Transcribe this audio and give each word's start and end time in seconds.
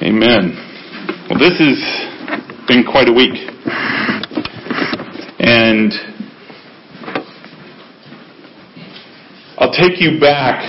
Amen. 0.00 0.54
Well, 1.28 1.40
this 1.42 1.58
has 1.58 1.78
been 2.68 2.86
quite 2.86 3.08
a 3.08 3.12
week. 3.12 3.34
And 5.42 5.90
I'll 9.58 9.74
take 9.74 9.98
you 9.98 10.20
back 10.20 10.62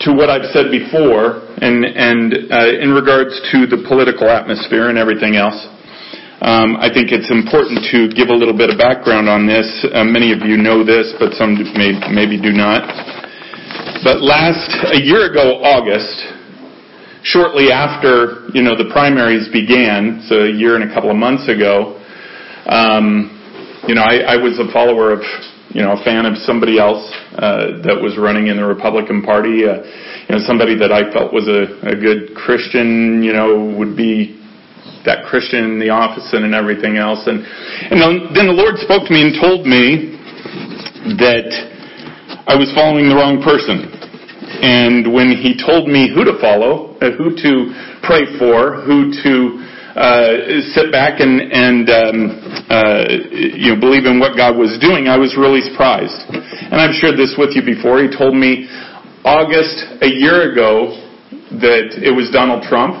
to 0.00 0.12
what 0.12 0.28
I've 0.28 0.52
said 0.52 0.68
before 0.68 1.48
and, 1.64 1.88
and 1.88 2.52
uh, 2.52 2.76
in 2.76 2.92
regards 2.92 3.40
to 3.56 3.64
the 3.64 3.80
political 3.88 4.28
atmosphere 4.28 4.90
and 4.90 4.98
everything 4.98 5.36
else. 5.36 5.56
Um, 6.44 6.76
I 6.76 6.92
think 6.92 7.08
it's 7.08 7.30
important 7.32 7.88
to 7.88 8.12
give 8.12 8.28
a 8.28 8.36
little 8.36 8.52
bit 8.52 8.68
of 8.68 8.76
background 8.76 9.30
on 9.30 9.46
this. 9.46 9.64
Uh, 9.88 10.04
many 10.04 10.36
of 10.36 10.44
you 10.44 10.60
know 10.60 10.84
this, 10.84 11.14
but 11.16 11.32
some 11.40 11.56
may, 11.72 11.96
maybe 12.12 12.36
do 12.36 12.52
not. 12.52 12.84
But 14.04 14.20
last, 14.20 14.68
a 14.92 15.00
year 15.00 15.30
ago, 15.30 15.62
August, 15.64 16.31
shortly 17.22 17.70
after, 17.70 18.48
you 18.52 18.62
know, 18.62 18.76
the 18.76 18.90
primaries 18.92 19.48
began, 19.52 20.22
so 20.26 20.42
a 20.42 20.52
year 20.52 20.74
and 20.74 20.90
a 20.90 20.92
couple 20.94 21.10
of 21.10 21.16
months 21.16 21.48
ago, 21.48 21.98
um, 22.66 23.30
you 23.86 23.94
know, 23.94 24.02
I, 24.02 24.34
I 24.34 24.36
was 24.36 24.58
a 24.58 24.70
follower 24.72 25.12
of, 25.12 25.22
you 25.70 25.82
know, 25.82 25.98
a 25.98 26.04
fan 26.04 26.26
of 26.26 26.36
somebody 26.38 26.78
else 26.78 27.02
uh, 27.34 27.82
that 27.82 27.98
was 27.98 28.18
running 28.18 28.46
in 28.46 28.56
the 28.56 28.66
Republican 28.66 29.22
Party, 29.22 29.66
uh, 29.66 29.82
you 30.28 30.30
know, 30.34 30.40
somebody 30.46 30.76
that 30.78 30.92
I 30.92 31.10
felt 31.10 31.32
was 31.32 31.48
a, 31.48 31.70
a 31.86 31.96
good 31.96 32.34
Christian, 32.36 33.22
you 33.22 33.32
know, 33.32 33.74
would 33.78 33.96
be 33.96 34.38
that 35.04 35.26
Christian 35.26 35.78
in 35.78 35.78
the 35.80 35.90
office 35.90 36.30
and, 36.32 36.54
everything 36.54 36.96
else. 36.96 37.26
And, 37.26 37.42
and 37.42 37.98
then 38.36 38.46
the 38.46 38.54
Lord 38.54 38.78
spoke 38.78 39.08
to 39.08 39.12
me 39.12 39.26
and 39.26 39.34
told 39.34 39.66
me 39.66 40.14
that 41.18 41.50
I 42.46 42.54
was 42.54 42.70
following 42.74 43.08
the 43.08 43.16
wrong 43.16 43.42
person. 43.42 43.90
And 44.62 45.10
when 45.10 45.34
he 45.34 45.58
told 45.58 45.88
me 45.88 46.06
who 46.12 46.22
to 46.22 46.38
follow, 46.38 46.91
who 47.10 47.34
to 47.34 47.52
pray 48.06 48.38
for, 48.38 48.82
who 48.82 49.10
to 49.10 49.34
uh, 49.92 50.62
sit 50.72 50.90
back 50.90 51.20
and, 51.20 51.40
and 51.52 51.84
um, 51.90 52.14
uh, 52.70 53.04
you 53.28 53.74
know 53.74 53.80
believe 53.80 54.06
in 54.06 54.20
what 54.20 54.36
God 54.36 54.56
was 54.56 54.78
doing, 54.80 55.08
I 55.08 55.18
was 55.18 55.36
really 55.36 55.60
surprised. 55.60 56.16
And 56.32 56.80
I've 56.80 56.94
shared 56.96 57.18
this 57.18 57.34
with 57.36 57.52
you 57.52 57.60
before. 57.60 58.00
He 58.00 58.08
told 58.08 58.32
me 58.32 58.68
August 59.24 60.00
a 60.00 60.08
year 60.08 60.50
ago 60.52 60.96
that 61.60 62.00
it 62.00 62.14
was 62.14 62.32
Donald 62.32 62.64
Trump 62.64 62.96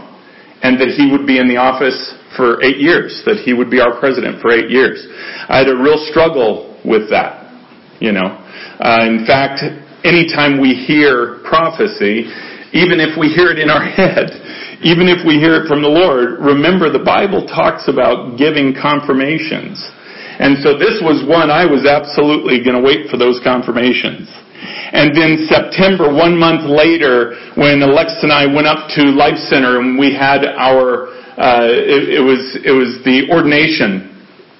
and 0.62 0.78
that 0.78 0.92
he 0.92 1.10
would 1.10 1.26
be 1.26 1.40
in 1.40 1.48
the 1.48 1.56
office 1.56 1.96
for 2.36 2.62
eight 2.62 2.78
years, 2.78 3.22
that 3.24 3.40
he 3.40 3.52
would 3.52 3.70
be 3.70 3.80
our 3.80 3.98
president 3.98 4.40
for 4.40 4.52
eight 4.52 4.70
years. 4.70 5.00
I 5.48 5.64
had 5.64 5.68
a 5.68 5.76
real 5.76 5.98
struggle 6.12 6.78
with 6.84 7.10
that, 7.10 7.48
you 8.00 8.12
know. 8.12 8.38
Uh, 8.80 9.08
in 9.08 9.24
fact, 9.26 9.64
anytime 10.04 10.60
we 10.60 10.74
hear 10.74 11.40
prophecy, 11.48 12.28
even 12.72 13.00
if 13.00 13.16
we 13.16 13.28
hear 13.28 13.52
it 13.52 13.60
in 13.60 13.68
our 13.68 13.84
head, 13.98 14.32
even 14.82 15.06
if 15.06 15.22
we 15.24 15.38
hear 15.38 15.62
it 15.62 15.68
from 15.68 15.80
the 15.80 15.92
Lord, 15.92 16.40
remember 16.40 16.90
the 16.90 17.04
Bible 17.04 17.46
talks 17.46 17.86
about 17.86 18.36
giving 18.36 18.74
confirmations. 18.74 19.78
And 20.42 20.58
so 20.64 20.74
this 20.74 20.98
was 21.04 21.22
one 21.22 21.52
I 21.52 21.68
was 21.68 21.86
absolutely 21.86 22.64
going 22.64 22.74
to 22.74 22.82
wait 22.82 23.06
for 23.12 23.20
those 23.20 23.38
confirmations. 23.44 24.26
And 24.92 25.14
then 25.14 25.48
September, 25.48 26.12
one 26.12 26.36
month 26.36 26.68
later, 26.68 27.36
when 27.54 27.80
Alexa 27.80 28.26
and 28.26 28.32
I 28.32 28.44
went 28.48 28.66
up 28.66 28.90
to 28.96 29.12
Life 29.12 29.38
Center 29.48 29.80
and 29.80 29.98
we 29.98 30.12
had 30.12 30.44
our, 30.44 31.08
uh, 31.36 31.68
it, 31.68 32.20
it 32.20 32.22
was 32.22 32.60
it 32.60 32.70
was 32.70 33.00
the 33.04 33.32
ordination 33.32 34.11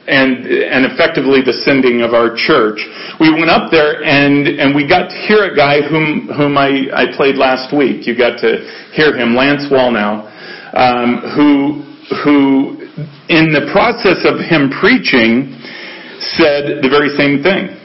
and 0.08 0.82
effectively 0.86 1.42
the 1.42 1.52
sending 1.62 2.02
of 2.02 2.14
our 2.14 2.34
church. 2.34 2.82
We 3.20 3.30
went 3.30 3.50
up 3.50 3.70
there 3.70 4.02
and 4.02 4.48
and 4.48 4.74
we 4.74 4.86
got 4.86 5.10
to 5.10 5.16
hear 5.30 5.46
a 5.46 5.54
guy 5.54 5.82
whom 5.82 6.26
whom 6.34 6.58
I 6.58 6.90
I 6.90 7.14
played 7.14 7.36
last 7.36 7.70
week. 7.70 8.06
You 8.06 8.18
got 8.18 8.40
to 8.42 8.66
hear 8.92 9.14
him, 9.14 9.34
Lance 9.34 9.70
Wallnau, 9.70 10.26
um, 10.74 11.22
who 11.38 11.86
who 12.24 12.82
in 13.30 13.54
the 13.54 13.70
process 13.70 14.26
of 14.26 14.42
him 14.42 14.70
preaching 14.74 15.54
said 16.36 16.82
the 16.82 16.90
very 16.90 17.14
same 17.14 17.42
thing. 17.42 17.78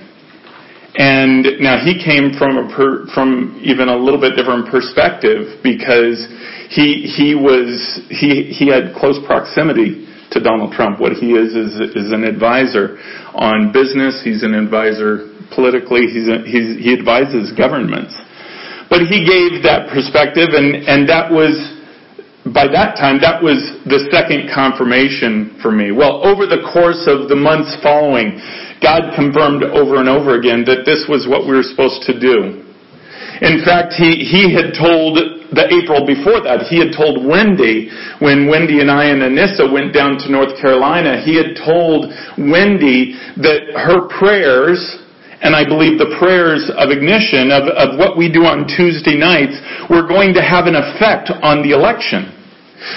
And 0.97 1.61
now 1.61 1.77
he 1.77 2.01
came 2.01 2.33
from 2.33 2.57
a 2.57 2.65
from 3.13 3.61
even 3.61 3.89
a 3.89 3.95
little 3.95 4.19
bit 4.19 4.35
different 4.35 4.73
perspective 4.73 5.61
because 5.61 6.25
he 6.73 7.05
he 7.05 7.35
was 7.37 8.01
he 8.09 8.49
he 8.49 8.65
had 8.65 8.97
close 8.97 9.21
proximity 9.27 10.06
to 10.31 10.39
Donald 10.39 10.73
Trump. 10.73 10.99
What 10.99 11.13
he 11.13 11.33
is 11.33 11.55
is, 11.55 11.75
is 11.95 12.11
an 12.11 12.23
advisor 12.23 12.99
on 13.35 13.71
business. 13.71 14.21
He's 14.23 14.43
an 14.43 14.53
advisor 14.53 15.31
politically. 15.53 16.07
He's, 16.11 16.27
a, 16.27 16.43
he's 16.43 16.75
he 16.79 16.91
advises 16.93 17.51
governments. 17.55 18.15
But 18.89 19.07
he 19.07 19.23
gave 19.23 19.63
that 19.63 19.91
perspective, 19.91 20.55
and 20.55 20.75
and 20.87 21.07
that 21.09 21.31
was 21.31 21.55
by 22.53 22.67
that 22.71 22.95
time 22.95 23.19
that 23.19 23.43
was 23.43 23.59
the 23.87 24.07
second 24.11 24.51
confirmation 24.51 25.59
for 25.61 25.71
me. 25.71 25.91
Well, 25.91 26.23
over 26.23 26.47
the 26.47 26.63
course 26.71 27.03
of 27.07 27.27
the 27.27 27.35
months 27.35 27.75
following, 27.83 28.39
God 28.79 29.15
confirmed 29.15 29.63
over 29.63 29.99
and 29.99 30.07
over 30.07 30.39
again 30.39 30.63
that 30.67 30.87
this 30.87 31.07
was 31.09 31.27
what 31.27 31.43
we 31.43 31.55
were 31.55 31.65
supposed 31.65 32.07
to 32.07 32.15
do. 32.15 32.66
In 33.41 33.61
fact, 33.63 33.93
he, 33.93 34.25
he 34.25 34.49
had 34.53 34.73
told 34.73 35.17
the 35.53 35.65
April 35.69 36.03
before 36.03 36.41
that, 36.43 36.67
he 36.67 36.81
had 36.81 36.91
told 36.91 37.23
Wendy, 37.23 37.87
when 38.19 38.49
Wendy 38.49 38.81
and 38.81 38.91
I 38.91 39.13
and 39.13 39.21
Anissa 39.21 39.69
went 39.69 39.93
down 39.93 40.17
to 40.25 40.31
North 40.31 40.59
Carolina, 40.59 41.21
he 41.21 41.37
had 41.37 41.55
told 41.55 42.09
Wendy 42.35 43.15
that 43.37 43.77
her 43.77 44.09
prayers, 44.09 44.81
and 45.39 45.55
I 45.55 45.63
believe 45.63 46.01
the 46.01 46.17
prayers 46.19 46.67
of 46.73 46.89
ignition, 46.89 47.53
of, 47.53 47.69
of 47.69 48.01
what 48.01 48.17
we 48.17 48.27
do 48.27 48.43
on 48.43 48.65
Tuesday 48.65 49.15
nights, 49.15 49.55
were 49.87 50.03
going 50.03 50.33
to 50.35 50.43
have 50.43 50.65
an 50.65 50.75
effect 50.75 51.29
on 51.29 51.61
the 51.61 51.71
election. 51.71 52.33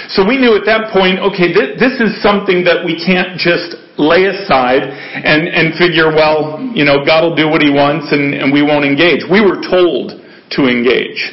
So 0.09 0.21
we 0.25 0.37
knew 0.37 0.53
at 0.53 0.65
that 0.69 0.93
point, 0.93 1.17
okay, 1.19 1.49
th- 1.49 1.77
this 1.81 1.97
is 1.97 2.21
something 2.21 2.61
that 2.65 2.85
we 2.85 3.01
can't 3.01 3.33
just 3.37 3.77
lay 3.97 4.29
aside 4.29 4.85
and, 4.85 5.49
and 5.49 5.73
figure, 5.73 6.13
well, 6.13 6.61
you 6.73 6.85
know, 6.85 7.01
God 7.05 7.25
will 7.25 7.37
do 7.37 7.49
what 7.49 7.61
He 7.61 7.73
wants 7.73 8.13
and, 8.13 8.33
and 8.33 8.53
we 8.53 8.61
won't 8.61 8.85
engage. 8.85 9.25
We 9.25 9.41
were 9.41 9.57
told 9.57 10.21
to 10.51 10.67
engage. 10.67 11.31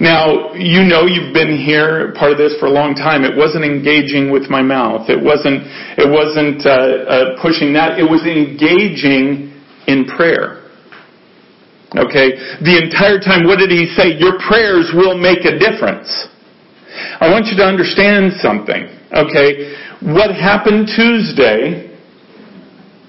Now, 0.00 0.54
you 0.54 0.80
know 0.88 1.04
you've 1.04 1.34
been 1.34 1.60
here, 1.60 2.14
part 2.16 2.32
of 2.32 2.38
this 2.38 2.56
for 2.58 2.66
a 2.66 2.72
long 2.72 2.94
time. 2.94 3.22
It 3.22 3.36
wasn't 3.36 3.68
engaging 3.68 4.32
with 4.32 4.48
my 4.48 4.62
mouth. 4.62 5.10
It 5.10 5.20
wasn't, 5.20 5.68
it 6.00 6.08
wasn't 6.08 6.64
uh, 6.64 6.72
uh, 6.72 7.42
pushing 7.42 7.76
that. 7.76 8.00
It 8.00 8.08
was 8.08 8.24
engaging 8.24 9.52
in 9.86 10.08
prayer. 10.08 10.64
Okay? 11.92 12.32
The 12.64 12.80
entire 12.80 13.20
time, 13.20 13.44
what 13.44 13.60
did 13.60 13.68
he 13.68 13.92
say? 13.92 14.16
Your 14.16 14.40
prayers 14.40 14.88
will 14.96 15.20
make 15.20 15.44
a 15.44 15.60
difference. 15.60 16.08
I 17.20 17.28
want 17.28 17.52
you 17.52 17.56
to 17.60 17.66
understand 17.68 18.40
something. 18.40 18.88
Okay? 19.12 19.76
What 20.00 20.32
happened 20.32 20.88
Tuesday, 20.96 21.92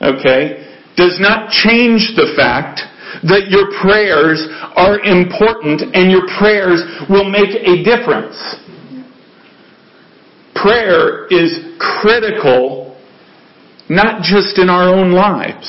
okay, 0.02 0.76
does 0.98 1.24
not 1.24 1.50
change 1.56 2.20
the 2.20 2.36
fact 2.36 2.84
that 3.24 3.50
your 3.50 3.70
prayers 3.82 4.48
are 4.76 5.00
important 5.02 5.82
and 5.94 6.12
your 6.12 6.26
prayers 6.40 6.84
will 7.10 7.30
make 7.30 7.52
a 7.52 7.84
difference. 7.84 8.38
Prayer 10.56 11.28
is 11.28 11.76
critical, 11.80 12.96
not 13.90 14.22
just 14.22 14.60
in 14.60 14.70
our 14.70 14.94
own 14.94 15.12
lives, 15.12 15.68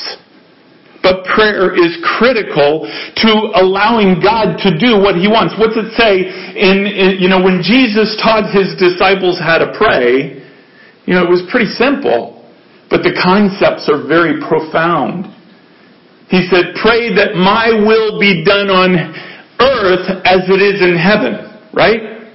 but 1.03 1.25
prayer 1.25 1.75
is 1.75 1.99
critical 2.17 2.87
to 3.19 3.31
allowing 3.59 4.23
God 4.23 4.55
to 4.63 4.71
do 4.79 4.95
what 4.95 5.19
He 5.19 5.27
wants. 5.27 5.53
What's 5.59 5.75
it 5.75 5.91
say 5.99 6.23
in, 6.55 6.87
in 6.87 7.19
you 7.19 7.27
know, 7.27 7.43
when 7.43 7.59
Jesus 7.59 8.15
taught 8.23 8.47
His 8.55 8.71
disciples 8.79 9.35
how 9.35 9.59
to 9.59 9.75
pray, 9.75 10.39
you 11.05 11.13
know, 11.13 11.27
it 11.27 11.29
was 11.29 11.43
pretty 11.51 11.67
simple, 11.75 12.47
but 12.89 13.03
the 13.03 13.11
concepts 13.19 13.91
are 13.91 14.07
very 14.07 14.39
profound. 14.39 15.27
He 16.33 16.41
said, 16.49 16.73
pray 16.81 17.13
that 17.13 17.37
my 17.37 17.69
will 17.85 18.17
be 18.17 18.41
done 18.41 18.73
on 18.73 18.97
earth 19.61 20.25
as 20.25 20.49
it 20.49 20.65
is 20.65 20.81
in 20.81 20.97
heaven. 20.97 21.45
Right? 21.69 22.25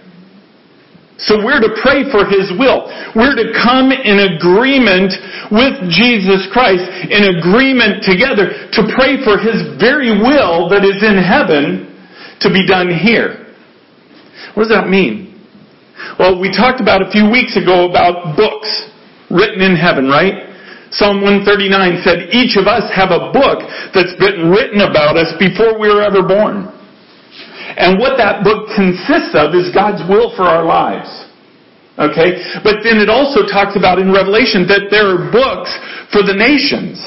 So 1.19 1.43
we're 1.43 1.59
to 1.59 1.75
pray 1.83 2.07
for 2.15 2.23
His 2.23 2.55
will. 2.55 2.87
We're 3.19 3.35
to 3.35 3.51
come 3.59 3.91
in 3.91 4.39
agreement 4.39 5.19
with 5.51 5.91
Jesus 5.91 6.47
Christ, 6.55 6.87
in 7.11 7.43
agreement 7.43 8.07
together 8.07 8.71
to 8.71 8.81
pray 8.95 9.19
for 9.27 9.35
His 9.35 9.75
very 9.83 10.15
will 10.15 10.71
that 10.71 10.87
is 10.87 11.03
in 11.03 11.19
heaven 11.19 11.91
to 12.47 12.55
be 12.55 12.63
done 12.71 12.95
here. 12.95 13.51
What 14.55 14.71
does 14.71 14.79
that 14.79 14.87
mean? 14.87 15.43
Well, 16.23 16.39
we 16.39 16.55
talked 16.55 16.81
about 16.81 17.03
a 17.03 17.11
few 17.11 17.27
weeks 17.27 17.59
ago 17.59 17.91
about 17.91 18.39
books 18.39 18.71
written 19.27 19.59
in 19.59 19.75
heaven, 19.75 20.07
right? 20.07 20.48
Psalm 20.91 21.21
139 21.21 22.01
said, 22.05 22.33
each 22.33 22.57
of 22.57 22.65
us 22.65 22.89
have 22.95 23.13
a 23.13 23.33
book 23.33 23.61
that's 23.93 24.17
been 24.17 24.49
written 24.49 24.81
about 24.81 25.17
us 25.17 25.33
before 25.37 25.77
we 25.77 25.89
were 25.89 26.01
ever 26.01 26.25
born. 26.25 26.69
And 27.77 28.01
what 28.01 28.17
that 28.17 28.43
book 28.43 28.73
consists 28.75 29.37
of 29.37 29.55
is 29.55 29.71
God's 29.71 30.03
will 30.09 30.35
for 30.35 30.49
our 30.49 30.65
lives. 30.65 31.09
Okay? 31.99 32.39
But 32.63 32.83
then 32.87 33.03
it 33.03 33.11
also 33.11 33.43
talks 33.45 33.77
about 33.77 33.99
in 33.99 34.15
Revelation 34.15 34.67
that 34.71 34.89
there 34.91 35.19
are 35.19 35.31
books 35.31 35.71
for 36.15 36.23
the 36.23 36.35
nations. 36.35 37.03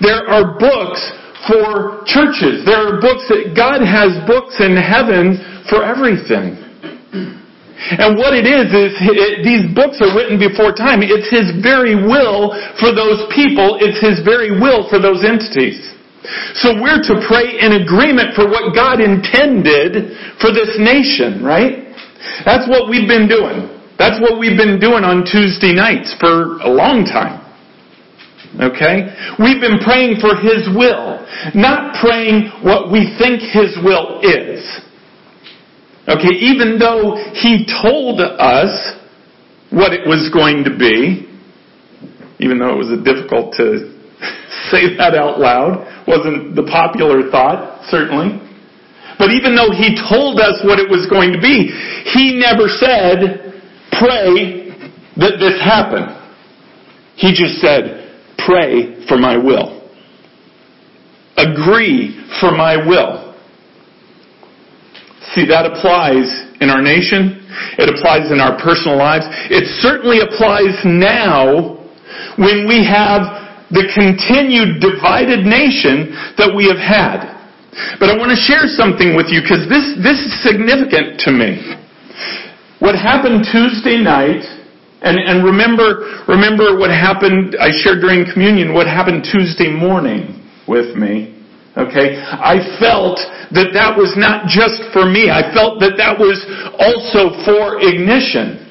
There 0.00 0.26
are 0.26 0.58
books 0.58 1.02
for 1.46 2.02
churches. 2.06 2.64
There 2.66 2.78
are 2.78 3.00
books 3.00 3.26
that 3.30 3.54
God 3.54 3.82
has 3.82 4.14
books 4.26 4.58
in 4.60 4.76
heaven 4.76 5.64
for 5.68 5.84
everything. 5.84 6.67
And 7.78 8.18
what 8.18 8.34
it 8.34 8.42
is, 8.42 8.74
is 8.74 8.92
it, 8.98 9.46
these 9.46 9.64
books 9.70 10.02
are 10.02 10.10
written 10.10 10.34
before 10.34 10.74
time. 10.74 10.98
It's 10.98 11.30
His 11.30 11.54
very 11.62 11.94
will 11.94 12.50
for 12.82 12.90
those 12.90 13.22
people. 13.30 13.78
It's 13.78 14.02
His 14.02 14.18
very 14.26 14.50
will 14.50 14.90
for 14.90 14.98
those 14.98 15.22
entities. 15.22 15.78
So 16.58 16.74
we're 16.76 17.00
to 17.00 17.14
pray 17.24 17.62
in 17.62 17.78
agreement 17.78 18.34
for 18.34 18.50
what 18.50 18.74
God 18.74 19.00
intended 19.00 20.18
for 20.42 20.50
this 20.50 20.74
nation, 20.76 21.40
right? 21.40 21.94
That's 22.44 22.66
what 22.66 22.90
we've 22.90 23.08
been 23.08 23.30
doing. 23.30 23.70
That's 23.96 24.20
what 24.20 24.38
we've 24.38 24.58
been 24.58 24.78
doing 24.78 25.06
on 25.06 25.24
Tuesday 25.24 25.72
nights 25.72 26.14
for 26.18 26.58
a 26.62 26.70
long 26.70 27.06
time. 27.06 27.46
Okay? 28.58 29.06
We've 29.38 29.62
been 29.62 29.78
praying 29.78 30.18
for 30.18 30.34
His 30.34 30.66
will, 30.74 31.22
not 31.54 31.94
praying 32.02 32.50
what 32.66 32.90
we 32.90 33.14
think 33.18 33.40
His 33.40 33.78
will 33.82 34.20
is. 34.22 34.66
Okay, 36.08 36.32
even 36.40 36.78
though 36.78 37.20
he 37.34 37.68
told 37.68 38.20
us 38.20 38.96
what 39.70 39.92
it 39.92 40.08
was 40.08 40.30
going 40.32 40.64
to 40.64 40.72
be, 40.72 41.28
even 42.40 42.58
though 42.58 42.72
it 42.72 42.78
was 42.78 42.88
difficult 43.04 43.52
to 43.60 43.92
say 44.72 44.96
that 44.96 45.14
out 45.14 45.38
loud, 45.38 45.84
wasn't 46.08 46.56
the 46.56 46.64
popular 46.64 47.30
thought, 47.30 47.84
certainly. 47.90 48.40
But 49.18 49.32
even 49.32 49.54
though 49.54 49.68
he 49.68 49.98
told 50.08 50.40
us 50.40 50.64
what 50.64 50.78
it 50.78 50.88
was 50.88 51.04
going 51.10 51.32
to 51.32 51.40
be, 51.40 51.68
he 52.08 52.38
never 52.40 52.68
said, 52.68 53.60
pray 53.92 54.72
that 55.20 55.36
this 55.36 55.60
happen. 55.60 56.14
He 57.16 57.34
just 57.34 57.60
said, 57.60 58.16
pray 58.38 59.04
for 59.08 59.18
my 59.18 59.36
will. 59.36 59.76
Agree 61.36 62.16
for 62.40 62.52
my 62.52 62.76
will. 62.76 63.27
See, 65.38 65.46
that 65.46 65.70
applies 65.70 66.26
in 66.58 66.66
our 66.66 66.82
nation. 66.82 67.46
It 67.78 67.86
applies 67.86 68.34
in 68.34 68.42
our 68.42 68.58
personal 68.58 68.98
lives. 68.98 69.22
It 69.54 69.70
certainly 69.78 70.18
applies 70.18 70.74
now 70.82 71.78
when 72.34 72.66
we 72.66 72.82
have 72.82 73.22
the 73.70 73.86
continued 73.94 74.82
divided 74.82 75.46
nation 75.46 76.10
that 76.42 76.50
we 76.50 76.66
have 76.66 76.82
had. 76.82 77.38
But 78.02 78.10
I 78.10 78.18
want 78.18 78.34
to 78.34 78.40
share 78.50 78.66
something 78.66 79.14
with 79.14 79.30
you 79.30 79.38
because 79.38 79.70
this, 79.70 79.94
this 80.02 80.18
is 80.18 80.34
significant 80.42 81.22
to 81.22 81.30
me. 81.30 81.62
What 82.82 82.98
happened 82.98 83.46
Tuesday 83.46 83.94
night, 83.94 84.42
and, 85.06 85.22
and 85.22 85.46
remember, 85.46 86.26
remember 86.26 86.74
what 86.74 86.90
happened, 86.90 87.54
I 87.62 87.70
shared 87.70 88.02
during 88.02 88.26
communion, 88.26 88.74
what 88.74 88.90
happened 88.90 89.22
Tuesday 89.22 89.70
morning 89.70 90.42
with 90.66 90.98
me. 90.98 91.37
Okay? 91.78 92.18
I 92.18 92.58
felt 92.82 93.22
that 93.54 93.70
that 93.72 93.94
was 93.94 94.18
not 94.18 94.50
just 94.50 94.82
for 94.90 95.06
me. 95.06 95.30
I 95.30 95.54
felt 95.54 95.78
that 95.78 95.94
that 95.94 96.18
was 96.18 96.42
also 96.74 97.30
for 97.46 97.78
ignition. 97.78 98.66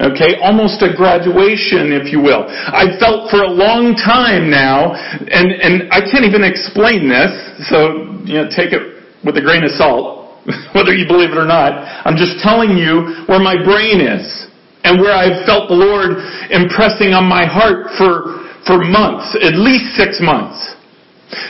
Okay, 0.00 0.34
almost 0.42 0.82
a 0.82 0.90
graduation, 0.90 1.94
if 1.94 2.10
you 2.10 2.18
will. 2.18 2.42
I 2.50 2.98
felt 2.98 3.30
for 3.30 3.46
a 3.46 3.52
long 3.52 3.94
time 3.94 4.50
now, 4.50 4.90
and, 4.90 5.54
and 5.54 5.86
I 5.94 6.02
can't 6.02 6.26
even 6.26 6.42
explain 6.42 7.06
this, 7.06 7.30
so, 7.70 8.10
you 8.26 8.42
know, 8.42 8.50
take 8.50 8.74
it 8.74 8.82
with 9.22 9.38
a 9.38 9.44
grain 9.44 9.62
of 9.62 9.70
salt, 9.78 10.42
whether 10.74 10.90
you 10.90 11.06
believe 11.06 11.30
it 11.30 11.38
or 11.38 11.46
not. 11.46 11.78
I'm 12.02 12.18
just 12.18 12.42
telling 12.42 12.74
you 12.74 13.22
where 13.30 13.38
my 13.38 13.54
brain 13.54 14.02
is, 14.02 14.50
and 14.82 14.98
where 14.98 15.14
I've 15.14 15.46
felt 15.46 15.70
the 15.70 15.78
Lord 15.78 16.18
impressing 16.50 17.14
on 17.14 17.30
my 17.30 17.46
heart 17.46 17.94
for, 17.94 18.50
for 18.66 18.82
months, 18.82 19.38
at 19.38 19.54
least 19.54 19.94
six 19.94 20.18
months. 20.18 20.73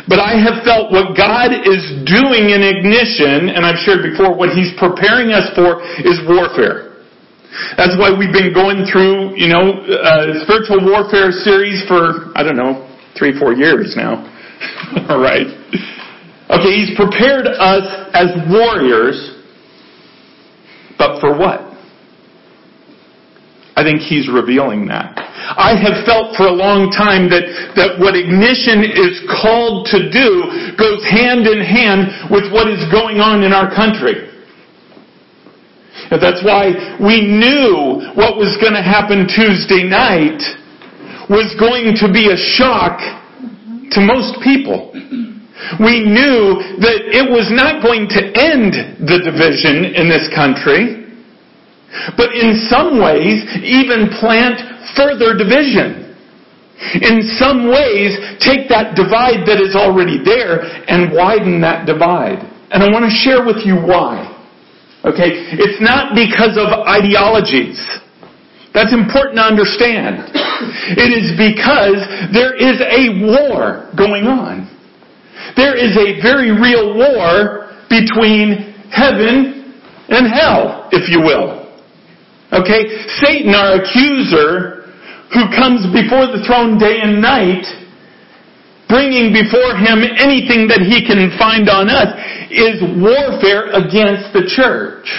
But 0.08 0.20
I 0.20 0.36
have 0.40 0.64
felt 0.64 0.92
what 0.92 1.16
God 1.16 1.52
is 1.52 1.82
doing 2.06 2.52
in 2.52 2.60
ignition, 2.62 3.52
and 3.52 3.64
I've 3.64 3.80
shared 3.82 4.02
before, 4.02 4.36
what 4.36 4.52
He's 4.52 4.72
preparing 4.78 5.32
us 5.32 5.50
for 5.54 5.82
is 6.04 6.20
warfare. 6.28 6.94
That's 7.76 7.94
why 7.98 8.10
we've 8.10 8.34
been 8.34 8.52
going 8.52 8.82
through, 8.86 9.38
you 9.38 9.46
know, 9.46 9.78
a 9.78 10.42
spiritual 10.42 10.82
warfare 10.82 11.30
series 11.30 11.86
for, 11.86 12.34
I 12.34 12.42
don't 12.42 12.56
know, 12.56 12.90
three, 13.18 13.38
four 13.38 13.54
years 13.54 13.94
now. 13.96 14.26
All 15.08 15.20
right. 15.20 15.46
Okay, 16.50 16.72
He's 16.74 16.92
prepared 16.96 17.46
us 17.46 17.86
as 18.12 18.30
warriors, 18.50 19.38
but 20.98 21.20
for 21.20 21.36
what? 21.36 21.73
I 23.74 23.82
think 23.82 24.00
he's 24.00 24.30
revealing 24.30 24.86
that. 24.86 25.18
I 25.18 25.74
have 25.74 26.06
felt 26.06 26.38
for 26.38 26.46
a 26.46 26.54
long 26.54 26.94
time 26.94 27.26
that, 27.34 27.74
that 27.74 27.98
what 27.98 28.14
ignition 28.14 28.86
is 28.86 29.18
called 29.26 29.90
to 29.90 30.08
do 30.14 30.74
goes 30.78 31.02
hand 31.02 31.50
in 31.50 31.58
hand 31.58 32.30
with 32.30 32.48
what 32.54 32.70
is 32.70 32.80
going 32.94 33.18
on 33.18 33.42
in 33.42 33.50
our 33.50 33.68
country. 33.74 34.30
And 36.10 36.22
that's 36.22 36.40
why 36.46 36.70
we 37.02 37.26
knew 37.26 38.14
what 38.14 38.38
was 38.38 38.54
going 38.62 38.78
to 38.78 38.84
happen 38.84 39.26
Tuesday 39.26 39.82
night 39.82 40.38
was 41.26 41.50
going 41.58 41.98
to 41.98 42.06
be 42.12 42.30
a 42.30 42.38
shock 42.38 43.02
to 43.90 43.98
most 44.00 44.38
people. 44.38 44.94
We 45.82 46.04
knew 46.04 46.62
that 46.78 47.10
it 47.10 47.26
was 47.26 47.50
not 47.50 47.82
going 47.82 48.06
to 48.14 48.20
end 48.38 49.02
the 49.02 49.18
division 49.18 49.96
in 49.98 50.06
this 50.06 50.30
country 50.30 51.03
but 52.16 52.34
in 52.34 52.66
some 52.68 53.00
ways, 53.00 53.44
even 53.62 54.10
plant 54.20 54.58
further 54.96 55.36
division. 55.36 56.04
In 57.00 57.22
some 57.38 57.70
ways, 57.70 58.18
take 58.42 58.68
that 58.68 58.98
divide 58.98 59.46
that 59.46 59.62
is 59.62 59.78
already 59.78 60.18
there 60.18 60.60
and 60.90 61.14
widen 61.14 61.60
that 61.62 61.86
divide. 61.86 62.42
And 62.70 62.82
I 62.82 62.90
want 62.90 63.06
to 63.06 63.14
share 63.14 63.46
with 63.46 63.62
you 63.62 63.78
why. 63.78 64.26
Okay? 65.04 65.54
It's 65.54 65.80
not 65.80 66.18
because 66.18 66.58
of 66.58 66.66
ideologies. 66.88 67.78
That's 68.74 68.92
important 68.92 69.38
to 69.38 69.46
understand. 69.46 70.34
It 70.98 71.14
is 71.14 71.30
because 71.38 72.02
there 72.34 72.58
is 72.58 72.82
a 72.82 73.22
war 73.22 73.94
going 73.94 74.26
on. 74.26 74.66
There 75.54 75.78
is 75.78 75.94
a 75.94 76.18
very 76.20 76.50
real 76.50 76.98
war 76.98 77.70
between 77.88 78.74
heaven 78.90 79.78
and 80.08 80.26
hell, 80.26 80.88
if 80.90 81.08
you 81.08 81.20
will. 81.20 81.63
Okay? 82.54 82.86
Satan, 83.18 83.54
our 83.54 83.82
accuser, 83.82 84.86
who 85.34 85.50
comes 85.50 85.82
before 85.90 86.30
the 86.30 86.42
throne 86.46 86.78
day 86.78 87.02
and 87.02 87.18
night, 87.20 87.66
bringing 88.86 89.34
before 89.34 89.74
him 89.74 90.06
anything 90.22 90.70
that 90.70 90.86
he 90.86 91.02
can 91.02 91.34
find 91.34 91.66
on 91.68 91.90
us, 91.90 92.14
is 92.54 92.78
warfare 93.02 93.74
against 93.74 94.30
the 94.30 94.46
church. 94.46 95.10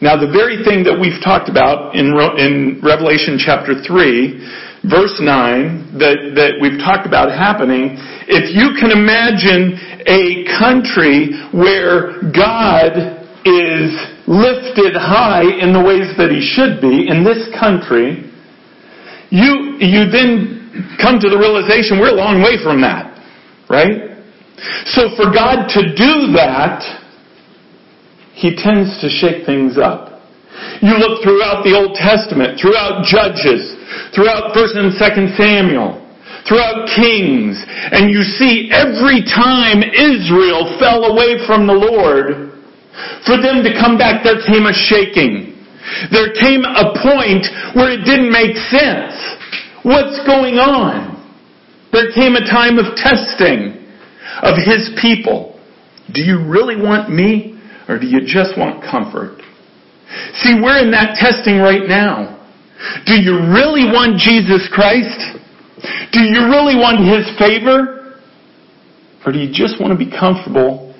Now, 0.00 0.16
the 0.16 0.32
very 0.32 0.64
thing 0.64 0.80
that 0.88 0.96
we've 0.96 1.20
talked 1.20 1.52
about 1.52 1.92
in, 1.92 2.16
in 2.40 2.80
Revelation 2.80 3.36
chapter 3.36 3.76
3, 3.84 4.88
verse 4.88 5.20
9, 5.20 6.00
that, 6.00 6.32
that 6.40 6.52
we've 6.56 6.80
talked 6.80 7.04
about 7.04 7.28
happening, 7.28 8.00
if 8.24 8.48
you 8.56 8.72
can 8.80 8.96
imagine 8.96 9.76
a 10.08 10.48
country 10.56 11.36
where 11.52 12.16
God 12.32 13.20
is 13.44 13.92
lifted 14.30 14.94
high 14.94 15.42
in 15.42 15.74
the 15.74 15.82
ways 15.82 16.14
that 16.14 16.30
he 16.30 16.38
should 16.38 16.78
be 16.78 17.10
in 17.10 17.26
this 17.26 17.50
country, 17.58 18.30
you, 19.34 19.74
you 19.82 20.06
then 20.06 20.94
come 21.02 21.18
to 21.18 21.26
the 21.26 21.34
realization 21.34 21.98
we're 21.98 22.14
a 22.14 22.20
long 22.22 22.38
way 22.38 22.54
from 22.62 22.78
that. 22.86 23.10
Right? 23.66 24.14
So 24.86 25.10
for 25.18 25.34
God 25.34 25.66
to 25.74 25.82
do 25.98 26.30
that, 26.38 26.78
he 28.38 28.54
tends 28.54 29.02
to 29.02 29.10
shake 29.10 29.44
things 29.44 29.74
up. 29.74 30.22
You 30.78 30.94
look 30.94 31.26
throughout 31.26 31.66
the 31.66 31.74
Old 31.74 31.98
Testament, 31.98 32.62
throughout 32.62 33.02
Judges, 33.02 33.74
throughout 34.14 34.54
1st 34.54 34.74
and 34.78 34.90
2nd 34.94 35.26
Samuel, 35.34 35.98
throughout 36.46 36.86
Kings, 36.94 37.58
and 37.66 38.10
you 38.10 38.22
see 38.22 38.70
every 38.70 39.26
time 39.26 39.82
Israel 39.82 40.78
fell 40.78 41.10
away 41.10 41.42
from 41.46 41.66
the 41.66 41.74
Lord, 41.74 42.59
for 43.26 43.36
them 43.40 43.62
to 43.62 43.72
come 43.76 43.98
back, 43.98 44.24
there 44.24 44.40
came 44.46 44.66
a 44.66 44.74
shaking. 44.74 45.56
There 46.12 46.32
came 46.36 46.62
a 46.64 46.94
point 47.02 47.46
where 47.74 47.90
it 47.90 48.04
didn't 48.04 48.30
make 48.30 48.56
sense. 48.70 49.16
What's 49.82 50.20
going 50.26 50.56
on? 50.60 51.18
There 51.92 52.12
came 52.12 52.36
a 52.36 52.44
time 52.46 52.78
of 52.78 52.94
testing 52.96 53.80
of 54.42 54.54
His 54.56 54.94
people. 55.00 55.58
Do 56.12 56.22
you 56.22 56.38
really 56.46 56.76
want 56.76 57.10
me 57.10 57.58
or 57.88 57.98
do 57.98 58.06
you 58.06 58.20
just 58.24 58.56
want 58.56 58.82
comfort? 58.82 59.42
See, 60.42 60.58
we're 60.60 60.78
in 60.78 60.90
that 60.90 61.16
testing 61.18 61.58
right 61.58 61.86
now. 61.86 62.38
Do 63.06 63.14
you 63.14 63.36
really 63.50 63.86
want 63.90 64.18
Jesus 64.18 64.68
Christ? 64.72 65.38
Do 66.12 66.20
you 66.20 66.46
really 66.46 66.76
want 66.76 67.02
His 67.02 67.26
favor? 67.38 68.20
Or 69.26 69.32
do 69.32 69.38
you 69.38 69.52
just 69.52 69.80
want 69.80 69.92
to 69.92 69.98
be 69.98 70.10
comfortable 70.10 70.94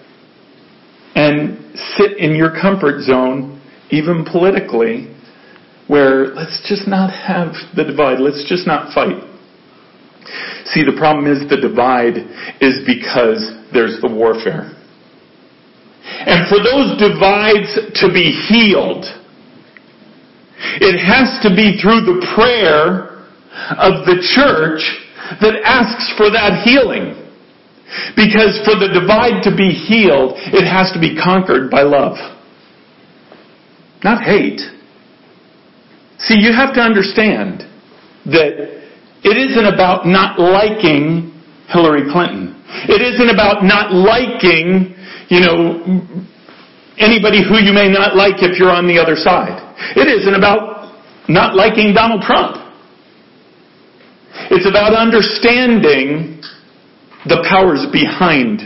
and 1.14 1.69
sit 1.96 2.18
in 2.18 2.34
your 2.34 2.50
comfort 2.50 3.02
zone, 3.02 3.60
even 3.90 4.24
politically, 4.24 5.14
where 5.88 6.28
let's 6.28 6.62
just 6.68 6.86
not 6.86 7.10
have 7.10 7.52
the 7.74 7.84
divide, 7.84 8.20
let's 8.20 8.44
just 8.48 8.66
not 8.66 8.94
fight. 8.94 9.22
See, 10.66 10.84
the 10.84 10.94
problem 10.96 11.26
is 11.26 11.48
the 11.50 11.56
divide 11.56 12.16
is 12.60 12.86
because 12.86 13.42
there's 13.72 14.00
the 14.00 14.08
warfare. 14.08 14.76
And 16.04 16.48
for 16.48 16.62
those 16.62 16.94
divides 16.98 17.74
to 18.00 18.06
be 18.12 18.30
healed, 18.30 19.04
it 20.78 21.00
has 21.00 21.42
to 21.42 21.50
be 21.50 21.80
through 21.80 22.06
the 22.06 22.22
prayer 22.34 23.10
of 23.80 24.06
the 24.06 24.22
church 24.34 24.84
that 25.40 25.58
asks 25.64 26.12
for 26.16 26.30
that 26.30 26.62
healing. 26.62 27.19
Because 28.14 28.60
for 28.64 28.78
the 28.78 28.88
divide 28.92 29.42
to 29.42 29.54
be 29.54 29.70
healed, 29.70 30.34
it 30.54 30.66
has 30.66 30.92
to 30.92 31.00
be 31.00 31.18
conquered 31.18 31.70
by 31.70 31.82
love. 31.82 32.16
Not 34.04 34.22
hate. 34.22 34.60
See, 36.18 36.38
you 36.38 36.52
have 36.52 36.74
to 36.74 36.80
understand 36.80 37.66
that 38.26 38.80
it 39.24 39.36
isn't 39.36 39.66
about 39.66 40.06
not 40.06 40.38
liking 40.38 41.32
Hillary 41.68 42.10
Clinton. 42.10 42.62
It 42.88 43.02
isn't 43.02 43.30
about 43.30 43.64
not 43.64 43.92
liking, 43.92 44.94
you 45.28 45.40
know, 45.40 45.82
anybody 46.98 47.42
who 47.42 47.58
you 47.58 47.72
may 47.72 47.88
not 47.88 48.14
like 48.14 48.42
if 48.42 48.58
you're 48.58 48.70
on 48.70 48.86
the 48.86 48.98
other 48.98 49.16
side. 49.16 49.58
It 49.96 50.06
isn't 50.06 50.34
about 50.34 50.94
not 51.28 51.54
liking 51.54 51.92
Donald 51.92 52.22
Trump. 52.22 52.56
It's 54.50 54.66
about 54.68 54.94
understanding 54.94 56.39
the 57.26 57.44
powers 57.48 57.86
behind 57.92 58.60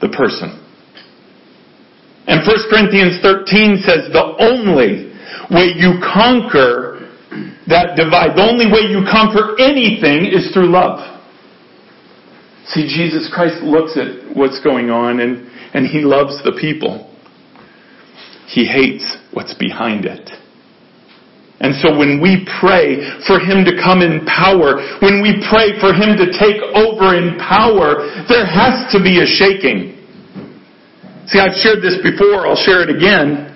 the 0.00 0.08
person. 0.08 0.58
And 2.26 2.46
1 2.46 2.56
Corinthians 2.70 3.18
13 3.22 3.82
says 3.82 4.12
the 4.12 4.36
only 4.38 5.10
way 5.50 5.74
you 5.74 5.98
conquer 5.98 7.10
that 7.66 7.96
divide, 7.96 8.36
the 8.36 8.46
only 8.46 8.66
way 8.66 8.86
you 8.90 9.02
conquer 9.10 9.58
anything 9.58 10.26
is 10.26 10.52
through 10.52 10.70
love. 10.70 11.00
See, 12.66 12.86
Jesus 12.86 13.30
Christ 13.32 13.62
looks 13.62 13.96
at 13.96 14.36
what's 14.36 14.62
going 14.62 14.90
on 14.90 15.20
and, 15.20 15.50
and 15.74 15.86
he 15.86 16.00
loves 16.00 16.42
the 16.44 16.56
people. 16.60 17.10
He 18.46 18.66
hates 18.66 19.16
what's 19.32 19.54
behind 19.54 20.04
it. 20.04 20.30
And 21.62 21.78
so 21.78 21.96
when 21.96 22.18
we 22.18 22.42
pray 22.58 22.98
for 23.22 23.38
Him 23.38 23.62
to 23.64 23.78
come 23.78 24.02
in 24.02 24.26
power, 24.26 24.82
when 24.98 25.22
we 25.22 25.38
pray 25.46 25.78
for 25.78 25.94
Him 25.94 26.18
to 26.18 26.26
take 26.34 26.58
over 26.74 27.14
in 27.14 27.38
power, 27.38 28.02
there 28.26 28.44
has 28.44 28.90
to 28.90 28.98
be 28.98 29.22
a 29.22 29.26
shaking. 29.26 29.94
See, 31.30 31.38
I've 31.38 31.54
shared 31.54 31.78
this 31.78 32.02
before, 32.02 32.46
I'll 32.46 32.58
share 32.58 32.82
it 32.82 32.90
again. 32.90 33.48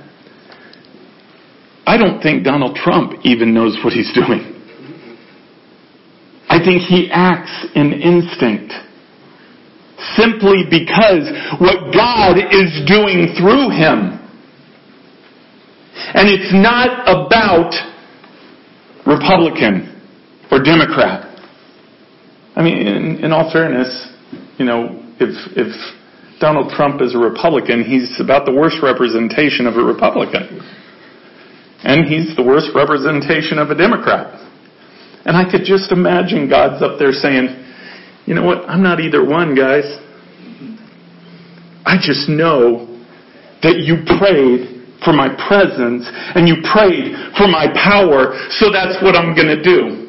I 1.85 1.97
don't 1.97 2.23
think 2.23 2.45
Donald 2.45 2.77
Trump 2.77 3.13
even 3.25 3.53
knows 3.53 3.77
what 3.85 3.93
he's 3.93 4.13
doing. 4.15 4.55
I 6.49 6.59
think 6.65 6.83
he 6.83 7.11
acts 7.13 7.67
in 7.75 7.93
instinct. 7.93 8.73
Simply 10.15 10.65
because 10.71 11.31
what 11.59 11.93
God 11.95 12.39
is 12.39 12.87
doing 12.87 13.35
through 13.39 13.71
him. 13.71 14.19
And 16.15 16.29
it's 16.29 16.53
not 16.53 17.03
about 17.07 17.75
Republican 19.07 19.93
or 20.51 20.63
Democrat. 20.63 21.33
I 22.57 22.63
mean, 22.63 22.79
in, 22.79 23.25
in 23.25 23.33
all 23.33 23.53
fairness, 23.53 24.09
you 24.59 24.65
know, 24.65 25.03
if, 25.21 25.31
if 25.57 25.73
Donald 26.41 26.73
Trump 26.73 27.01
is 27.01 27.15
a 27.15 27.19
Republican, 27.19 27.85
he's 27.85 28.21
about 28.21 28.45
the 28.45 28.53
worst 28.53 28.77
representation 28.83 29.67
of 29.67 29.77
a 29.77 29.85
Republican. 29.85 30.61
And 31.85 32.07
he's 32.07 32.35
the 32.37 32.43
worst 32.43 32.71
representation 32.75 33.59
of 33.59 33.71
a 33.71 33.75
Democrat. 33.75 34.43
And 35.25 35.37
I 35.37 35.49
could 35.51 35.65
just 35.65 35.93
imagine 35.93 36.49
God's 36.49 36.83
up 36.83 36.99
there 36.99 37.13
saying, 37.13 37.49
you 38.27 38.35
know 38.35 38.45
what, 38.45 38.69
I'm 38.69 38.83
not 38.83 39.01
either 39.01 39.25
one, 39.25 39.55
guys. 39.55 39.85
I 41.85 41.97
just 42.01 42.29
know 42.29 42.87
that 43.63 43.79
you 43.79 44.03
prayed 44.19 44.76
for 45.05 45.13
my 45.13 45.29
presence 45.49 46.09
and 46.35 46.49
you 46.49 46.63
prayed 46.65 47.13
for 47.37 47.49
my 47.49 47.69
power, 47.73 48.37
so 48.57 48.73
that's 48.73 49.01
what 49.03 49.17
I'm 49.17 49.35
going 49.35 49.53
to 49.53 49.63
do. 49.63 50.07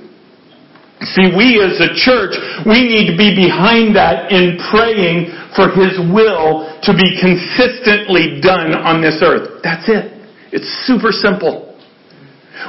See, 1.13 1.29
we 1.29 1.62
as 1.62 1.77
a 1.77 1.94
church, 1.94 2.34
we 2.65 2.82
need 2.82 3.06
to 3.12 3.17
be 3.17 3.38
behind 3.38 3.94
that 3.96 4.34
in 4.34 4.58
praying 4.74 5.29
for 5.53 5.70
His 5.70 5.94
will 6.10 6.74
to 6.82 6.91
be 6.98 7.06
consistently 7.22 8.41
done 8.41 8.74
on 8.74 9.01
this 9.01 9.22
earth. 9.22 9.62
That's 9.62 9.86
it. 9.86 10.10
It's 10.51 10.65
super 10.89 11.12
simple. 11.12 11.77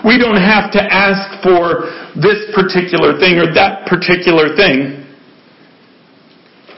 We 0.04 0.18
don't 0.18 0.36
have 0.36 0.70
to 0.72 0.82
ask 0.82 1.42
for 1.42 1.88
this 2.20 2.52
particular 2.52 3.16
thing 3.16 3.40
or 3.40 3.48
that 3.54 3.88
particular 3.88 4.54
thing. 4.54 5.08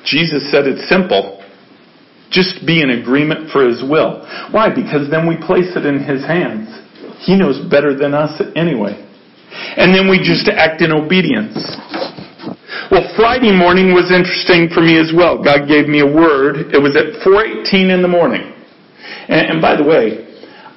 Jesus 0.04 0.50
said 0.52 0.66
it's 0.66 0.88
simple. 0.88 1.39
Just 2.30 2.64
be 2.66 2.82
in 2.82 2.90
agreement 2.90 3.50
for 3.50 3.66
His 3.66 3.82
will. 3.82 4.22
Why? 4.50 4.70
Because 4.70 5.10
then 5.10 5.26
we 5.26 5.36
place 5.36 5.74
it 5.74 5.84
in 5.84 6.02
His 6.02 6.22
hands. 6.24 6.70
He 7.26 7.36
knows 7.36 7.58
better 7.68 7.96
than 7.96 8.14
us 8.14 8.40
anyway. 8.56 8.96
And 9.76 9.94
then 9.94 10.08
we 10.08 10.18
just 10.18 10.48
act 10.48 10.80
in 10.80 10.92
obedience. 10.92 11.58
Well, 12.90 13.06
Friday 13.14 13.54
morning 13.54 13.94
was 13.94 14.10
interesting 14.10 14.70
for 14.70 14.80
me 14.80 14.98
as 14.98 15.12
well. 15.14 15.42
God 15.42 15.66
gave 15.66 15.86
me 15.86 16.00
a 16.00 16.06
word. 16.06 16.74
It 16.74 16.80
was 16.80 16.96
at 16.96 17.22
4:18 17.22 17.90
in 17.90 18.02
the 18.02 18.08
morning. 18.08 18.54
And, 19.28 19.54
and 19.54 19.58
by 19.62 19.76
the 19.76 19.84
way, 19.84 20.26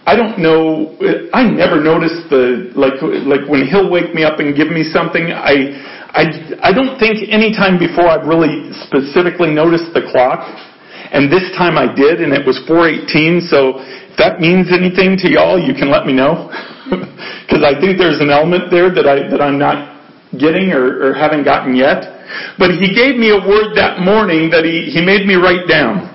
I 0.05 0.15
don't 0.15 0.37
know. 0.37 0.97
I 1.33 1.47
never 1.47 1.81
noticed 1.81 2.29
the 2.29 2.73
like 2.75 2.99
like 3.01 3.47
when 3.47 3.65
He'll 3.65 3.89
wake 3.89 4.13
me 4.13 4.23
up 4.23 4.39
and 4.39 4.55
give 4.55 4.67
me 4.67 4.83
something. 4.83 5.31
I 5.31 5.73
I 6.11 6.69
I 6.69 6.71
don't 6.73 6.99
think 6.99 7.29
any 7.31 7.55
time 7.55 7.79
before 7.79 8.09
I've 8.09 8.27
really 8.27 8.73
specifically 8.83 9.49
noticed 9.53 9.93
the 9.93 10.05
clock. 10.11 10.43
And 11.13 11.31
this 11.31 11.45
time 11.55 11.77
I 11.77 11.85
did, 11.93 12.21
and 12.21 12.33
it 12.33 12.45
was 12.45 12.57
418. 12.65 13.45
So 13.45 13.77
if 13.77 14.17
that 14.17 14.41
means 14.41 14.73
anything 14.73 15.15
to 15.21 15.29
y'all, 15.29 15.61
you 15.61 15.73
can 15.73 15.89
let 15.89 16.05
me 16.05 16.13
know. 16.13 16.49
Because 17.43 17.63
I 17.63 17.79
think 17.79 17.99
there's 17.99 18.19
an 18.19 18.31
element 18.31 18.71
there 18.71 18.89
that 18.89 19.05
I 19.05 19.27
that 19.29 19.41
I'm 19.41 19.59
not 19.59 19.93
getting 20.39 20.71
or, 20.71 21.11
or 21.11 21.13
haven't 21.13 21.43
gotten 21.43 21.75
yet. 21.75 22.23
But 22.57 22.71
he 22.79 22.93
gave 22.93 23.15
me 23.17 23.29
a 23.29 23.37
word 23.37 23.75
that 23.75 23.99
morning 23.99 24.49
that 24.49 24.65
he, 24.65 24.89
he 24.89 25.03
made 25.03 25.27
me 25.27 25.35
write 25.35 25.67
down. 25.67 26.09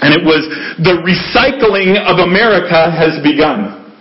And 0.00 0.14
it 0.14 0.24
was, 0.24 0.46
the 0.78 1.02
recycling 1.02 1.98
of 1.98 2.22
America 2.22 2.90
has 2.90 3.18
begun. 3.22 3.92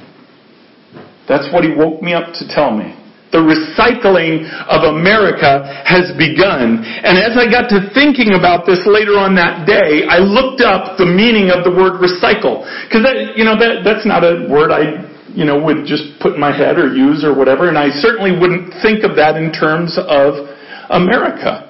That's 1.28 1.52
what 1.52 1.64
he 1.64 1.74
woke 1.74 2.02
me 2.02 2.14
up 2.14 2.34
to 2.36 2.48
tell 2.48 2.72
me. 2.72 2.96
The 3.32 3.44
recycling 3.44 4.48
of 4.72 4.88
America 4.96 5.68
has 5.84 6.16
begun. 6.16 6.80
And 6.80 7.20
as 7.20 7.36
I 7.36 7.52
got 7.52 7.68
to 7.76 7.92
thinking 7.92 8.40
about 8.40 8.64
this 8.64 8.80
later 8.88 9.20
on 9.20 9.36
that 9.36 9.68
day, 9.68 10.08
I 10.08 10.24
looked 10.24 10.64
up 10.64 10.96
the 10.96 11.06
meaning 11.06 11.52
of 11.52 11.68
the 11.68 11.74
word 11.74 12.00
recycle. 12.00 12.64
Because 12.88 13.04
you 13.36 13.44
know, 13.44 13.60
that, 13.60 13.84
that's 13.84 14.08
not 14.08 14.24
a 14.24 14.48
word 14.48 14.72
I, 14.72 15.04
you 15.36 15.44
know, 15.44 15.60
would 15.60 15.84
just 15.84 16.16
put 16.24 16.36
in 16.36 16.40
my 16.40 16.56
head 16.56 16.80
or 16.80 16.96
use 16.96 17.28
or 17.28 17.36
whatever. 17.36 17.68
And 17.68 17.76
I 17.76 17.92
certainly 18.00 18.32
wouldn't 18.32 18.72
think 18.80 19.04
of 19.04 19.20
that 19.20 19.36
in 19.36 19.52
terms 19.52 20.00
of 20.00 20.48
America 20.88 21.68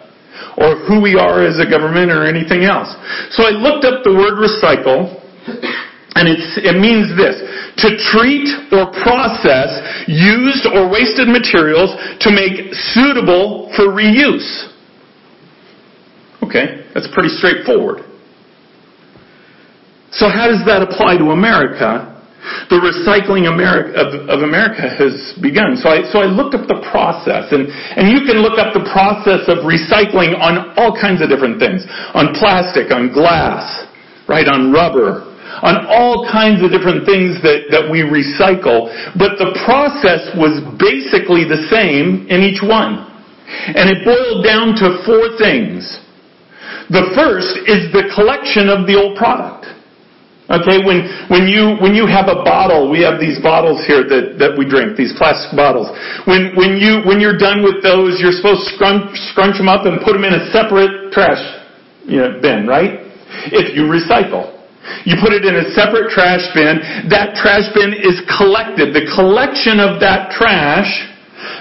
or 0.61 0.77
who 0.85 1.01
we 1.01 1.17
are 1.17 1.41
as 1.41 1.57
a 1.57 1.65
government 1.65 2.13
or 2.13 2.25
anything 2.25 2.65
else. 2.65 2.89
So 3.33 3.45
I 3.45 3.53
looked 3.53 3.85
up 3.85 4.05
the 4.05 4.13
word 4.13 4.37
recycle 4.37 5.17
and 6.17 6.25
it 6.25 6.73
means 6.81 7.13
this 7.13 7.37
to 7.77 7.93
treat 8.09 8.49
or 8.73 8.89
process 9.05 9.69
used 10.07 10.65
or 10.65 10.89
wasted 10.89 11.29
materials 11.29 11.93
to 12.21 12.33
make 12.33 12.73
suitable 12.73 13.71
for 13.75 13.93
reuse. 13.93 14.73
Okay, 16.41 16.89
that's 16.93 17.07
pretty 17.13 17.29
straightforward. 17.29 18.01
So, 20.11 20.29
how 20.31 20.47
does 20.47 20.63
that 20.65 20.81
apply 20.81 21.17
to 21.21 21.35
America? 21.35 22.15
The 22.71 22.79
recycling 22.79 23.51
America, 23.51 23.91
of, 23.99 24.07
of, 24.31 24.39
America 24.39 24.79
has 24.79 25.35
begun. 25.43 25.75
So 25.75 25.91
I, 25.91 26.07
so 26.07 26.23
I 26.23 26.31
looked 26.31 26.55
up 26.55 26.63
the 26.63 26.79
process, 26.95 27.51
and, 27.51 27.67
and 27.67 28.07
you 28.07 28.23
can 28.23 28.39
look 28.39 28.55
up 28.55 28.71
the 28.71 28.87
process 28.87 29.43
of 29.51 29.67
recycling 29.67 30.31
on 30.39 30.71
all 30.79 30.95
kinds 30.95 31.19
of 31.19 31.27
different 31.27 31.59
things 31.59 31.83
on 32.15 32.31
plastic, 32.39 32.87
on 32.87 33.11
glass, 33.11 33.67
right, 34.31 34.47
on 34.47 34.71
rubber, 34.71 35.26
on 35.63 35.85
all 35.89 36.27
kinds 36.29 36.61
of 36.61 36.69
different 36.69 37.05
things 37.05 37.41
that, 37.41 37.69
that 37.73 37.89
we 37.89 38.05
recycle, 38.05 38.89
but 39.17 39.41
the 39.41 39.57
process 39.65 40.29
was 40.37 40.61
basically 40.77 41.45
the 41.45 41.65
same 41.69 42.29
in 42.29 42.45
each 42.45 42.61
one. 42.61 43.05
And 43.47 43.89
it 43.89 44.03
boiled 44.03 44.43
down 44.43 44.75
to 44.83 45.01
four 45.07 45.39
things. 45.39 45.87
The 46.91 47.11
first 47.15 47.57
is 47.67 47.91
the 47.91 48.11
collection 48.13 48.69
of 48.69 48.87
the 48.87 48.95
old 48.95 49.17
product. 49.17 49.65
Okay, 50.47 50.79
when, 50.79 51.03
when 51.27 51.43
you, 51.43 51.75
when 51.83 51.91
you 51.91 52.07
have 52.07 52.31
a 52.31 52.39
bottle, 52.39 52.87
we 52.87 53.03
have 53.03 53.19
these 53.19 53.35
bottles 53.43 53.83
here 53.83 54.07
that, 54.07 54.39
that 54.39 54.55
we 54.55 54.63
drink, 54.63 54.95
these 54.95 55.11
plastic 55.19 55.51
bottles. 55.51 55.91
When, 56.23 56.55
when 56.55 56.79
you, 56.79 57.03
when 57.03 57.19
you're 57.19 57.35
done 57.35 57.67
with 57.67 57.83
those, 57.83 58.23
you're 58.23 58.31
supposed 58.31 58.63
to 58.63 58.71
scrunch, 58.79 59.11
scrunch 59.35 59.59
them 59.59 59.67
up 59.67 59.83
and 59.83 59.99
put 59.99 60.15
them 60.15 60.23
in 60.23 60.31
a 60.31 60.47
separate 60.55 61.11
trash 61.11 61.43
you 62.07 62.23
know, 62.23 62.39
bin, 62.39 62.63
right? 62.63 63.11
If 63.51 63.75
you 63.75 63.91
recycle. 63.91 64.56
You 65.05 65.15
put 65.19 65.31
it 65.31 65.43
in 65.43 65.55
a 65.55 65.71
separate 65.71 66.11
trash 66.11 66.43
bin. 66.55 66.79
That 67.07 67.35
trash 67.39 67.67
bin 67.75 67.95
is 67.95 68.19
collected. 68.37 68.91
The 68.91 69.07
collection 69.15 69.79
of 69.79 69.99
that 69.99 70.31
trash, 70.35 70.89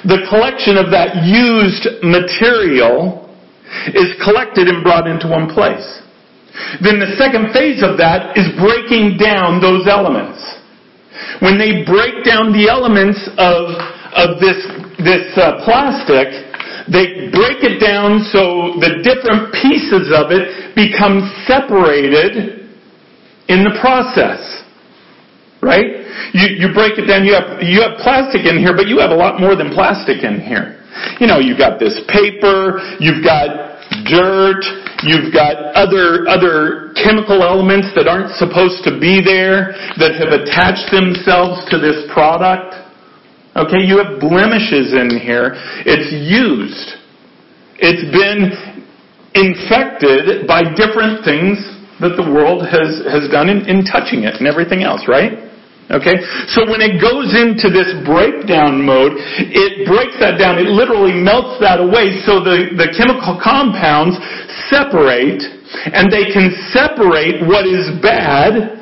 the 0.06 0.26
collection 0.30 0.78
of 0.78 0.90
that 0.90 1.26
used 1.26 2.02
material 2.02 3.26
is 3.94 4.14
collected 4.22 4.68
and 4.68 4.82
brought 4.82 5.06
into 5.06 5.26
one 5.28 5.50
place. 5.50 5.84
Then 6.80 6.98
the 6.98 7.14
second 7.20 7.52
phase 7.52 7.82
of 7.82 7.98
that 7.98 8.34
is 8.34 8.48
breaking 8.56 9.18
down 9.18 9.60
those 9.60 9.86
elements. 9.86 10.40
When 11.40 11.58
they 11.58 11.84
break 11.84 12.24
down 12.24 12.52
the 12.52 12.68
elements 12.68 13.20
of, 13.36 13.76
of 14.16 14.40
this, 14.40 14.58
this 15.00 15.28
uh, 15.36 15.60
plastic, 15.64 16.32
they 16.88 17.28
break 17.34 17.60
it 17.66 17.82
down 17.82 18.22
so 18.30 18.78
the 18.78 19.02
different 19.02 19.52
pieces 19.52 20.08
of 20.14 20.30
it 20.30 20.74
become 20.74 21.20
separated 21.44 22.65
in 23.48 23.62
the 23.64 23.74
process. 23.80 24.62
Right? 25.62 26.04
You, 26.36 26.68
you 26.68 26.68
break 26.74 26.98
it 26.98 27.08
down, 27.08 27.24
you 27.24 27.34
have, 27.34 27.62
you 27.62 27.82
have 27.82 27.98
plastic 27.98 28.46
in 28.46 28.58
here, 28.60 28.76
but 28.76 28.86
you 28.86 28.98
have 29.00 29.10
a 29.10 29.18
lot 29.18 29.40
more 29.40 29.56
than 29.56 29.72
plastic 29.72 30.22
in 30.22 30.38
here. 30.38 30.78
You 31.18 31.26
know, 31.26 31.40
you've 31.40 31.58
got 31.58 31.80
this 31.80 31.96
paper, 32.08 32.80
you've 33.00 33.24
got 33.24 33.82
dirt, 34.06 34.62
you've 35.02 35.32
got 35.32 35.74
other, 35.74 36.28
other 36.28 36.92
chemical 36.96 37.42
elements 37.42 37.92
that 37.96 38.08
aren't 38.08 38.32
supposed 38.36 38.84
to 38.84 38.96
be 38.96 39.20
there 39.20 39.74
that 40.00 40.16
have 40.16 40.32
attached 40.32 40.88
themselves 40.92 41.66
to 41.72 41.76
this 41.80 42.06
product. 42.12 42.76
Okay, 43.56 43.84
you 43.84 43.96
have 44.00 44.20
blemishes 44.20 44.92
in 44.92 45.18
here. 45.20 45.56
It's 45.84 46.12
used. 46.12 47.00
It's 47.80 48.04
been 48.12 48.52
infected 49.36 50.48
by 50.48 50.64
different 50.76 51.24
things 51.24 51.75
that 52.00 52.14
the 52.16 52.26
world 52.26 52.64
has, 52.66 53.00
has 53.08 53.30
done 53.32 53.48
in, 53.48 53.64
in 53.64 53.84
touching 53.84 54.28
it 54.28 54.36
and 54.36 54.44
everything 54.44 54.84
else, 54.84 55.08
right? 55.08 55.46
Okay? 55.86 56.18
So 56.50 56.66
when 56.66 56.82
it 56.82 56.98
goes 56.98 57.30
into 57.32 57.70
this 57.70 57.94
breakdown 58.02 58.82
mode, 58.82 59.14
it 59.38 59.86
breaks 59.86 60.18
that 60.18 60.34
down. 60.34 60.58
It 60.58 60.66
literally 60.66 61.14
melts 61.14 61.62
that 61.62 61.78
away 61.78 62.20
so 62.26 62.42
the, 62.42 62.74
the 62.74 62.90
chemical 62.90 63.38
compounds 63.38 64.18
separate 64.66 65.40
and 65.94 66.10
they 66.10 66.26
can 66.34 66.50
separate 66.74 67.46
what 67.46 67.70
is 67.70 67.86
bad 68.02 68.76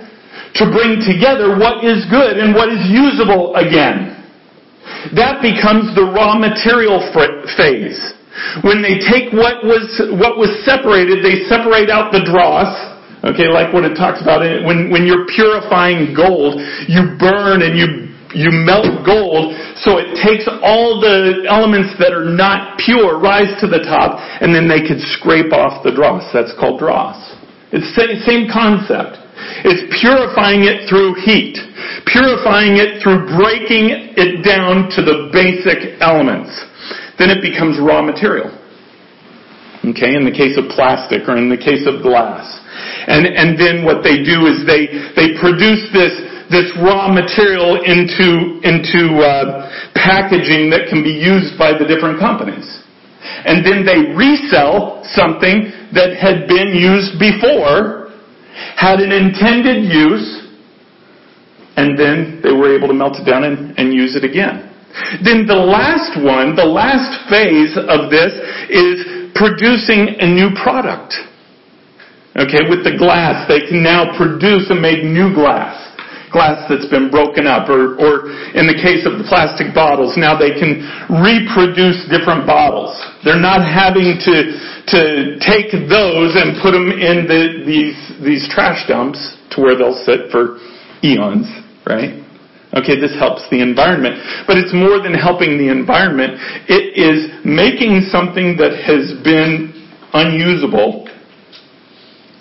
to 0.57 0.65
bring 0.71 1.03
together 1.05 1.59
what 1.59 1.85
is 1.85 2.07
good 2.09 2.41
and 2.41 2.57
what 2.57 2.73
is 2.73 2.81
usable 2.89 3.53
again. 3.59 4.15
That 5.13 5.45
becomes 5.45 5.93
the 5.93 6.09
raw 6.09 6.41
material 6.41 7.05
phase. 7.13 8.01
When 8.65 8.81
they 8.81 8.99
take 8.99 9.33
what 9.33 9.63
was, 9.63 9.85
what 10.17 10.41
was 10.41 10.51
separated, 10.65 11.21
they 11.21 11.45
separate 11.47 11.91
out 11.91 12.13
the 12.13 12.25
dross, 12.25 12.94
Okay, 13.25 13.49
like 13.49 13.73
what 13.73 13.89
it 13.89 13.97
talks 13.97 14.21
about 14.21 14.45
when, 14.69 14.93
when 14.93 15.09
you're 15.09 15.25
purifying 15.33 16.13
gold, 16.13 16.61
you 16.85 17.17
burn 17.17 17.65
and 17.65 17.73
you, 17.73 18.13
you 18.37 18.53
melt 18.53 19.01
gold, 19.01 19.57
so 19.81 19.97
it 19.97 20.21
takes 20.21 20.45
all 20.61 21.01
the 21.01 21.49
elements 21.49 21.97
that 21.97 22.13
are 22.13 22.29
not 22.29 22.77
pure, 22.85 23.17
rise 23.17 23.49
to 23.65 23.67
the 23.67 23.81
top, 23.81 24.21
and 24.45 24.53
then 24.53 24.69
they 24.69 24.85
could 24.85 25.01
scrape 25.17 25.57
off 25.57 25.81
the 25.81 25.89
dross. 25.89 26.29
That's 26.37 26.53
called 26.61 26.77
dross. 26.77 27.17
It's 27.73 27.89
the 27.97 28.21
same 28.29 28.45
concept. 28.53 29.17
It's 29.65 29.89
purifying 30.05 30.69
it 30.69 30.85
through 30.85 31.17
heat, 31.25 31.57
purifying 32.05 32.77
it 32.77 33.01
through 33.01 33.25
breaking 33.41 34.15
it 34.21 34.45
down 34.45 34.93
to 34.95 35.01
the 35.01 35.33
basic 35.33 35.97
elements. 36.05 36.53
Then 37.17 37.33
it 37.33 37.41
becomes 37.41 37.81
raw 37.81 38.05
material. 38.05 38.53
Okay, 39.81 40.13
in 40.13 40.29
the 40.29 40.33
case 40.33 40.57
of 40.61 40.69
plastic 40.73 41.25
or 41.29 41.37
in 41.37 41.49
the 41.49 41.61
case 41.61 41.89
of 41.89 42.05
glass. 42.05 42.64
And, 43.07 43.27
and 43.27 43.59
then 43.59 43.85
what 43.85 44.03
they 44.03 44.25
do 44.25 44.49
is 44.49 44.65
they, 44.65 44.89
they 45.17 45.37
produce 45.37 45.85
this, 45.93 46.15
this 46.49 46.69
raw 46.81 47.13
material 47.13 47.81
into, 47.85 48.61
into 48.65 49.21
uh, 49.21 49.69
packaging 49.95 50.71
that 50.71 50.89
can 50.89 51.03
be 51.03 51.13
used 51.13 51.59
by 51.59 51.77
the 51.77 51.85
different 51.85 52.21
companies. 52.21 52.65
And 53.45 53.65
then 53.65 53.85
they 53.85 54.13
resell 54.13 55.05
something 55.13 55.73
that 55.93 56.17
had 56.17 56.49
been 56.49 56.77
used 56.77 57.17
before, 57.21 58.13
had 58.77 59.01
an 59.01 59.13
intended 59.13 59.85
use, 59.85 60.45
and 61.77 61.99
then 61.99 62.41
they 62.43 62.53
were 62.53 62.75
able 62.75 62.89
to 62.89 62.95
melt 62.95 63.17
it 63.19 63.25
down 63.25 63.45
and, 63.45 63.77
and 63.79 63.93
use 63.93 64.15
it 64.17 64.25
again. 64.25 64.71
Then 65.25 65.47
the 65.47 65.59
last 65.59 66.15
one, 66.23 66.55
the 66.55 66.65
last 66.65 67.27
phase 67.27 67.75
of 67.75 68.11
this 68.15 68.31
is 68.71 69.33
producing 69.35 70.23
a 70.23 70.29
new 70.31 70.55
product. 70.55 71.19
Okay, 72.35 72.67
with 72.67 72.83
the 72.83 72.99
glass, 72.99 73.47
they 73.47 73.63
can 73.63 73.79
now 73.79 74.11
produce 74.19 74.67
and 74.67 74.83
make 74.83 75.07
new 75.07 75.31
glass. 75.31 75.79
Glass 76.35 76.67
that's 76.67 76.91
been 76.91 77.07
broken 77.07 77.47
up, 77.47 77.71
or, 77.71 77.95
or 77.95 78.27
in 78.59 78.67
the 78.67 78.75
case 78.75 79.07
of 79.07 79.23
the 79.23 79.27
plastic 79.31 79.71
bottles, 79.71 80.19
now 80.19 80.35
they 80.35 80.51
can 80.51 80.83
reproduce 81.07 82.03
different 82.11 82.43
bottles. 82.43 82.91
They're 83.23 83.39
not 83.39 83.63
having 83.63 84.19
to, 84.19 84.37
to 84.91 85.01
take 85.39 85.71
those 85.87 86.35
and 86.35 86.59
put 86.59 86.75
them 86.75 86.91
in 86.91 87.31
the, 87.31 87.63
these, 87.63 87.95
these 88.19 88.51
trash 88.51 88.83
dumps 88.91 89.23
to 89.55 89.63
where 89.63 89.79
they'll 89.79 90.03
sit 90.03 90.35
for 90.35 90.59
eons, 91.07 91.47
right? 91.87 92.19
Okay, 92.75 92.99
this 92.99 93.15
helps 93.15 93.47
the 93.55 93.63
environment. 93.63 94.19
But 94.51 94.59
it's 94.59 94.75
more 94.75 94.99
than 94.99 95.15
helping 95.15 95.55
the 95.55 95.71
environment. 95.71 96.35
It 96.67 96.99
is 96.99 97.31
making 97.47 98.11
something 98.11 98.59
that 98.59 98.75
has 98.83 99.15
been 99.23 99.71
unusable 100.11 101.07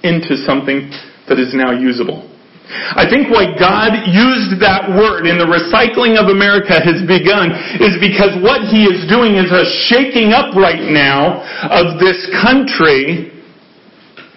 into 0.04 0.38
something 0.46 0.92
that 1.28 1.40
is 1.40 1.56
now 1.56 1.72
usable. 1.72 2.30
I 2.74 3.06
think 3.10 3.28
why 3.28 3.52
God 3.60 4.08
used 4.08 4.60
that 4.64 4.88
word 4.88 5.28
in 5.28 5.38
the 5.38 5.46
recycling 5.46 6.16
of 6.16 6.32
America 6.32 6.80
has 6.80 7.04
begun 7.04 7.52
is 7.84 8.00
because 8.00 8.40
what 8.40 8.64
He 8.72 8.88
is 8.88 9.04
doing 9.12 9.36
is 9.36 9.52
a 9.52 9.68
shaking 9.88 10.32
up 10.32 10.56
right 10.56 10.82
now 10.92 11.44
of 11.68 12.00
this 12.00 12.24
country 12.40 13.34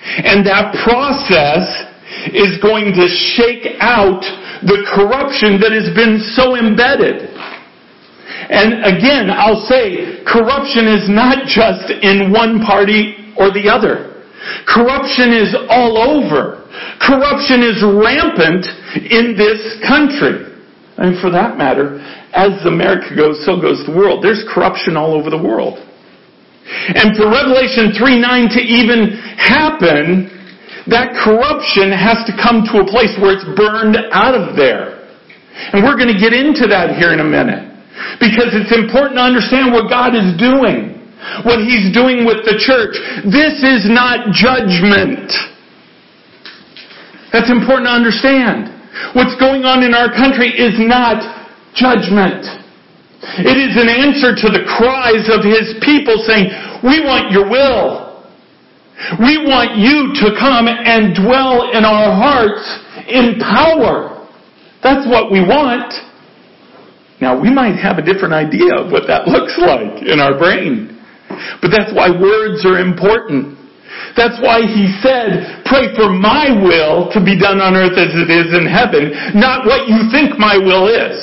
and 0.06 0.46
that 0.46 0.74
process 0.86 1.66
is 2.30 2.58
going 2.62 2.94
to 2.94 3.06
shake 3.10 3.78
out 3.82 4.22
the 4.62 4.86
corruption 4.94 5.58
that 5.62 5.74
has 5.74 5.90
been 5.94 6.18
so 6.34 6.54
embedded. 6.54 7.30
And 8.46 8.86
again, 8.86 9.30
I'll 9.30 9.66
say, 9.66 10.22
corruption 10.22 10.86
is 10.86 11.10
not 11.10 11.46
just 11.46 11.90
in 11.90 12.30
one 12.30 12.62
party 12.62 13.34
or 13.36 13.50
the 13.50 13.66
other. 13.70 14.15
Corruption 14.68 15.32
is 15.32 15.56
all 15.68 15.96
over. 15.96 16.66
Corruption 17.00 17.64
is 17.64 17.80
rampant 17.80 18.68
in 19.08 19.34
this 19.36 19.80
country. 19.86 20.52
And 20.96 21.20
for 21.20 21.30
that 21.30 21.56
matter, 21.56 22.00
as 22.32 22.52
America 22.64 23.16
goes, 23.16 23.44
so 23.44 23.60
goes 23.60 23.84
the 23.84 23.92
world. 23.92 24.24
There's 24.24 24.44
corruption 24.48 24.96
all 24.96 25.12
over 25.12 25.28
the 25.28 25.40
world. 25.40 25.80
And 26.66 27.16
for 27.16 27.30
Revelation 27.30 27.94
3 27.94 28.20
9 28.20 28.48
to 28.56 28.60
even 28.60 29.16
happen, 29.38 30.32
that 30.88 31.14
corruption 31.20 31.92
has 31.92 32.24
to 32.26 32.32
come 32.38 32.64
to 32.72 32.82
a 32.82 32.86
place 32.86 33.12
where 33.20 33.34
it's 33.34 33.46
burned 33.56 33.96
out 34.10 34.34
of 34.34 34.56
there. 34.56 35.04
And 35.72 35.84
we're 35.84 35.96
going 35.96 36.12
to 36.12 36.20
get 36.20 36.32
into 36.32 36.66
that 36.68 36.96
here 36.96 37.12
in 37.12 37.20
a 37.20 37.26
minute. 37.26 37.72
Because 38.20 38.52
it's 38.52 38.72
important 38.72 39.16
to 39.16 39.24
understand 39.24 39.72
what 39.72 39.88
God 39.88 40.12
is 40.12 40.36
doing 40.36 40.95
what 41.44 41.62
he's 41.62 41.92
doing 41.92 42.24
with 42.24 42.44
the 42.44 42.56
church. 42.58 42.96
This 43.26 43.62
is 43.62 43.88
not 43.90 44.32
judgment. 44.32 45.30
That's 47.32 47.50
important 47.50 47.86
to 47.90 47.94
understand. 47.94 48.72
What's 49.12 49.36
going 49.36 49.68
on 49.68 49.84
in 49.84 49.92
our 49.92 50.08
country 50.08 50.48
is 50.48 50.80
not 50.80 51.20
judgment. 51.76 52.48
It 53.44 53.58
is 53.58 53.76
an 53.76 53.90
answer 53.90 54.32
to 54.32 54.48
the 54.48 54.64
cries 54.64 55.28
of 55.28 55.44
his 55.44 55.76
people 55.84 56.16
saying, 56.24 56.48
we 56.80 57.04
want 57.04 57.32
your 57.32 57.44
will. 57.44 58.24
We 59.20 59.44
want 59.44 59.76
you 59.76 60.16
to 60.24 60.32
come 60.40 60.68
and 60.68 61.12
dwell 61.12 61.68
in 61.76 61.84
our 61.84 62.16
hearts 62.16 62.64
in 63.08 63.36
power. 63.40 64.26
That's 64.82 65.04
what 65.06 65.30
we 65.30 65.40
want. 65.40 65.92
Now, 67.20 67.38
we 67.38 67.52
might 67.52 67.76
have 67.76 67.98
a 67.98 68.02
different 68.02 68.32
idea 68.32 68.72
of 68.76 68.92
what 68.92 69.04
that 69.08 69.28
looks 69.28 69.56
like 69.58 70.02
in 70.02 70.20
our 70.20 70.38
brain. 70.38 70.95
But 71.60 71.70
that's 71.74 71.92
why 71.92 72.10
words 72.10 72.64
are 72.64 72.78
important. 72.78 73.56
That's 74.16 74.40
why 74.40 74.64
he 74.64 74.88
said, 75.04 75.64
pray 75.64 75.92
for 75.96 76.08
my 76.08 76.52
will 76.52 77.12
to 77.12 77.20
be 77.20 77.36
done 77.36 77.60
on 77.60 77.76
earth 77.76 77.96
as 77.96 78.12
it 78.12 78.30
is 78.32 78.52
in 78.52 78.64
heaven, 78.64 79.12
not 79.36 79.66
what 79.66 79.88
you 79.88 80.08
think 80.12 80.38
my 80.38 80.56
will 80.56 80.88
is. 80.88 81.16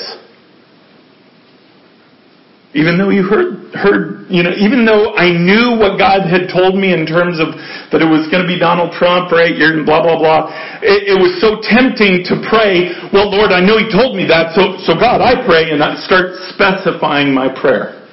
Even 2.74 2.98
though 2.98 3.10
you 3.10 3.22
heard, 3.22 3.70
heard, 3.70 4.26
you 4.26 4.42
know, 4.42 4.50
even 4.58 4.82
though 4.82 5.14
I 5.14 5.30
knew 5.30 5.78
what 5.78 5.94
God 5.94 6.26
had 6.26 6.50
told 6.50 6.74
me 6.74 6.90
in 6.90 7.06
terms 7.06 7.38
of 7.38 7.54
that 7.94 8.02
it 8.02 8.10
was 8.10 8.26
going 8.34 8.42
to 8.42 8.50
be 8.50 8.58
Donald 8.58 8.90
Trump 8.98 9.30
for 9.30 9.38
eight 9.38 9.54
years 9.54 9.78
and 9.78 9.86
blah, 9.86 10.02
blah, 10.02 10.18
blah, 10.18 10.50
it, 10.82 11.14
it 11.14 11.18
was 11.18 11.38
so 11.38 11.62
tempting 11.62 12.26
to 12.26 12.42
pray, 12.50 12.90
well, 13.14 13.30
Lord, 13.30 13.54
I 13.54 13.62
know 13.62 13.78
He 13.78 13.86
told 13.86 14.18
me 14.18 14.26
that, 14.26 14.58
so, 14.58 14.74
so 14.82 14.98
God, 14.98 15.22
I 15.22 15.38
pray, 15.46 15.70
and 15.70 15.78
I 15.78 15.94
start 16.02 16.34
specifying 16.50 17.30
my 17.30 17.46
prayer. 17.46 18.03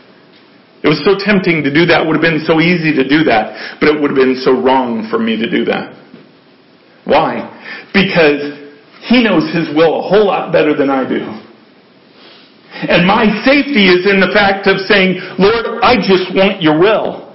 It 0.84 0.89
was 0.89 1.02
so 1.06 1.13
tempting 1.13 1.62
to 1.63 1.72
do 1.74 1.86
that. 1.86 2.02
It 2.02 2.08
would 2.08 2.17
have 2.17 2.26
been 2.26 2.41
so 2.46 2.60
easy 2.60 2.94
to 2.98 3.06
do 3.06 3.24
that, 3.30 3.78
but 3.80 3.89
it 3.89 4.02
would 4.02 4.10
have 4.12 4.17
been 4.17 4.41
so 4.41 4.52
wrong 4.52 5.08
for 5.10 5.20
me 5.20 5.38
to 5.38 5.50
do 5.50 5.63
that. 5.65 5.94
Why? 7.06 7.46
Because 7.94 8.58
he 9.06 9.22
knows 9.22 9.46
his 9.54 9.70
will 9.78 10.02
a 10.02 10.04
whole 10.06 10.26
lot 10.26 10.52
better 10.52 10.76
than 10.76 10.89
I 10.89 11.06
do. 11.06 11.22
And 12.72 13.06
my 13.06 13.30
safety 13.46 13.94
is 13.94 14.10
in 14.10 14.17
the 14.17 14.34
fact 14.34 14.65
of 14.65 14.82
saying, 14.89 15.22
Lord, 15.38 15.86
I 15.86 16.02
just 16.02 16.34
want 16.34 16.62
your 16.62 16.80
will. 16.80 17.30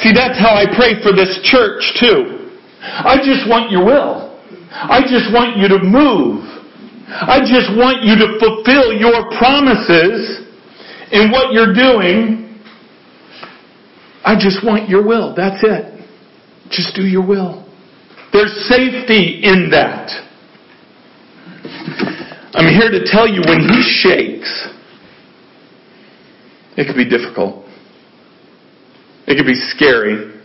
See, 0.00 0.12
that's 0.12 0.38
how 0.40 0.56
I 0.56 0.64
pray 0.64 0.96
for 1.04 1.12
this 1.12 1.40
church 1.44 1.82
too. 2.00 2.56
I 2.80 3.20
just 3.20 3.48
want 3.48 3.70
your 3.70 3.84
will. 3.84 4.32
I 4.72 5.04
just 5.04 5.28
want 5.32 5.60
you 5.60 5.68
to 5.68 5.80
move. 5.82 6.40
I 7.10 7.42
just 7.44 7.74
want 7.76 8.06
you 8.06 8.16
to 8.16 8.38
fulfill 8.38 8.94
your 8.94 9.28
promises 9.36 10.46
in 11.12 11.30
what 11.30 11.52
you're 11.52 11.74
doing. 11.74 12.58
I 14.24 14.34
just 14.38 14.64
want 14.64 14.88
your 14.88 15.06
will. 15.06 15.34
That's 15.34 15.62
it. 15.62 16.08
Just 16.70 16.94
do 16.94 17.02
your 17.02 17.26
will. 17.26 17.66
There's 18.32 18.52
safety 18.68 19.40
in 19.42 19.70
that. 19.70 20.08
I'm 22.52 22.72
here 22.72 22.90
to 22.90 23.04
tell 23.10 23.26
you 23.28 23.42
when 23.46 23.60
he 23.60 23.82
shakes, 23.82 24.68
it 26.76 26.86
could 26.86 26.96
be 26.96 27.08
difficult. 27.08 27.64
It 29.26 29.36
could 29.36 29.46
be 29.46 29.54
scary. 29.54 30.40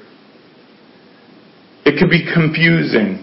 It 1.85 1.99
could 1.99 2.09
be 2.09 2.25
confusing. 2.33 3.21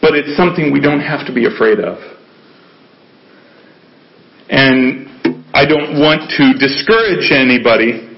But 0.00 0.14
it's 0.14 0.36
something 0.36 0.72
we 0.72 0.80
don't 0.80 1.00
have 1.00 1.26
to 1.26 1.34
be 1.34 1.46
afraid 1.46 1.78
of. 1.80 1.98
And 4.48 5.09
don't 5.70 6.02
want 6.02 6.28
to 6.36 6.58
discourage 6.58 7.30
anybody, 7.30 8.10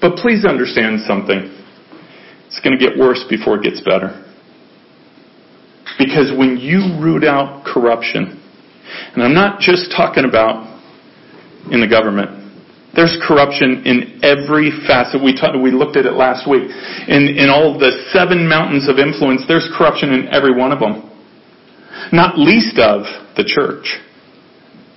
but 0.00 0.16
please 0.18 0.44
understand 0.44 1.00
something. 1.06 1.54
It's 2.50 2.60
going 2.60 2.76
to 2.76 2.82
get 2.82 2.98
worse 2.98 3.24
before 3.30 3.56
it 3.56 3.62
gets 3.62 3.80
better. 3.80 4.20
Because 5.98 6.34
when 6.36 6.58
you 6.58 6.98
root 7.00 7.24
out 7.24 7.64
corruption, 7.64 8.42
and 9.14 9.22
I'm 9.22 9.34
not 9.34 9.60
just 9.60 9.94
talking 9.96 10.24
about 10.24 10.66
in 11.70 11.80
the 11.80 11.88
government, 11.88 12.44
there's 12.94 13.16
corruption 13.26 13.82
in 13.86 14.22
every 14.22 14.70
facet. 14.86 15.22
We, 15.22 15.34
we 15.62 15.70
looked 15.72 15.96
at 15.96 16.06
it 16.06 16.14
last 16.14 16.48
week. 16.48 16.70
In, 17.08 17.34
in 17.38 17.50
all 17.50 17.78
the 17.78 18.06
seven 18.12 18.48
mountains 18.48 18.88
of 18.88 18.98
influence, 18.98 19.42
there's 19.48 19.68
corruption 19.76 20.14
in 20.14 20.28
every 20.28 20.54
one 20.54 20.70
of 20.70 20.78
them. 20.78 21.10
Not 22.12 22.38
least 22.38 22.78
of 22.78 23.02
the 23.34 23.42
church. 23.42 23.98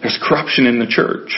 There's 0.02 0.20
corruption 0.22 0.68
in 0.68 0.78
the 0.78 0.86
church. 0.86 1.34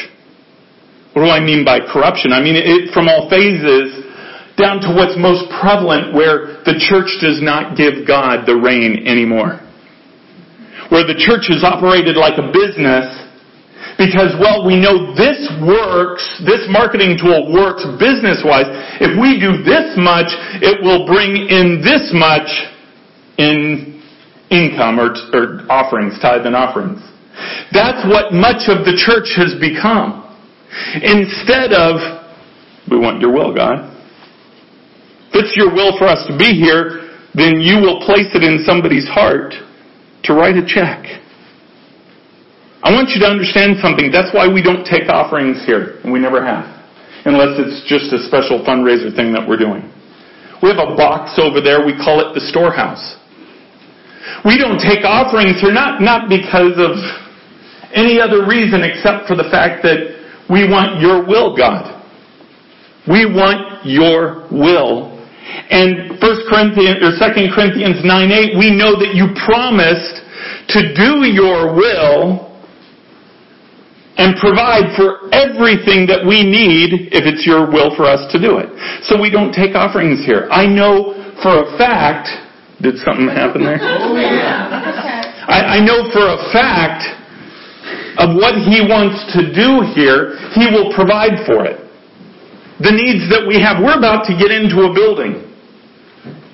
What 1.20 1.28
do 1.28 1.36
I 1.36 1.44
mean 1.44 1.68
by 1.68 1.84
corruption? 1.84 2.32
I 2.32 2.40
mean 2.40 2.56
it 2.56 2.96
from 2.96 3.12
all 3.12 3.28
phases 3.28 4.08
down 4.56 4.80
to 4.88 4.96
what's 4.96 5.20
most 5.20 5.52
prevalent 5.60 6.16
where 6.16 6.64
the 6.64 6.80
church 6.80 7.12
does 7.20 7.44
not 7.44 7.76
give 7.76 8.08
God 8.08 8.48
the 8.48 8.56
reign 8.56 9.04
anymore. 9.04 9.60
Where 10.88 11.04
the 11.04 11.20
church 11.20 11.52
is 11.52 11.60
operated 11.68 12.16
like 12.16 12.40
a 12.40 12.48
business 12.56 13.04
because, 14.00 14.32
well, 14.40 14.64
we 14.64 14.80
know 14.80 15.12
this 15.12 15.44
works, 15.60 16.24
this 16.48 16.64
marketing 16.72 17.20
tool 17.20 17.52
works 17.52 17.84
business 18.00 18.40
wise. 18.40 18.72
If 19.04 19.12
we 19.20 19.44
do 19.44 19.60
this 19.60 20.00
much, 20.00 20.32
it 20.64 20.80
will 20.80 21.04
bring 21.04 21.36
in 21.36 21.84
this 21.84 22.16
much 22.16 22.48
in 23.36 24.00
income 24.48 25.04
or, 25.04 25.12
or 25.36 25.68
offerings, 25.68 26.16
tithe 26.24 26.48
and 26.48 26.56
offerings. 26.56 27.04
That's 27.76 28.08
what 28.08 28.32
much 28.32 28.72
of 28.72 28.88
the 28.88 28.96
church 28.96 29.36
has 29.36 29.60
become. 29.60 30.29
Instead 31.02 31.74
of, 31.74 31.98
we 32.90 32.98
want 32.98 33.22
your 33.22 33.34
will, 33.34 33.54
God. 33.54 33.90
If 35.30 35.46
it's 35.46 35.56
your 35.58 35.74
will 35.74 35.98
for 35.98 36.06
us 36.06 36.26
to 36.28 36.38
be 36.38 36.58
here, 36.58 37.10
then 37.34 37.62
you 37.62 37.78
will 37.78 38.02
place 38.06 38.30
it 38.34 38.44
in 38.44 38.66
somebody's 38.66 39.08
heart 39.08 39.54
to 40.24 40.34
write 40.34 40.58
a 40.58 40.66
check. 40.66 41.06
I 42.82 42.92
want 42.96 43.12
you 43.12 43.20
to 43.22 43.28
understand 43.28 43.78
something. 43.82 44.10
That's 44.12 44.34
why 44.34 44.48
we 44.48 44.64
don't 44.64 44.86
take 44.86 45.10
offerings 45.10 45.62
here, 45.66 46.00
and 46.04 46.14
we 46.14 46.20
never 46.20 46.44
have. 46.44 46.66
Unless 47.26 47.60
it's 47.60 47.84
just 47.86 48.10
a 48.16 48.24
special 48.26 48.64
fundraiser 48.64 49.14
thing 49.14 49.34
that 49.36 49.44
we're 49.44 49.60
doing. 49.60 49.84
We 50.64 50.70
have 50.72 50.80
a 50.80 50.96
box 50.96 51.40
over 51.40 51.62
there, 51.62 51.86
we 51.86 51.96
call 51.96 52.20
it 52.24 52.34
the 52.34 52.44
storehouse. 52.44 53.20
We 54.44 54.58
don't 54.58 54.80
take 54.80 55.04
offerings 55.04 55.60
here 55.60 55.72
not, 55.72 56.02
not 56.02 56.28
because 56.30 56.76
of 56.80 56.96
any 57.96 58.20
other 58.20 58.48
reason 58.48 58.84
except 58.84 59.28
for 59.28 59.36
the 59.36 59.48
fact 59.52 59.84
that 59.84 60.19
we 60.50 60.68
want 60.68 61.00
your 61.00 61.26
will, 61.26 61.56
God. 61.56 61.96
We 63.08 63.26
want 63.26 63.86
your 63.86 64.48
will 64.52 65.20
and 65.70 66.18
1 66.18 66.50
Corinthians 66.50 67.02
or 67.02 67.14
2 67.14 67.54
Corinthians 67.54 68.02
9 68.06 68.32
8, 68.32 68.58
we 68.58 68.70
know 68.70 68.98
that 68.98 69.14
you 69.14 69.34
promised 69.46 70.22
to 70.74 70.94
do 70.94 71.26
your 71.26 71.74
will 71.74 72.46
and 74.18 74.36
provide 74.38 74.94
for 74.98 75.32
everything 75.32 76.06
that 76.06 76.26
we 76.28 76.44
need 76.44 77.14
if 77.16 77.24
it's 77.24 77.48
your 77.48 77.70
will 77.72 77.96
for 77.96 78.04
us 78.06 78.30
to 78.34 78.38
do 78.38 78.60
it. 78.60 78.68
So 79.08 79.20
we 79.20 79.32
don't 79.32 79.54
take 79.54 79.76
offerings 79.76 80.26
here. 80.26 80.48
I 80.52 80.68
know 80.68 81.16
for 81.42 81.64
a 81.64 81.78
fact, 81.78 82.28
did 82.82 83.00
something 83.00 83.28
happen 83.28 83.64
there? 83.64 83.80
Oh, 83.80 84.16
I, 85.48 85.80
I 85.80 85.86
know 85.86 86.12
for 86.12 86.28
a 86.28 86.40
fact 86.52 87.19
of 88.20 88.36
what 88.36 88.60
he 88.60 88.84
wants 88.84 89.16
to 89.32 89.48
do 89.56 89.80
here, 89.96 90.36
he 90.52 90.68
will 90.68 90.92
provide 90.92 91.48
for 91.48 91.64
it 91.64 91.80
the 92.80 92.92
needs 92.92 93.28
that 93.32 93.44
we 93.48 93.60
have. 93.60 93.80
We're 93.84 94.00
about 94.00 94.28
to 94.28 94.36
get 94.36 94.52
into 94.52 94.88
a 94.88 94.92
building. 94.92 95.44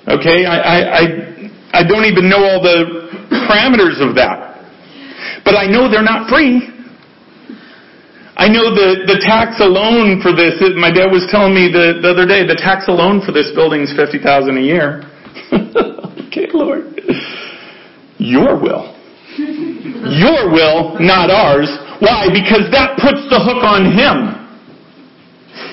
Okay, 0.06 0.46
I, 0.46 0.58
I, 0.58 0.78
I, 0.78 1.02
I 1.74 1.82
don't 1.86 2.06
even 2.06 2.30
know 2.30 2.42
all 2.42 2.62
the 2.62 3.10
parameters 3.46 3.98
of 3.98 4.14
that. 4.14 4.58
But 5.44 5.54
I 5.54 5.66
know 5.66 5.90
they're 5.90 6.06
not 6.06 6.30
free. 6.30 6.70
I 8.36 8.48
know 8.48 8.74
the, 8.74 9.06
the 9.06 9.18
tax 9.22 9.58
alone 9.60 10.20
for 10.20 10.30
this, 10.34 10.60
my 10.76 10.92
dad 10.92 11.10
was 11.10 11.26
telling 11.30 11.54
me 11.54 11.72
the, 11.72 11.98
the 12.02 12.10
other 12.10 12.26
day, 12.26 12.46
the 12.46 12.58
tax 12.58 12.86
alone 12.86 13.22
for 13.24 13.32
this 13.32 13.50
building 13.54 13.82
is 13.82 13.94
50000 13.96 14.22
a 14.22 14.60
year. 14.60 15.02
okay, 16.28 16.46
Lord. 16.52 17.00
Your 18.18 18.60
will. 18.60 18.95
Your 19.36 20.48
will, 20.50 20.96
not 21.00 21.30
ours. 21.30 21.68
Why? 22.00 22.28
Because 22.32 22.70
that 22.72 22.96
puts 23.00 23.24
the 23.28 23.40
hook 23.40 23.64
on 23.64 23.92
Him. 23.92 24.46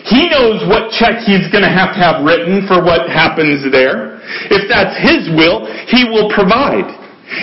He 0.07 0.27
knows 0.27 0.63
what 0.67 0.91
check 0.91 1.23
he's 1.23 1.47
going 1.47 1.63
to 1.63 1.71
have 1.71 1.95
to 1.95 1.99
have 1.99 2.23
written 2.27 2.67
for 2.67 2.83
what 2.83 3.07
happens 3.07 3.63
there. 3.71 4.19
If 4.51 4.67
that's 4.67 4.95
his 4.99 5.31
will, 5.31 5.63
he 5.87 6.03
will 6.03 6.27
provide. 6.31 6.87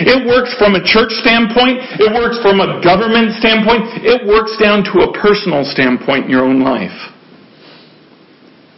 It 0.05 0.25
works 0.29 0.53
from 0.57 0.77
a 0.77 0.83
church 0.85 1.09
standpoint. 1.25 1.81
It 1.97 2.13
works 2.13 2.37
from 2.41 2.61
a 2.61 2.81
government 2.85 3.33
standpoint. 3.41 4.05
It 4.05 4.25
works 4.25 4.57
down 4.61 4.85
to 4.93 5.09
a 5.09 5.13
personal 5.17 5.65
standpoint 5.65 6.25
in 6.25 6.31
your 6.31 6.45
own 6.45 6.61
life. 6.61 6.93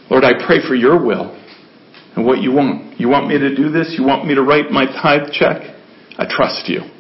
Lord, 0.09 0.23
I 0.23 0.31
pray 0.45 0.63
for 0.65 0.75
your 0.75 1.03
will 1.03 1.35
and 2.15 2.25
what 2.25 2.39
you 2.39 2.51
want. 2.51 2.99
You 2.99 3.09
want 3.09 3.27
me 3.27 3.37
to 3.37 3.55
do 3.55 3.69
this? 3.69 3.95
You 3.97 4.05
want 4.05 4.25
me 4.25 4.35
to 4.35 4.43
write 4.43 4.71
my 4.71 4.85
tithe 4.85 5.31
check? 5.31 5.75
I 6.17 6.25
trust 6.29 6.69
you. 6.69 6.92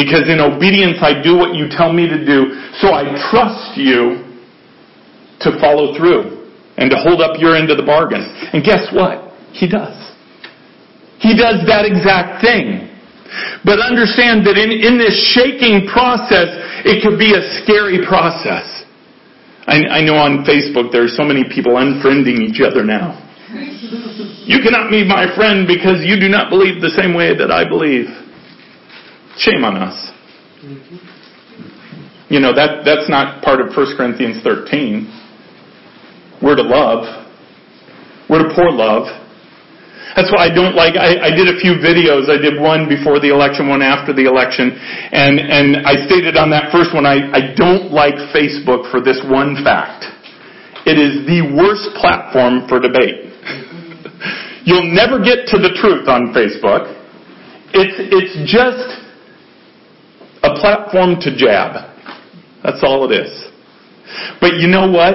Because 0.00 0.32
in 0.32 0.40
obedience 0.40 0.96
I 1.04 1.20
do 1.20 1.36
what 1.36 1.52
you 1.52 1.68
tell 1.68 1.92
me 1.92 2.08
to 2.08 2.24
do, 2.24 2.56
so 2.80 2.96
I 2.96 3.04
trust 3.28 3.76
you 3.76 4.24
to 5.44 5.60
follow 5.60 5.92
through 5.92 6.48
and 6.80 6.88
to 6.88 6.96
hold 6.96 7.20
up 7.20 7.36
your 7.36 7.52
end 7.52 7.68
of 7.68 7.76
the 7.76 7.84
bargain. 7.84 8.24
And 8.56 8.64
guess 8.64 8.88
what? 8.96 9.36
He 9.52 9.68
does. 9.68 9.92
He 11.20 11.36
does 11.36 11.68
that 11.68 11.84
exact 11.84 12.40
thing. 12.40 12.88
But 13.60 13.84
understand 13.84 14.48
that 14.48 14.56
in, 14.56 14.72
in 14.72 14.96
this 14.96 15.12
shaking 15.36 15.84
process, 15.92 16.48
it 16.88 17.04
could 17.04 17.20
be 17.20 17.36
a 17.36 17.44
scary 17.60 18.00
process. 18.08 18.64
I, 19.68 20.00
I 20.00 20.00
know 20.00 20.16
on 20.16 20.48
Facebook 20.48 20.90
there 20.90 21.04
are 21.04 21.12
so 21.12 21.28
many 21.28 21.44
people 21.44 21.76
unfriending 21.76 22.40
each 22.40 22.64
other 22.64 22.82
now. 22.82 23.20
You 24.48 24.64
cannot 24.64 24.90
be 24.90 25.04
my 25.04 25.28
friend 25.36 25.68
because 25.68 26.00
you 26.02 26.18
do 26.18 26.32
not 26.32 26.48
believe 26.48 26.80
the 26.80 26.90
same 26.96 27.12
way 27.12 27.36
that 27.36 27.52
I 27.52 27.68
believe. 27.68 28.08
Shame 29.40 29.64
on 29.64 29.76
us. 29.80 29.96
You 32.28 32.44
know, 32.44 32.52
that, 32.52 32.84
that's 32.84 33.08
not 33.08 33.40
part 33.42 33.64
of 33.64 33.72
1 33.72 33.96
Corinthians 33.96 34.44
13. 34.44 35.08
We're 36.44 36.60
to 36.60 36.62
love. 36.62 37.08
We're 38.28 38.44
to 38.44 38.52
pour 38.54 38.68
love. 38.68 39.08
That's 40.14 40.28
why 40.28 40.44
I 40.44 40.52
don't 40.52 40.76
like, 40.76 41.00
I, 41.00 41.16
I, 41.24 41.30
did 41.32 41.48
a 41.48 41.56
few 41.56 41.80
videos. 41.80 42.28
I 42.28 42.36
did 42.36 42.60
one 42.60 42.84
before 42.84 43.16
the 43.16 43.32
election, 43.32 43.72
one 43.72 43.80
after 43.80 44.12
the 44.12 44.28
election. 44.28 44.76
And, 44.76 45.40
and 45.40 45.88
I 45.88 46.04
stated 46.04 46.36
on 46.36 46.50
that 46.50 46.68
first 46.68 46.92
one, 46.92 47.06
I, 47.06 47.32
I 47.32 47.56
don't 47.56 47.88
like 47.94 48.14
Facebook 48.36 48.90
for 48.92 49.00
this 49.00 49.22
one 49.24 49.56
fact. 49.64 50.04
It 50.84 51.00
is 51.00 51.24
the 51.24 51.48
worst 51.56 51.96
platform 51.96 52.68
for 52.68 52.76
debate. 52.76 53.32
You'll 54.68 54.92
never 54.92 55.16
get 55.16 55.48
to 55.48 55.56
the 55.56 55.72
truth 55.80 56.04
on 56.12 56.36
Facebook. 56.36 56.92
It's, 57.72 57.96
it's 58.12 58.36
just 58.44 58.99
a 60.42 60.54
platform 60.60 61.16
to 61.20 61.36
jab. 61.36 61.90
That's 62.62 62.82
all 62.82 63.10
it 63.10 63.14
is. 63.14 63.50
But 64.40 64.54
you 64.54 64.68
know 64.68 64.90
what? 64.90 65.14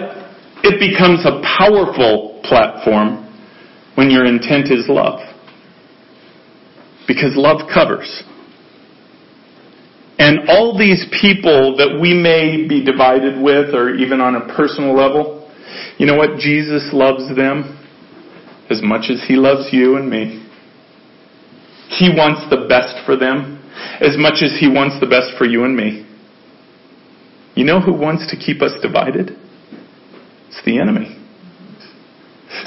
It 0.63 0.79
becomes 0.79 1.25
a 1.25 1.41
powerful 1.57 2.41
platform 2.43 3.21
when 3.95 4.09
your 4.09 4.25
intent 4.25 4.71
is 4.71 4.85
love. 4.87 5.19
Because 7.07 7.35
love 7.35 7.69
covers. 7.71 8.23
And 10.17 10.49
all 10.49 10.77
these 10.77 11.05
people 11.21 11.75
that 11.77 11.99
we 12.01 12.13
may 12.13 12.67
be 12.67 12.83
divided 12.83 13.41
with 13.41 13.75
or 13.75 13.93
even 13.95 14.21
on 14.21 14.35
a 14.35 14.55
personal 14.55 14.95
level, 14.95 15.51
you 15.97 16.05
know 16.05 16.15
what? 16.15 16.39
Jesus 16.39 16.89
loves 16.93 17.35
them 17.35 17.77
as 18.69 18.81
much 18.81 19.11
as 19.11 19.23
He 19.27 19.35
loves 19.35 19.69
you 19.71 19.97
and 19.97 20.09
me. 20.09 20.47
He 21.89 22.09
wants 22.09 22.49
the 22.49 22.65
best 22.67 23.05
for 23.05 23.15
them 23.15 23.54
as 24.01 24.17
much 24.17 24.41
as 24.41 24.57
He 24.59 24.67
wants 24.67 24.99
the 24.99 25.07
best 25.07 25.37
for 25.37 25.45
you 25.45 25.63
and 25.63 25.75
me. 25.75 26.05
You 27.55 27.63
know 27.63 27.79
who 27.79 27.93
wants 27.93 28.29
to 28.31 28.35
keep 28.37 28.61
us 28.61 28.73
divided? 28.81 29.31
It's 30.49 30.61
the 30.65 30.79
enemy. 30.79 31.15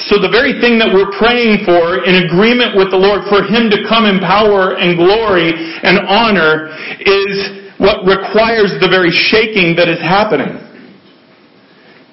So 0.09 0.21
the 0.21 0.29
very 0.29 0.61
thing 0.61 0.77
that 0.81 0.93
we're 0.93 1.13
praying 1.17 1.65
for 1.65 2.05
in 2.05 2.29
agreement 2.29 2.77
with 2.77 2.93
the 2.93 3.01
Lord 3.01 3.25
for 3.29 3.41
Him 3.41 3.73
to 3.73 3.85
come 3.89 4.05
in 4.05 4.21
power 4.21 4.77
and 4.77 4.97
glory 4.97 5.53
and 5.57 6.05
honor 6.05 6.69
is 7.01 7.69
what 7.81 8.05
requires 8.05 8.75
the 8.83 8.89
very 8.91 9.11
shaking 9.11 9.77
that 9.77 9.89
is 9.89 10.01
happening. 10.01 10.61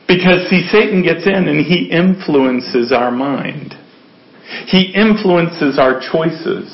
Because 0.08 0.48
see, 0.50 0.68
Satan 0.70 1.02
gets 1.02 1.26
in 1.26 1.50
and 1.50 1.66
he 1.66 1.90
influences 1.90 2.92
our 2.92 3.12
mind. 3.12 3.74
He 4.68 4.94
influences 4.94 5.80
our 5.80 6.00
choices. 6.00 6.70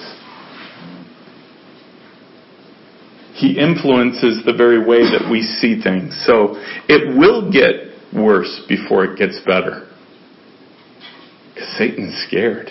He 3.41 3.57
influences 3.57 4.45
the 4.45 4.53
very 4.53 4.77
way 4.77 5.01
that 5.01 5.25
we 5.25 5.41
see 5.41 5.81
things. 5.81 6.13
So 6.29 6.61
it 6.85 7.17
will 7.17 7.49
get 7.49 7.97
worse 8.13 8.61
before 8.69 9.03
it 9.03 9.17
gets 9.17 9.41
better. 9.41 9.89
Because 11.49 11.73
Satan's 11.73 12.13
scared. 12.27 12.69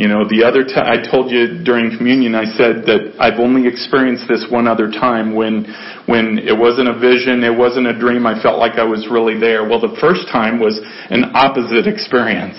You 0.00 0.08
know, 0.08 0.24
the 0.24 0.48
other 0.48 0.64
time, 0.64 0.88
I 0.88 1.04
told 1.04 1.30
you 1.30 1.60
during 1.62 1.92
communion, 1.98 2.34
I 2.34 2.48
said 2.56 2.88
that 2.88 3.20
I've 3.20 3.38
only 3.38 3.68
experienced 3.68 4.24
this 4.24 4.48
one 4.48 4.64
other 4.64 4.88
time 4.88 5.36
when, 5.36 5.68
when 6.08 6.40
it 6.40 6.56
wasn't 6.56 6.88
a 6.88 6.96
vision, 6.96 7.44
it 7.44 7.52
wasn't 7.52 7.86
a 7.86 7.92
dream, 7.92 8.24
I 8.24 8.40
felt 8.40 8.56
like 8.56 8.80
I 8.80 8.88
was 8.88 9.04
really 9.12 9.38
there. 9.38 9.68
Well, 9.68 9.84
the 9.84 10.00
first 10.00 10.32
time 10.32 10.58
was 10.58 10.80
an 11.12 11.36
opposite 11.36 11.84
experience. 11.84 12.56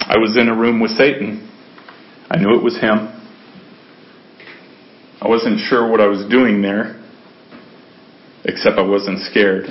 I 0.00 0.16
was 0.16 0.40
in 0.40 0.48
a 0.48 0.56
room 0.56 0.80
with 0.80 0.96
Satan. 0.96 1.44
I 2.30 2.40
knew 2.40 2.56
it 2.56 2.64
was 2.64 2.80
him. 2.80 3.12
I 5.26 5.28
wasn't 5.28 5.58
sure 5.58 5.90
what 5.90 6.00
I 6.00 6.06
was 6.06 6.24
doing 6.30 6.62
there, 6.62 7.02
except 8.44 8.78
I 8.78 8.86
wasn't 8.86 9.18
scared. 9.28 9.64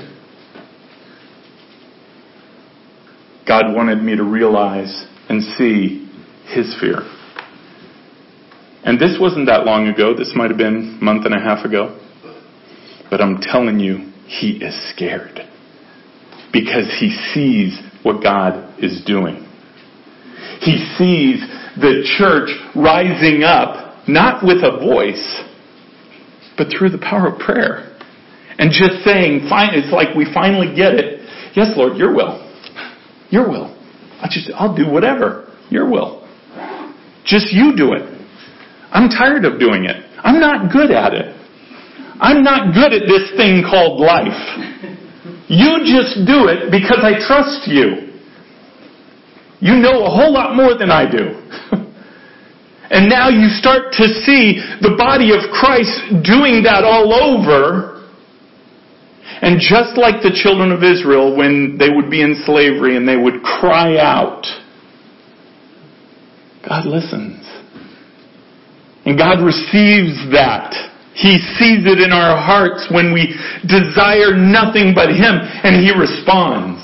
God 3.48 3.74
wanted 3.74 4.04
me 4.04 4.18
to 4.18 4.24
realize 4.26 5.08
and 5.30 5.42
see 5.58 6.12
his 6.54 6.76
fear. 6.82 7.04
And 8.84 9.00
this 9.00 9.16
wasn't 9.18 9.46
that 9.46 9.66
long 9.66 9.88
ago. 9.88 10.14
This 10.14 10.34
might 10.36 10.50
have 10.50 10.58
been 10.58 10.98
a 11.00 11.04
month 11.04 11.26
and 11.26 11.34
a 11.34 11.40
half 11.40 11.64
ago. 11.64 12.02
But 13.10 13.22
I'm 13.22 13.40
telling 13.40 13.80
you, 13.80 14.12
he 14.28 14.58
is 14.58 14.76
scared. 14.94 15.40
Because 16.52 16.94
he 17.00 17.16
sees 17.34 17.80
what 18.04 18.22
God 18.22 18.84
is 18.84 19.02
doing. 19.06 19.48
He 20.60 20.76
sees 20.98 21.40
the 21.80 22.04
church 22.18 22.50
rising 22.76 23.44
up, 23.44 24.06
not 24.10 24.44
with 24.44 24.58
a 24.58 24.80
voice, 24.80 25.44
but 26.58 26.68
through 26.72 26.90
the 26.90 27.00
power 27.00 27.28
of 27.34 27.40
prayer. 27.40 27.92
And 28.58 28.72
just 28.72 29.04
saying, 29.04 29.48
it's 29.52 29.92
like 29.92 30.16
we 30.16 30.26
finally 30.34 30.74
get 30.76 30.94
it. 30.96 31.28
Yes, 31.56 31.72
Lord, 31.76 31.98
your 31.98 32.14
will. 32.16 32.40
Your 33.30 33.50
will. 33.50 33.76
I 34.22 34.28
just, 34.32 34.50
I'll 34.56 34.76
do 34.76 34.90
whatever. 34.90 35.54
Your 35.70 35.90
will. 35.90 36.26
Just 37.26 37.52
you 37.52 37.76
do 37.76 37.94
it. 37.94 38.04
I'm 38.92 39.10
tired 39.10 39.44
of 39.46 39.60
doing 39.60 39.86
it. 39.86 39.98
I'm 40.24 40.40
not 40.40 40.72
good 40.72 40.92
at 40.92 41.14
it. 41.14 41.36
I'm 42.20 42.44
not 42.44 42.74
good 42.74 42.94
at 42.94 43.08
this 43.08 43.32
thing 43.36 43.64
called 43.70 44.00
life. 44.00 44.40
You 45.48 45.84
just 45.84 46.26
do 46.26 46.48
it 46.48 46.72
because 46.72 47.00
I 47.04 47.20
trust 47.28 47.68
you. 47.68 48.16
You 49.60 49.76
know 49.76 50.06
a 50.06 50.10
whole 50.10 50.32
lot 50.32 50.56
more 50.56 50.78
than 50.78 50.92
I 50.92 51.10
do. 51.10 51.42
and 52.90 53.10
now 53.10 53.30
you 53.30 53.50
start 53.50 53.94
to 53.94 54.06
see 54.26 54.62
the 54.82 54.96
body 54.98 55.34
of 55.34 55.50
Christ 55.52 56.22
doing 56.24 56.64
that 56.64 56.84
all 56.84 57.14
over. 57.14 57.96
And 59.42 59.60
just 59.60 59.98
like 59.98 60.22
the 60.22 60.32
children 60.32 60.72
of 60.72 60.84
Israel 60.84 61.36
when 61.36 61.78
they 61.78 61.90
would 61.90 62.10
be 62.10 62.22
in 62.22 62.44
slavery 62.46 62.96
and 62.96 63.08
they 63.08 63.18
would 63.18 63.42
cry 63.44 63.98
out, 63.98 64.46
God 66.68 66.86
listens. 66.86 67.46
And 69.06 69.18
God 69.18 69.44
receives 69.44 70.18
that. 70.34 70.74
He 71.14 71.38
sees 71.58 71.86
it 71.86 72.00
in 72.02 72.12
our 72.12 72.36
hearts 72.36 72.88
when 72.92 73.14
we 73.14 73.32
desire 73.64 74.36
nothing 74.36 74.94
but 74.94 75.10
Him 75.10 75.40
and 75.64 75.80
He 75.80 75.94
responds. 75.94 76.75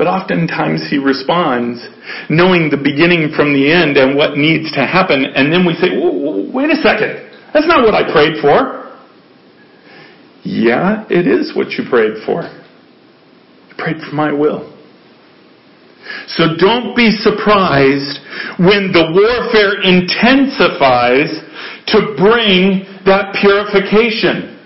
But 0.00 0.08
oftentimes 0.08 0.88
He 0.88 0.96
responds 0.96 1.76
knowing 2.32 2.72
the 2.72 2.80
beginning 2.80 3.36
from 3.36 3.52
the 3.52 3.68
end 3.68 4.00
and 4.00 4.16
what 4.16 4.32
needs 4.32 4.72
to 4.72 4.80
happen 4.80 5.28
and 5.28 5.52
then 5.52 5.68
we 5.68 5.76
say, 5.76 5.92
wait 5.92 6.72
a 6.72 6.80
second. 6.80 7.28
That's 7.52 7.68
not 7.68 7.84
what 7.84 7.92
I 7.92 8.08
prayed 8.08 8.40
for. 8.40 8.96
Yeah, 10.40 11.04
it 11.12 11.28
is 11.28 11.52
what 11.52 11.76
you 11.76 11.84
prayed 11.84 12.24
for. 12.24 12.48
You 12.48 13.74
prayed 13.76 14.00
for 14.00 14.16
my 14.16 14.32
will. 14.32 14.72
So 16.32 16.56
don't 16.56 16.96
be 16.96 17.12
surprised 17.20 18.24
when 18.56 18.96
the 18.96 19.04
warfare 19.12 19.84
intensifies 19.84 21.28
to 21.92 22.16
bring 22.16 22.88
that 23.04 23.36
purification. 23.36 24.56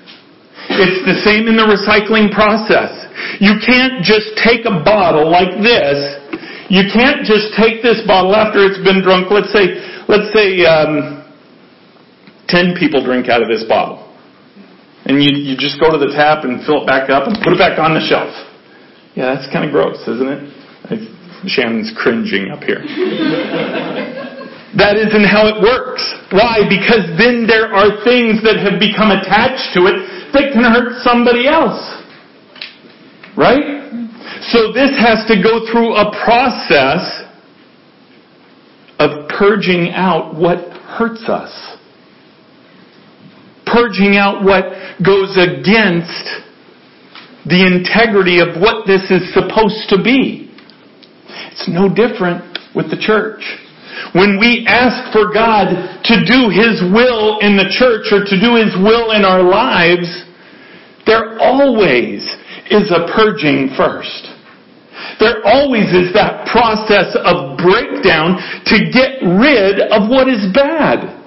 It's 0.70 1.02
the 1.02 1.18
same 1.26 1.50
in 1.50 1.58
the 1.58 1.66
recycling 1.66 2.30
process. 2.30 3.03
You 3.40 3.62
can't 3.62 4.02
just 4.02 4.34
take 4.42 4.66
a 4.66 4.82
bottle 4.82 5.30
like 5.30 5.62
this. 5.62 6.24
You 6.68 6.82
can't 6.92 7.22
just 7.22 7.54
take 7.54 7.82
this 7.82 8.02
bottle 8.06 8.34
after 8.34 8.64
it's 8.64 8.82
been 8.82 9.02
drunk. 9.02 9.30
Let's 9.30 9.52
say, 9.52 9.78
let's 10.08 10.32
say, 10.32 10.64
um, 10.64 11.22
10 12.48 12.76
people 12.78 13.04
drink 13.04 13.28
out 13.28 13.42
of 13.42 13.48
this 13.48 13.64
bottle. 13.64 14.00
And 15.04 15.22
you, 15.22 15.36
you 15.36 15.56
just 15.56 15.80
go 15.80 15.92
to 15.92 15.98
the 15.98 16.12
tap 16.16 16.44
and 16.44 16.64
fill 16.64 16.82
it 16.82 16.86
back 16.86 17.10
up 17.10 17.28
and 17.28 17.36
put 17.44 17.52
it 17.52 17.60
back 17.60 17.78
on 17.78 17.92
the 17.92 18.00
shelf. 18.00 18.32
Yeah, 19.14 19.34
that's 19.34 19.46
kind 19.52 19.64
of 19.64 19.70
gross, 19.70 20.00
isn't 20.08 20.28
it? 20.28 20.40
I, 20.88 20.96
Shannon's 21.46 21.92
cringing 21.92 22.48
up 22.48 22.64
here. 22.64 22.80
that 24.80 24.96
isn't 24.96 25.28
how 25.28 25.44
it 25.52 25.60
works. 25.60 26.00
Why? 26.32 26.64
Because 26.64 27.04
then 27.20 27.44
there 27.44 27.68
are 27.68 28.00
things 28.00 28.40
that 28.48 28.56
have 28.64 28.80
become 28.80 29.12
attached 29.12 29.76
to 29.76 29.92
it 29.92 30.32
that 30.32 30.56
can 30.56 30.64
hurt 30.64 31.04
somebody 31.04 31.46
else. 31.46 31.76
Right? 33.36 33.82
So 34.42 34.72
this 34.72 34.92
has 34.98 35.26
to 35.28 35.42
go 35.42 35.66
through 35.70 35.94
a 35.94 36.10
process 36.24 37.22
of 38.98 39.28
purging 39.28 39.90
out 39.90 40.34
what 40.34 40.58
hurts 40.98 41.28
us 41.28 41.74
purging 43.74 44.16
out 44.16 44.44
what 44.44 44.70
goes 45.02 45.34
against 45.34 46.22
the 47.50 47.60
integrity 47.66 48.38
of 48.38 48.60
what 48.62 48.86
this 48.86 49.10
is 49.10 49.34
supposed 49.34 49.90
to 49.90 49.98
be. 49.98 50.54
It's 51.50 51.68
no 51.68 51.90
different 51.90 52.58
with 52.74 52.88
the 52.90 52.96
church. 52.96 53.42
When 54.14 54.38
we 54.38 54.64
ask 54.66 55.12
for 55.12 55.34
God 55.34 55.74
to 56.06 56.16
do 56.24 56.48
His 56.54 56.80
will 56.94 57.42
in 57.42 57.58
the 57.58 57.68
church 57.74 58.14
or 58.14 58.22
to 58.22 58.36
do 58.38 58.54
His 58.56 58.74
will 58.78 59.10
in 59.10 59.26
our 59.26 59.42
lives, 59.42 60.08
there 61.06 61.38
always 61.38 62.22
is 62.70 62.90
a 62.90 63.08
purging 63.12 63.74
first. 63.76 64.30
There 65.20 65.42
always 65.44 65.90
is 65.92 66.14
that 66.14 66.46
process 66.48 67.16
of 67.18 67.58
breakdown 67.58 68.38
to 68.66 68.76
get 68.92 69.20
rid 69.20 69.80
of 69.92 70.08
what 70.08 70.28
is 70.28 70.48
bad 70.54 71.24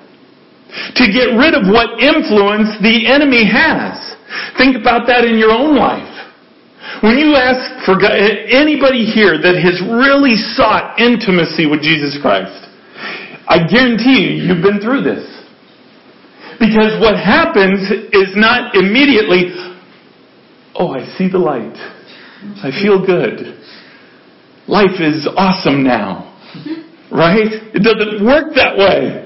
to 0.68 1.06
get 1.10 1.34
rid 1.34 1.56
of 1.56 1.66
what 1.72 2.00
influence 2.00 2.76
the 2.84 3.08
enemy 3.08 3.48
has. 3.48 3.96
Think 4.58 4.76
about 4.76 5.08
that 5.08 5.24
in 5.24 5.40
your 5.40 5.52
own 5.52 5.76
life. 5.76 6.14
When 7.04 7.18
you 7.18 7.36
ask 7.36 7.86
for 7.86 8.00
anybody 8.04 9.06
here 9.06 9.38
that 9.38 9.60
has 9.60 9.80
really 9.84 10.36
sought 10.56 11.00
intimacy 11.00 11.68
with 11.68 11.82
Jesus 11.82 12.18
Christ, 12.22 12.68
I 13.48 13.64
guarantee 13.64 14.24
you, 14.24 14.32
you've 14.44 14.64
been 14.64 14.80
through 14.80 15.04
this. 15.04 15.24
Because 16.60 16.98
what 17.00 17.16
happens 17.16 17.86
is 18.12 18.34
not 18.34 18.74
immediately, 18.74 19.54
oh, 20.78 20.94
I 20.94 21.06
see 21.18 21.30
the 21.30 21.42
light. 21.42 21.76
I 22.64 22.70
feel 22.82 23.04
good. 23.04 23.58
Life 24.68 25.02
is 25.02 25.28
awesome 25.36 25.84
now. 25.84 26.38
Mm-hmm. 26.54 27.16
Right? 27.16 27.50
It 27.74 27.82
doesn't 27.82 28.24
work 28.26 28.54
that 28.56 28.78
way. 28.78 29.26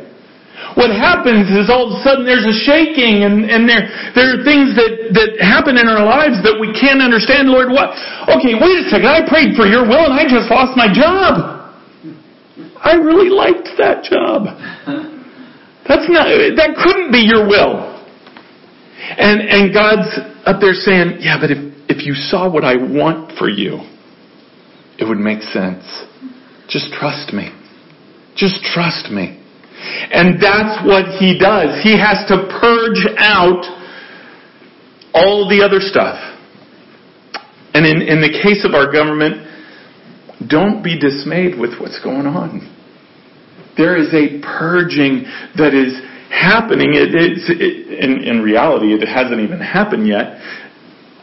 What 0.77 0.93
happens 0.93 1.51
is 1.51 1.67
all 1.67 1.91
of 1.91 1.99
a 1.99 2.01
sudden 2.05 2.23
there's 2.23 2.47
a 2.47 2.55
shaking 2.63 3.27
and, 3.27 3.43
and 3.49 3.67
there, 3.67 3.91
there 4.15 4.37
are 4.37 4.39
things 4.45 4.71
that, 4.77 5.11
that 5.17 5.29
happen 5.43 5.75
in 5.75 5.89
our 5.89 6.05
lives 6.05 6.39
that 6.47 6.55
we 6.55 6.71
can't 6.71 7.03
understand. 7.03 7.51
Lord, 7.51 7.73
what? 7.73 7.91
Okay, 8.31 8.55
wait 8.55 8.75
a 8.79 8.85
second. 8.87 9.09
I 9.09 9.25
prayed 9.27 9.57
for 9.57 9.67
your 9.67 9.83
will 9.83 10.07
and 10.07 10.15
I 10.15 10.23
just 10.29 10.47
lost 10.47 10.77
my 10.79 10.87
job. 10.87 11.59
I 12.79 12.95
really 12.95 13.33
liked 13.33 13.67
that 13.81 14.05
job. 14.07 14.47
That's 15.89 16.07
not, 16.07 16.29
that 16.55 16.71
couldn't 16.77 17.11
be 17.11 17.25
your 17.25 17.49
will. 17.49 17.91
And, 19.17 19.41
and 19.41 19.73
God's 19.73 20.30
up 20.45 20.59
there 20.59 20.73
saying, 20.73 21.17
yeah, 21.19 21.37
but 21.39 21.51
if, 21.51 21.59
if 21.89 22.05
you 22.05 22.13
saw 22.13 22.51
what 22.51 22.63
I 22.63 22.75
want 22.75 23.37
for 23.37 23.49
you, 23.49 23.79
it 24.97 25.05
would 25.07 25.19
make 25.19 25.41
sense. 25.41 25.83
Just 26.67 26.93
trust 26.93 27.33
me. 27.33 27.51
Just 28.35 28.63
trust 28.63 29.11
me. 29.11 29.37
And 30.11 30.41
that's 30.41 30.85
what 30.85 31.19
he 31.19 31.37
does. 31.37 31.83
He 31.83 31.97
has 31.97 32.25
to 32.29 32.47
purge 32.61 33.05
out 33.17 33.65
all 35.13 35.49
the 35.49 35.63
other 35.65 35.79
stuff. 35.79 36.17
And 37.73 37.85
in, 37.85 38.01
in 38.01 38.21
the 38.21 38.31
case 38.43 38.65
of 38.65 38.73
our 38.73 38.91
government, 38.91 39.47
don't 40.47 40.83
be 40.83 40.99
dismayed 40.99 41.57
with 41.57 41.79
what's 41.79 42.01
going 42.03 42.25
on. 42.25 42.67
There 43.77 43.97
is 43.97 44.13
a 44.13 44.41
purging 44.41 45.23
that 45.55 45.73
is 45.73 45.95
happening. 46.31 46.95
In 46.95 48.41
reality, 48.41 48.93
it 48.93 49.07
hasn't 49.07 49.41
even 49.41 49.59
happened 49.59 50.07
yet. 50.07 50.39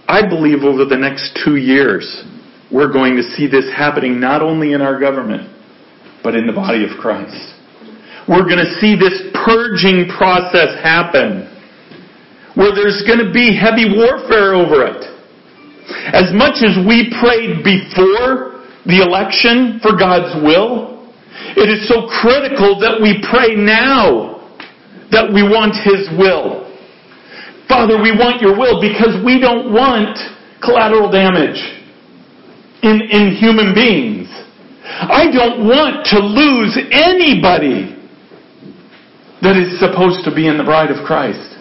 I 0.07 0.29
believe 0.29 0.63
over 0.63 0.85
the 0.85 0.97
next 0.97 1.41
two 1.45 1.57
years, 1.57 2.25
we're 2.71 2.93
going 2.93 3.17
to 3.17 3.23
see 3.23 3.49
this 3.49 3.65
happening 3.75 4.21
not 4.21 4.43
only 4.43 4.73
in 4.73 4.81
our 4.81 5.01
government, 5.01 5.49
but 6.23 6.35
in 6.35 6.47
the 6.47 6.53
body 6.53 6.85
of 6.85 6.91
Christ. 7.01 7.55
We're 8.29 8.45
going 8.45 8.61
to 8.61 8.77
see 8.81 8.93
this 8.97 9.17
purging 9.45 10.09
process 10.17 10.77
happen 10.85 11.49
where 12.57 12.75
there's 12.75 13.03
going 13.07 13.25
to 13.25 13.33
be 13.33 13.57
heavy 13.57 13.89
warfare 13.89 14.53
over 14.53 14.85
it. 14.85 15.01
As 16.13 16.29
much 16.37 16.61
as 16.61 16.77
we 16.85 17.09
prayed 17.21 17.65
before 17.65 18.61
the 18.85 19.01
election 19.01 19.81
for 19.81 19.97
God's 19.97 20.37
will, 20.45 21.09
it 21.57 21.71
is 21.73 21.89
so 21.89 22.09
critical 22.21 22.77
that 22.81 23.01
we 23.01 23.25
pray 23.31 23.57
now 23.57 24.38
that 25.11 25.33
we 25.33 25.43
want 25.43 25.75
His 25.85 26.09
will. 26.17 26.69
Father, 27.69 28.01
we 28.01 28.13
want 28.17 28.41
your 28.41 28.57
will 28.57 28.81
because 28.81 29.21
we 29.25 29.41
don't 29.41 29.73
want 29.73 30.17
collateral 30.65 31.13
damage 31.13 31.61
in, 32.83 33.05
in 33.13 33.37
human 33.37 33.75
beings. 33.77 34.29
I 34.89 35.29
don't 35.31 35.69
want 35.69 36.07
to 36.11 36.19
lose 36.19 36.73
anybody 36.91 37.95
that 39.45 39.55
is 39.55 39.79
supposed 39.79 40.25
to 40.25 40.35
be 40.35 40.49
in 40.49 40.57
the 40.57 40.65
bride 40.65 40.91
of 40.91 41.05
Christ. 41.05 41.61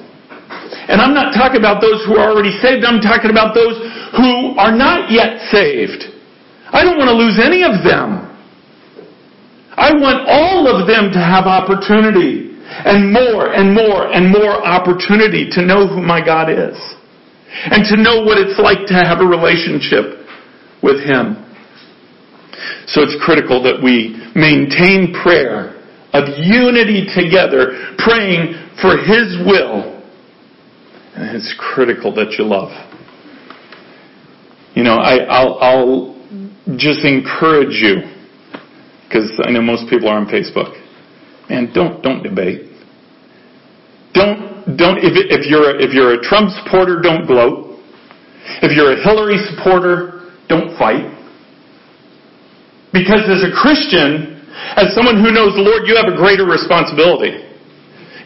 And 0.87 1.03
I'm 1.03 1.13
not 1.13 1.35
talking 1.35 1.59
about 1.59 1.83
those 1.83 2.01
who 2.07 2.15
are 2.15 2.31
already 2.31 2.55
saved, 2.63 2.87
I'm 2.87 3.03
talking 3.03 3.29
about 3.29 3.53
those 3.53 3.75
who 4.15 4.55
are 4.55 4.71
not 4.71 5.11
yet 5.11 5.51
saved. 5.51 6.07
I 6.71 6.83
don't 6.83 6.97
want 6.97 7.11
to 7.11 7.17
lose 7.19 7.39
any 7.43 7.67
of 7.67 7.83
them. 7.83 8.23
I 9.75 9.93
want 9.93 10.25
all 10.25 10.65
of 10.65 10.87
them 10.87 11.11
to 11.11 11.19
have 11.19 11.45
opportunity 11.45 12.46
and 12.85 13.11
more 13.11 13.53
and 13.53 13.73
more 13.73 14.11
and 14.11 14.29
more 14.31 14.65
opportunity 14.65 15.49
to 15.51 15.61
know 15.65 15.87
who 15.87 16.01
my 16.01 16.23
God 16.23 16.49
is 16.49 16.77
and 17.65 17.83
to 17.89 18.01
know 18.01 18.23
what 18.23 18.37
it's 18.37 18.59
like 18.59 18.85
to 18.87 18.93
have 18.93 19.19
a 19.19 19.25
relationship 19.25 20.27
with 20.83 21.01
Him. 21.03 21.43
So 22.87 23.01
it's 23.01 23.17
critical 23.23 23.63
that 23.63 23.81
we 23.81 24.15
maintain 24.35 25.13
prayer 25.13 25.75
of 26.13 26.29
unity 26.37 27.05
together, 27.13 27.95
praying 27.97 28.53
for 28.81 28.97
His 28.97 29.37
will. 29.45 29.97
And 31.15 31.35
it's 31.35 31.53
critical 31.57 32.13
that 32.15 32.35
you 32.37 32.45
love. 32.45 32.71
You 34.75 34.83
know, 34.83 34.97
I, 34.97 35.73
will 35.75 36.15
just 36.77 37.03
encourage 37.03 37.73
you, 37.81 38.05
because 39.03 39.41
I 39.43 39.49
know 39.51 39.61
most 39.61 39.89
people 39.89 40.09
are 40.09 40.17
on 40.17 40.27
Facebook. 40.27 40.83
And 41.49 41.73
don't 41.73 42.03
don't 42.03 42.23
debate. 42.23 42.66
Don't 44.17 44.99
if 44.99 45.45
you're 45.45 45.79
if 45.79 45.93
you're 45.93 46.19
a 46.19 46.21
Trump 46.25 46.49
supporter, 46.63 46.99
don't 46.99 47.25
gloat. 47.25 47.79
If 48.65 48.75
you're 48.75 48.97
a 48.97 48.99
Hillary 49.03 49.37
supporter, 49.53 50.33
don't 50.49 50.75
fight. 50.77 51.05
Because 52.91 53.27
as 53.29 53.43
a 53.43 53.51
Christian, 53.53 54.41
as 54.75 54.95
someone 54.95 55.21
who 55.21 55.29
knows 55.29 55.53
the 55.53 55.61
Lord, 55.61 55.85
you 55.85 55.95
have 55.95 56.09
a 56.09 56.15
greater 56.15 56.47
responsibility. 56.47 57.45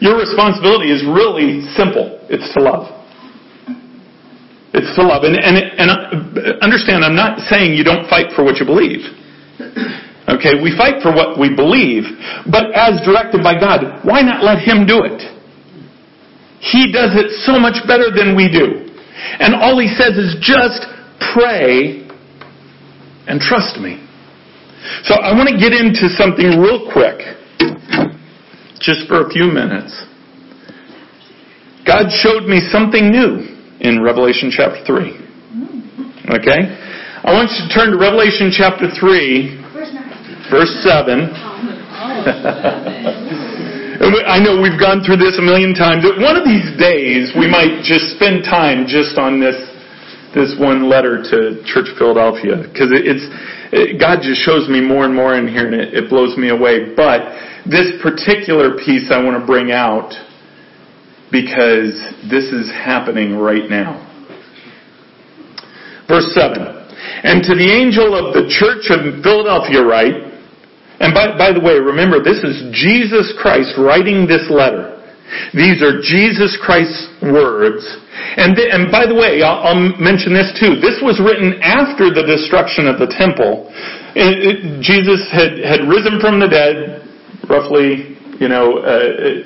Your 0.00 0.18
responsibility 0.18 0.90
is 0.90 1.04
really 1.04 1.62
simple. 1.76 2.18
It's 2.30 2.46
to 2.54 2.60
love. 2.62 2.90
It's 4.72 4.90
to 4.96 5.02
love. 5.02 5.22
And, 5.22 5.36
and, 5.36 5.56
and 5.58 5.88
uh, 5.90 6.64
understand, 6.64 7.04
I'm 7.04 7.14
not 7.14 7.38
saying 7.46 7.74
you 7.74 7.84
don't 7.84 8.08
fight 8.08 8.32
for 8.34 8.42
what 8.42 8.56
you 8.56 8.66
believe. 8.66 9.04
Okay, 10.28 10.62
we 10.62 10.74
fight 10.78 11.02
for 11.02 11.12
what 11.12 11.38
we 11.38 11.54
believe, 11.54 12.04
but 12.50 12.72
as 12.74 13.02
directed 13.04 13.42
by 13.42 13.58
God, 13.58 14.06
why 14.06 14.22
not 14.22 14.42
let 14.42 14.58
Him 14.58 14.86
do 14.86 15.02
it? 15.04 15.20
He 16.62 16.94
does 16.94 17.18
it 17.18 17.34
so 17.42 17.58
much 17.58 17.82
better 17.90 18.14
than 18.14 18.38
we 18.38 18.46
do. 18.46 18.86
And 19.42 19.50
all 19.54 19.78
He 19.82 19.90
says 19.90 20.14
is 20.14 20.38
just 20.38 20.86
pray 21.34 22.06
and 23.26 23.42
trust 23.42 23.82
me. 23.82 23.98
So 25.02 25.14
I 25.14 25.34
want 25.34 25.48
to 25.50 25.58
get 25.58 25.74
into 25.74 26.08
something 26.14 26.62
real 26.62 26.86
quick, 26.92 27.18
just 28.78 29.08
for 29.08 29.26
a 29.26 29.30
few 29.30 29.46
minutes. 29.50 30.06
God 31.84 32.10
showed 32.10 32.46
me 32.46 32.60
something 32.70 33.10
new 33.10 33.42
in 33.80 34.00
Revelation 34.02 34.52
chapter 34.54 34.84
3. 34.86 35.18
Okay? 36.38 36.60
I 37.24 37.32
want 37.34 37.50
you 37.50 37.66
to 37.66 37.74
turn 37.74 37.90
to 37.90 37.98
Revelation 37.98 38.52
chapter 38.54 38.86
3, 38.86 39.58
verse 40.50 40.70
7. 40.86 43.18
I 44.02 44.42
know 44.42 44.58
we've 44.58 44.80
gone 44.80 45.06
through 45.06 45.22
this 45.22 45.38
a 45.38 45.44
million 45.46 45.78
times. 45.78 46.02
One 46.02 46.34
of 46.34 46.42
these 46.42 46.74
days, 46.74 47.30
we 47.38 47.46
might 47.46 47.86
just 47.86 48.18
spend 48.18 48.42
time 48.42 48.90
just 48.90 49.14
on 49.14 49.38
this 49.38 49.54
this 50.34 50.56
one 50.58 50.88
letter 50.88 51.20
to 51.22 51.62
Church 51.68 51.92
of 51.92 51.98
Philadelphia 52.00 52.56
because 52.66 52.90
it's 52.90 53.22
it, 53.70 54.00
God 54.00 54.24
just 54.24 54.40
shows 54.42 54.66
me 54.66 54.80
more 54.80 55.04
and 55.04 55.14
more 55.14 55.36
in 55.36 55.46
here 55.46 55.70
and 55.70 55.76
it, 55.76 55.94
it 55.94 56.10
blows 56.10 56.36
me 56.36 56.48
away. 56.48 56.96
But 56.96 57.30
this 57.68 57.94
particular 58.02 58.74
piece 58.74 59.12
I 59.12 59.22
want 59.22 59.38
to 59.38 59.46
bring 59.46 59.70
out 59.70 60.10
because 61.30 61.94
this 62.26 62.50
is 62.50 62.72
happening 62.72 63.36
right 63.38 63.70
now. 63.70 64.02
Verse 66.08 66.26
7. 66.34 66.58
And 67.22 67.44
to 67.44 67.54
the 67.54 67.70
angel 67.70 68.18
of 68.18 68.34
the 68.34 68.50
church 68.50 68.90
of 68.90 69.22
Philadelphia 69.22 69.84
write, 69.84 70.31
and 71.02 71.10
by, 71.10 71.34
by 71.36 71.50
the 71.50 71.58
way, 71.58 71.82
remember 71.82 72.22
this 72.22 72.38
is 72.46 72.62
Jesus 72.70 73.34
Christ 73.42 73.74
writing 73.74 74.30
this 74.30 74.46
letter. 74.46 75.02
These 75.50 75.82
are 75.82 75.98
Jesus 75.98 76.54
Christ's 76.62 77.10
words. 77.22 77.82
And, 78.36 78.54
and 78.54 78.92
by 78.92 79.10
the 79.10 79.16
way, 79.16 79.42
I'll, 79.42 79.66
I'll, 79.66 79.82
mention 79.98 80.30
this 80.30 80.52
too. 80.60 80.78
This 80.78 81.02
was 81.02 81.18
written 81.18 81.58
after 81.58 82.12
the 82.12 82.22
destruction 82.22 82.86
of 82.86 83.02
the 83.02 83.10
temple. 83.10 83.66
It, 84.14 84.32
it, 84.44 84.56
Jesus 84.84 85.26
had, 85.32 85.58
had 85.58 85.88
risen 85.88 86.20
from 86.20 86.38
the 86.38 86.46
dead, 86.46 87.02
roughly, 87.48 88.14
you 88.38 88.46
know, 88.46 88.78
uh, 88.84 89.42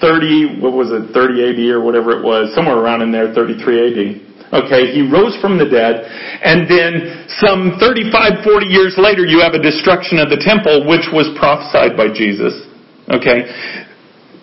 30, 0.00 0.58
what 0.58 0.72
was 0.72 0.90
it, 0.90 1.12
30 1.12 1.54
AD 1.54 1.60
or 1.70 1.84
whatever 1.84 2.16
it 2.16 2.24
was, 2.24 2.50
somewhere 2.54 2.80
around 2.80 3.02
in 3.02 3.12
there, 3.12 3.32
33 3.32 3.60
AD. 3.60 4.29
Okay, 4.50 4.90
he 4.90 5.06
rose 5.06 5.38
from 5.38 5.62
the 5.62 5.68
dead, 5.68 6.02
and 6.42 6.66
then 6.66 7.22
some 7.38 7.78
35, 7.78 8.42
40 8.42 8.66
years 8.66 8.98
later, 8.98 9.22
you 9.22 9.38
have 9.38 9.54
a 9.54 9.62
destruction 9.62 10.18
of 10.18 10.26
the 10.26 10.42
temple, 10.42 10.90
which 10.90 11.06
was 11.14 11.30
prophesied 11.38 11.94
by 11.94 12.10
Jesus. 12.10 12.66
Okay, 13.14 13.46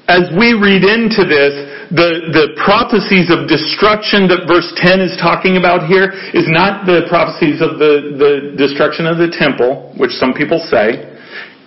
as 0.08 0.32
we 0.32 0.56
read 0.56 0.88
into 0.88 1.28
this, 1.28 1.52
the, 1.92 2.32
the 2.32 2.56
prophecies 2.56 3.28
of 3.28 3.48
destruction 3.52 4.28
that 4.32 4.48
verse 4.48 4.72
10 4.80 5.04
is 5.04 5.16
talking 5.20 5.60
about 5.60 5.88
here 5.88 6.16
is 6.32 6.48
not 6.48 6.88
the 6.88 7.04
prophecies 7.12 7.60
of 7.60 7.76
the, 7.76 8.16
the 8.16 8.34
destruction 8.56 9.04
of 9.08 9.20
the 9.20 9.28
temple, 9.28 9.92
which 10.00 10.16
some 10.16 10.32
people 10.32 10.64
say. 10.72 11.04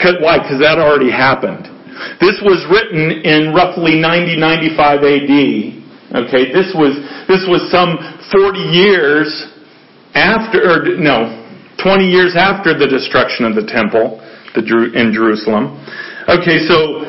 Why? 0.00 0.40
Because 0.40 0.60
that 0.64 0.80
already 0.80 1.12
happened. 1.12 1.68
This 2.16 2.40
was 2.40 2.64
written 2.72 3.12
in 3.20 3.52
roughly 3.52 4.00
90, 4.00 4.40
95 4.40 5.04
AD. 5.04 5.79
Okay, 6.10 6.50
this 6.50 6.74
was, 6.74 6.98
this 7.30 7.46
was 7.46 7.70
some 7.70 7.94
40 8.34 8.58
years 8.58 9.30
after, 10.14 10.58
or 10.58 10.98
no, 10.98 11.38
20 11.82 12.04
years 12.04 12.34
after 12.34 12.74
the 12.74 12.86
destruction 12.86 13.46
of 13.46 13.54
the 13.54 13.62
temple 13.62 14.18
in 14.58 15.14
Jerusalem. 15.14 15.78
Okay, 16.26 16.66
so 16.66 17.06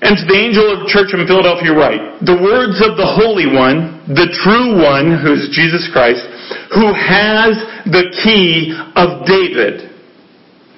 and 0.00 0.14
to 0.14 0.24
the 0.30 0.38
angel 0.38 0.62
of 0.70 0.86
the 0.86 0.90
church 0.94 1.10
in 1.10 1.26
Philadelphia 1.26 1.74
write, 1.74 2.22
the 2.22 2.38
words 2.38 2.78
of 2.86 2.94
the 2.94 3.04
Holy 3.18 3.50
One, 3.50 4.06
the 4.06 4.30
true 4.46 4.78
one, 4.78 5.18
who's 5.18 5.50
Jesus 5.50 5.90
Christ, 5.90 6.22
who 6.70 6.94
has 6.94 7.58
the 7.90 8.06
key 8.22 8.78
of 8.94 9.26
David, 9.26 9.90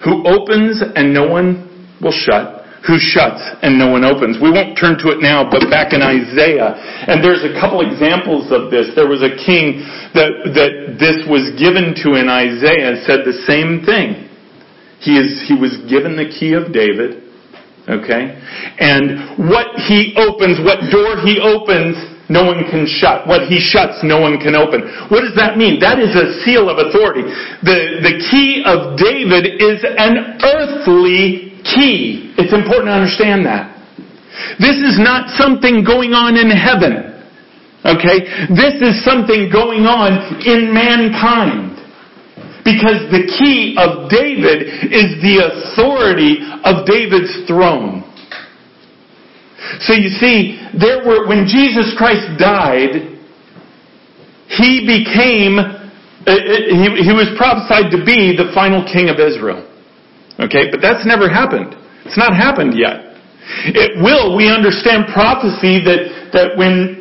who 0.00 0.24
opens 0.24 0.80
and 0.80 1.12
no 1.12 1.28
one 1.28 1.68
will 2.00 2.16
shut, 2.16 2.59
who 2.86 2.96
shuts 2.96 3.44
and 3.60 3.76
no 3.76 3.92
one 3.92 4.04
opens. 4.04 4.40
We 4.40 4.48
won't 4.48 4.76
turn 4.76 4.96
to 5.04 5.12
it 5.12 5.20
now, 5.20 5.44
but 5.44 5.68
back 5.68 5.92
in 5.92 6.00
Isaiah, 6.00 6.72
and 7.08 7.20
there's 7.20 7.44
a 7.44 7.52
couple 7.60 7.84
examples 7.84 8.48
of 8.48 8.72
this. 8.72 8.96
There 8.96 9.08
was 9.08 9.20
a 9.20 9.36
king 9.36 9.84
that, 10.16 10.52
that 10.56 10.96
this 10.96 11.24
was 11.28 11.52
given 11.60 11.92
to 12.04 12.16
in 12.16 12.32
Isaiah 12.32 12.96
and 12.96 13.04
said 13.04 13.28
the 13.28 13.36
same 13.44 13.84
thing. 13.84 14.28
He 15.00 15.16
is, 15.16 15.44
he 15.48 15.56
was 15.56 15.76
given 15.88 16.16
the 16.16 16.28
key 16.28 16.52
of 16.56 16.72
David, 16.72 17.30
Okay? 17.88 18.38
And 18.78 19.50
what 19.50 19.74
he 19.88 20.14
opens, 20.14 20.62
what 20.62 20.78
door 20.92 21.18
he 21.26 21.40
opens, 21.42 21.98
no 22.30 22.46
one 22.46 22.62
can 22.70 22.86
shut. 22.86 23.26
What 23.26 23.48
he 23.48 23.58
shuts, 23.58 24.04
no 24.04 24.20
one 24.20 24.38
can 24.38 24.54
open. 24.54 24.86
What 25.10 25.26
does 25.26 25.34
that 25.34 25.58
mean? 25.58 25.80
That 25.80 25.98
is 25.98 26.14
a 26.14 26.44
seal 26.44 26.70
of 26.70 26.78
authority. 26.78 27.26
The, 27.66 28.04
the 28.04 28.14
key 28.30 28.62
of 28.62 28.94
David 28.94 29.58
is 29.58 29.82
an 29.82 30.38
earthly 30.38 31.49
key. 31.62 32.34
It's 32.38 32.52
important 32.52 32.88
to 32.88 32.96
understand 32.96 33.46
that. 33.46 33.76
This 34.58 34.76
is 34.76 34.98
not 34.98 35.30
something 35.36 35.84
going 35.84 36.12
on 36.12 36.36
in 36.36 36.50
heaven. 36.50 37.10
Okay? 37.84 38.48
This 38.52 38.76
is 38.80 39.04
something 39.04 39.48
going 39.52 39.88
on 39.88 40.42
in 40.44 40.72
mankind. 40.72 41.76
Because 42.60 43.08
the 43.08 43.24
key 43.40 43.74
of 43.80 44.10
David 44.12 44.92
is 44.92 45.16
the 45.24 45.48
authority 45.48 46.44
of 46.64 46.84
David's 46.84 47.48
throne. 47.48 48.04
So 49.80 49.94
you 49.94 50.10
see, 50.20 50.60
there 50.78 51.04
were, 51.06 51.26
when 51.26 51.46
Jesus 51.46 51.94
Christ 51.96 52.38
died, 52.38 53.16
he 54.48 54.84
became, 54.84 55.58
uh, 55.58 55.64
uh, 56.26 56.36
he, 56.68 57.06
he 57.06 57.12
was 57.16 57.32
prophesied 57.38 57.90
to 57.92 58.04
be 58.04 58.36
the 58.36 58.52
final 58.52 58.84
king 58.84 59.08
of 59.08 59.18
Israel. 59.18 59.69
Okay? 60.40 60.70
But 60.70 60.80
that's 60.80 61.04
never 61.04 61.28
happened. 61.28 61.76
It's 62.08 62.18
not 62.18 62.32
happened 62.32 62.76
yet. 62.76 63.10
It 63.66 63.98
will. 64.00 64.36
We 64.36 64.48
understand 64.48 65.10
prophecy 65.12 65.82
that, 65.84 66.32
that 66.32 66.56
when 66.56 67.00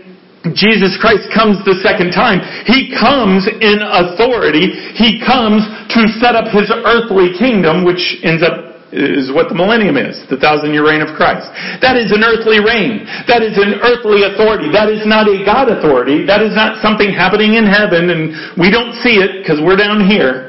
Jesus 0.56 0.98
Christ 1.00 1.30
comes 1.32 1.60
the 1.64 1.78
second 1.84 2.12
time, 2.12 2.42
He 2.66 2.92
comes 2.96 3.48
in 3.48 3.80
authority. 3.84 4.72
He 4.96 5.20
comes 5.24 5.64
to 5.96 6.02
set 6.20 6.36
up 6.36 6.52
His 6.52 6.72
earthly 6.72 7.36
kingdom, 7.38 7.86
which 7.86 8.02
ends 8.24 8.44
up 8.44 8.70
is 8.90 9.30
what 9.30 9.50
the 9.50 9.58
millennium 9.58 9.98
is, 10.02 10.18
the 10.34 10.38
thousand 10.42 10.74
year 10.74 10.82
reign 10.82 11.06
of 11.06 11.14
Christ. 11.14 11.46
That 11.86 11.94
is 11.94 12.10
an 12.10 12.26
earthly 12.26 12.58
reign. 12.58 13.06
That 13.30 13.46
is 13.46 13.54
an 13.62 13.78
earthly 13.86 14.26
authority. 14.26 14.74
That 14.74 14.90
is 14.90 15.06
not 15.06 15.30
a 15.30 15.46
God 15.46 15.70
authority. 15.70 16.26
That 16.26 16.42
is 16.42 16.58
not 16.58 16.82
something 16.82 17.14
happening 17.14 17.54
in 17.54 17.70
heaven 17.70 18.10
and 18.10 18.58
we 18.58 18.74
don't 18.74 18.98
see 19.06 19.22
it 19.22 19.46
because 19.46 19.62
we're 19.62 19.78
down 19.78 20.02
here. 20.10 20.49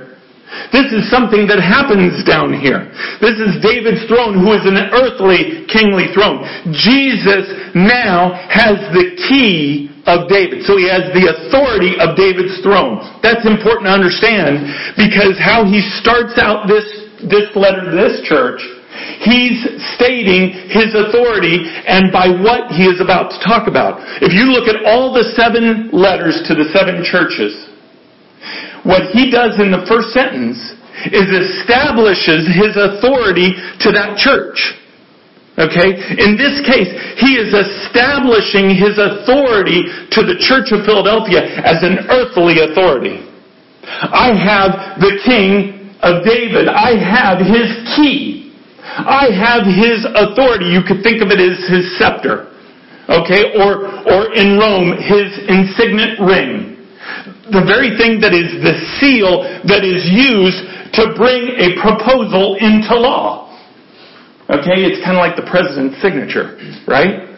This 0.74 0.90
is 0.90 1.11
something 1.11 1.46
that 1.46 1.62
happens 1.62 2.22
down 2.26 2.55
here. 2.55 2.90
This 3.22 3.38
is 3.38 3.62
David's 3.62 4.03
throne, 4.11 4.38
who 4.38 4.51
is 4.55 4.66
an 4.66 4.78
earthly 4.90 5.66
kingly 5.70 6.11
throne. 6.11 6.42
Jesus 6.74 7.51
now 7.74 8.34
has 8.51 8.78
the 8.90 9.14
key 9.30 9.90
of 10.11 10.26
David. 10.26 10.66
So 10.66 10.74
he 10.74 10.90
has 10.90 11.07
the 11.14 11.30
authority 11.30 11.94
of 12.03 12.18
David's 12.18 12.59
throne. 12.66 12.98
That's 13.22 13.46
important 13.46 13.86
to 13.86 13.94
understand 13.94 14.66
because 14.98 15.38
how 15.38 15.62
he 15.62 15.78
starts 16.03 16.34
out 16.34 16.66
this, 16.66 16.86
this 17.30 17.46
letter 17.55 17.86
to 17.86 17.94
this 17.94 18.26
church, 18.26 18.59
he's 19.22 19.62
stating 19.94 20.51
his 20.72 20.98
authority 20.98 21.62
and 21.86 22.11
by 22.11 22.26
what 22.26 22.74
he 22.74 22.90
is 22.90 22.98
about 22.98 23.30
to 23.30 23.38
talk 23.46 23.70
about. 23.70 24.03
If 24.18 24.34
you 24.34 24.51
look 24.51 24.66
at 24.66 24.82
all 24.82 25.14
the 25.14 25.30
seven 25.38 25.94
letters 25.94 26.42
to 26.51 26.59
the 26.59 26.66
seven 26.74 27.07
churches, 27.07 27.70
what 28.85 29.12
he 29.12 29.31
does 29.31 29.61
in 29.61 29.70
the 29.70 29.85
first 29.85 30.12
sentence 30.16 30.57
is 31.09 31.28
establishes 31.33 32.49
his 32.49 32.76
authority 32.76 33.57
to 33.81 33.93
that 33.93 34.16
church. 34.16 34.76
Okay? 35.57 35.97
In 36.16 36.41
this 36.41 36.61
case, 36.64 36.89
he 37.20 37.37
is 37.37 37.53
establishing 37.53 38.72
his 38.72 38.97
authority 38.97 39.85
to 40.12 40.24
the 40.24 40.37
church 40.41 40.72
of 40.72 40.85
Philadelphia 40.85 41.45
as 41.64 41.85
an 41.85 42.09
earthly 42.09 42.64
authority. 42.64 43.24
I 43.85 44.33
have 44.33 45.01
the 45.01 45.20
king 45.24 45.93
of 46.01 46.24
David. 46.24 46.68
I 46.68 46.97
have 46.97 47.45
his 47.45 47.68
key. 47.97 48.57
I 48.81 49.28
have 49.33 49.68
his 49.68 50.05
authority. 50.05 50.72
You 50.72 50.81
could 50.81 51.03
think 51.03 51.20
of 51.20 51.28
it 51.28 51.41
as 51.41 51.61
his 51.68 51.85
scepter. 51.99 52.49
Okay? 53.09 53.57
Or, 53.61 53.89
or 54.09 54.33
in 54.33 54.57
Rome, 54.57 54.97
his 54.97 55.28
insignet 55.45 56.20
ring 56.24 56.70
the 57.51 57.66
very 57.66 57.98
thing 57.98 58.22
that 58.22 58.32
is 58.32 58.62
the 58.62 58.74
seal 58.98 59.42
that 59.66 59.82
is 59.82 60.07
used 60.07 60.61
to 60.98 61.14
bring 61.14 61.55
a 61.59 61.78
proposal 61.78 62.57
into 62.59 62.94
law. 62.98 63.51
Okay, 64.51 64.82
it's 64.82 64.98
kind 65.07 65.14
of 65.14 65.22
like 65.22 65.38
the 65.38 65.46
president's 65.46 66.03
signature, 66.03 66.59
right? 66.90 67.30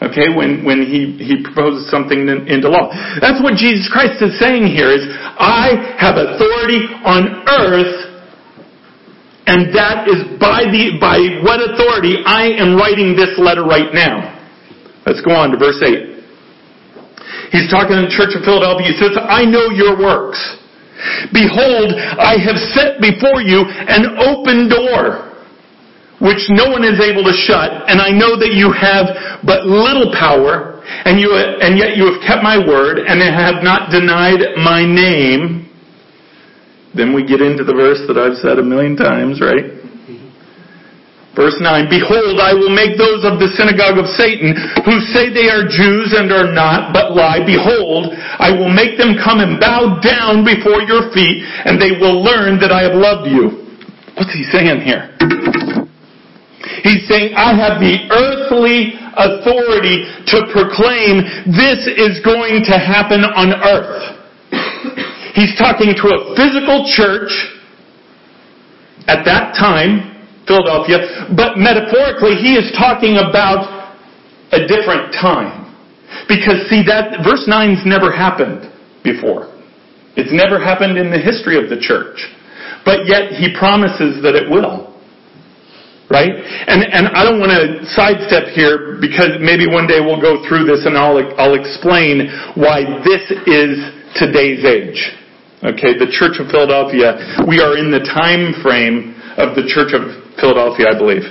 Okay, 0.00 0.32
when, 0.32 0.64
when 0.64 0.84
he, 0.84 1.16
he 1.20 1.40
proposes 1.44 1.88
something 1.90 2.28
in, 2.28 2.48
into 2.48 2.68
law. 2.68 2.92
That's 3.20 3.40
what 3.40 3.56
Jesus 3.56 3.88
Christ 3.92 4.20
is 4.20 4.36
saying 4.40 4.68
here 4.68 4.92
is, 4.92 5.04
I 5.08 5.96
have 6.00 6.16
authority 6.16 6.84
on 7.04 7.44
earth 7.48 8.06
and 9.46 9.70
that 9.78 10.10
is 10.10 10.26
by 10.42 10.66
the, 10.66 10.98
by 10.98 11.16
what 11.46 11.62
authority 11.62 12.18
I 12.26 12.50
am 12.58 12.74
writing 12.74 13.14
this 13.14 13.38
letter 13.38 13.62
right 13.62 13.94
now. 13.94 14.34
Let's 15.06 15.22
go 15.22 15.32
on 15.32 15.52
to 15.52 15.56
verse 15.56 15.78
8. 15.78 16.15
He's 17.52 17.70
talking 17.70 17.94
to 17.98 18.06
the 18.06 18.14
church 18.14 18.34
of 18.34 18.42
Philadelphia. 18.42 18.90
He 18.90 18.96
says, 18.98 19.14
I 19.16 19.44
know 19.44 19.70
your 19.70 19.98
works. 19.98 20.40
Behold, 21.32 21.92
I 21.96 22.40
have 22.40 22.56
set 22.72 23.00
before 23.04 23.44
you 23.44 23.68
an 23.68 24.16
open 24.16 24.68
door, 24.72 25.36
which 26.24 26.48
no 26.48 26.72
one 26.72 26.82
is 26.82 26.96
able 26.96 27.20
to 27.28 27.36
shut, 27.36 27.68
and 27.88 28.00
I 28.00 28.08
know 28.08 28.40
that 28.40 28.56
you 28.56 28.72
have 28.72 29.44
but 29.44 29.68
little 29.68 30.08
power, 30.16 30.80
and, 31.04 31.20
you, 31.20 31.36
and 31.36 31.76
yet 31.76 32.00
you 32.00 32.08
have 32.08 32.24
kept 32.24 32.42
my 32.42 32.56
word, 32.56 32.98
and 33.04 33.20
have 33.20 33.60
not 33.62 33.92
denied 33.92 34.56
my 34.56 34.88
name. 34.88 35.68
Then 36.96 37.12
we 37.12 37.28
get 37.28 37.44
into 37.44 37.64
the 37.64 37.76
verse 37.76 38.00
that 38.08 38.16
I've 38.16 38.40
said 38.40 38.58
a 38.58 38.64
million 38.64 38.96
times, 38.96 39.44
right? 39.44 39.75
Verse 41.36 41.60
9, 41.60 41.92
Behold, 41.92 42.40
I 42.40 42.56
will 42.56 42.72
make 42.72 42.96
those 42.96 43.20
of 43.28 43.36
the 43.36 43.52
synagogue 43.60 44.00
of 44.00 44.08
Satan 44.16 44.56
who 44.88 45.04
say 45.12 45.28
they 45.28 45.52
are 45.52 45.68
Jews 45.68 46.16
and 46.16 46.32
are 46.32 46.48
not, 46.48 46.96
but 46.96 47.12
lie. 47.12 47.44
Behold, 47.44 48.16
I 48.16 48.56
will 48.56 48.72
make 48.72 48.96
them 48.96 49.20
come 49.20 49.44
and 49.44 49.60
bow 49.60 50.00
down 50.00 50.48
before 50.48 50.80
your 50.88 51.12
feet, 51.12 51.44
and 51.68 51.76
they 51.76 51.92
will 51.92 52.24
learn 52.24 52.56
that 52.64 52.72
I 52.72 52.88
have 52.88 52.96
loved 52.96 53.28
you. 53.28 53.68
What's 54.16 54.32
he 54.32 54.48
saying 54.48 54.80
here? 54.80 55.12
He's 56.80 57.04
saying, 57.04 57.36
I 57.36 57.52
have 57.52 57.84
the 57.84 58.08
earthly 58.08 58.96
authority 58.96 60.08
to 60.32 60.48
proclaim 60.56 61.20
this 61.52 61.84
is 61.84 62.16
going 62.24 62.64
to 62.64 62.80
happen 62.80 63.28
on 63.28 63.52
earth. 63.60 64.16
He's 65.36 65.52
talking 65.60 65.92
to 65.92 66.06
a 66.16 66.32
physical 66.32 66.88
church 66.88 67.28
at 69.04 69.28
that 69.28 69.52
time 69.52 70.15
Philadelphia, 70.46 71.28
but 71.34 71.58
metaphorically 71.58 72.38
he 72.38 72.54
is 72.54 72.70
talking 72.78 73.18
about 73.18 73.66
a 74.52 74.66
different 74.66 75.12
time. 75.12 75.66
Because 76.30 76.66
see 76.70 76.82
that 76.86 77.22
verse 77.26 77.44
9's 77.50 77.82
never 77.84 78.10
happened 78.14 78.70
before. 79.02 79.52
It's 80.16 80.32
never 80.32 80.62
happened 80.62 80.96
in 80.96 81.10
the 81.10 81.18
history 81.18 81.60
of 81.60 81.68
the 81.68 81.76
church. 81.76 82.24
But 82.86 83.06
yet 83.06 83.34
he 83.34 83.52
promises 83.58 84.22
that 84.22 84.34
it 84.38 84.48
will. 84.48 84.94
Right? 86.06 86.30
And, 86.30 86.86
and 86.86 87.10
I 87.18 87.26
don't 87.26 87.42
want 87.42 87.50
to 87.50 87.82
sidestep 87.90 88.54
here 88.54 89.02
because 89.02 89.42
maybe 89.42 89.66
one 89.66 89.90
day 89.90 89.98
we'll 89.98 90.22
go 90.22 90.38
through 90.46 90.70
this 90.70 90.86
and 90.86 90.94
I'll, 90.94 91.18
I'll 91.34 91.58
explain 91.58 92.30
why 92.54 92.86
this 93.02 93.26
is 93.50 93.74
today's 94.14 94.62
age. 94.62 95.02
Okay, 95.66 95.98
the 95.98 96.06
Church 96.14 96.38
of 96.38 96.46
Philadelphia, 96.54 97.42
we 97.50 97.58
are 97.58 97.74
in 97.74 97.90
the 97.90 98.06
time 98.06 98.54
frame 98.62 99.18
of 99.34 99.58
the 99.58 99.66
Church 99.66 99.90
of 99.90 100.25
Philadelphia, 100.40 100.92
I 100.92 100.98
believe. 100.98 101.24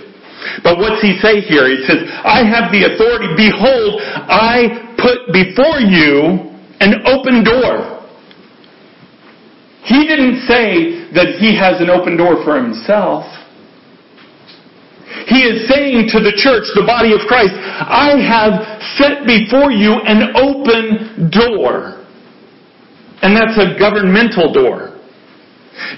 But 0.64 0.78
what's 0.78 1.02
he 1.02 1.18
say 1.22 1.42
here? 1.42 1.68
He 1.70 1.82
says, 1.86 2.06
I 2.24 2.46
have 2.46 2.72
the 2.72 2.86
authority. 2.94 3.34
Behold, 3.34 4.02
I 4.30 4.94
put 4.98 5.34
before 5.34 5.82
you 5.82 6.54
an 6.80 7.06
open 7.08 7.44
door. 7.44 7.96
He 9.86 10.08
didn't 10.08 10.46
say 10.50 11.10
that 11.14 11.38
he 11.40 11.56
has 11.58 11.82
an 11.82 11.90
open 11.90 12.18
door 12.18 12.44
for 12.44 12.58
himself. 12.58 13.26
He 15.28 15.42
is 15.42 15.70
saying 15.70 16.10
to 16.14 16.20
the 16.20 16.34
church, 16.36 16.70
the 16.76 16.86
body 16.86 17.14
of 17.14 17.22
Christ, 17.26 17.54
I 17.56 18.18
have 18.22 18.82
set 18.98 19.26
before 19.26 19.72
you 19.72 19.94
an 20.06 20.34
open 20.38 21.30
door. 21.30 22.06
And 23.22 23.34
that's 23.34 23.58
a 23.58 23.78
governmental 23.80 24.54
door. 24.54 25.02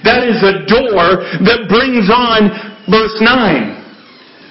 That 0.04 0.24
is 0.24 0.40
a 0.40 0.64
door 0.64 1.24
that 1.44 1.68
brings 1.68 2.08
on 2.08 2.77
verse 2.90 3.16
9. 3.20 3.78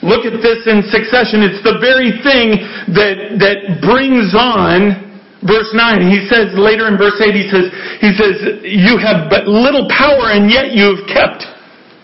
Look 0.05 0.29
at 0.29 0.37
this 0.45 0.63
in 0.69 0.85
succession. 0.93 1.41
It's 1.41 1.61
the 1.65 1.81
very 1.81 2.21
thing 2.21 2.61
that, 2.93 3.41
that 3.41 3.81
brings 3.81 4.37
on 4.37 5.09
verse 5.41 5.73
9. 5.73 6.05
He 6.05 6.29
says 6.29 6.53
later 6.53 6.85
in 6.85 7.01
verse 7.01 7.17
8, 7.17 7.33
he 7.33 7.49
says, 7.49 7.65
he 7.97 8.13
says, 8.13 8.35
you 8.61 9.01
have 9.01 9.29
but 9.29 9.49
little 9.49 9.89
power 9.89 10.29
and 10.37 10.53
yet 10.53 10.71
you 10.77 10.93
have 10.93 11.03
kept 11.09 11.49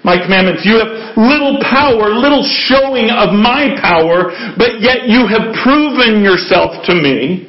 my 0.02 0.18
commandments. 0.18 0.66
You 0.66 0.82
have 0.82 1.16
little 1.16 1.62
power, 1.62 2.12
little 2.12 2.44
showing 2.44 3.14
of 3.14 3.32
my 3.32 3.78
power, 3.80 4.34
but 4.58 4.82
yet 4.82 5.06
you 5.06 5.30
have 5.30 5.54
proven 5.62 6.26
yourself 6.26 6.82
to 6.90 6.94
me. 6.98 7.46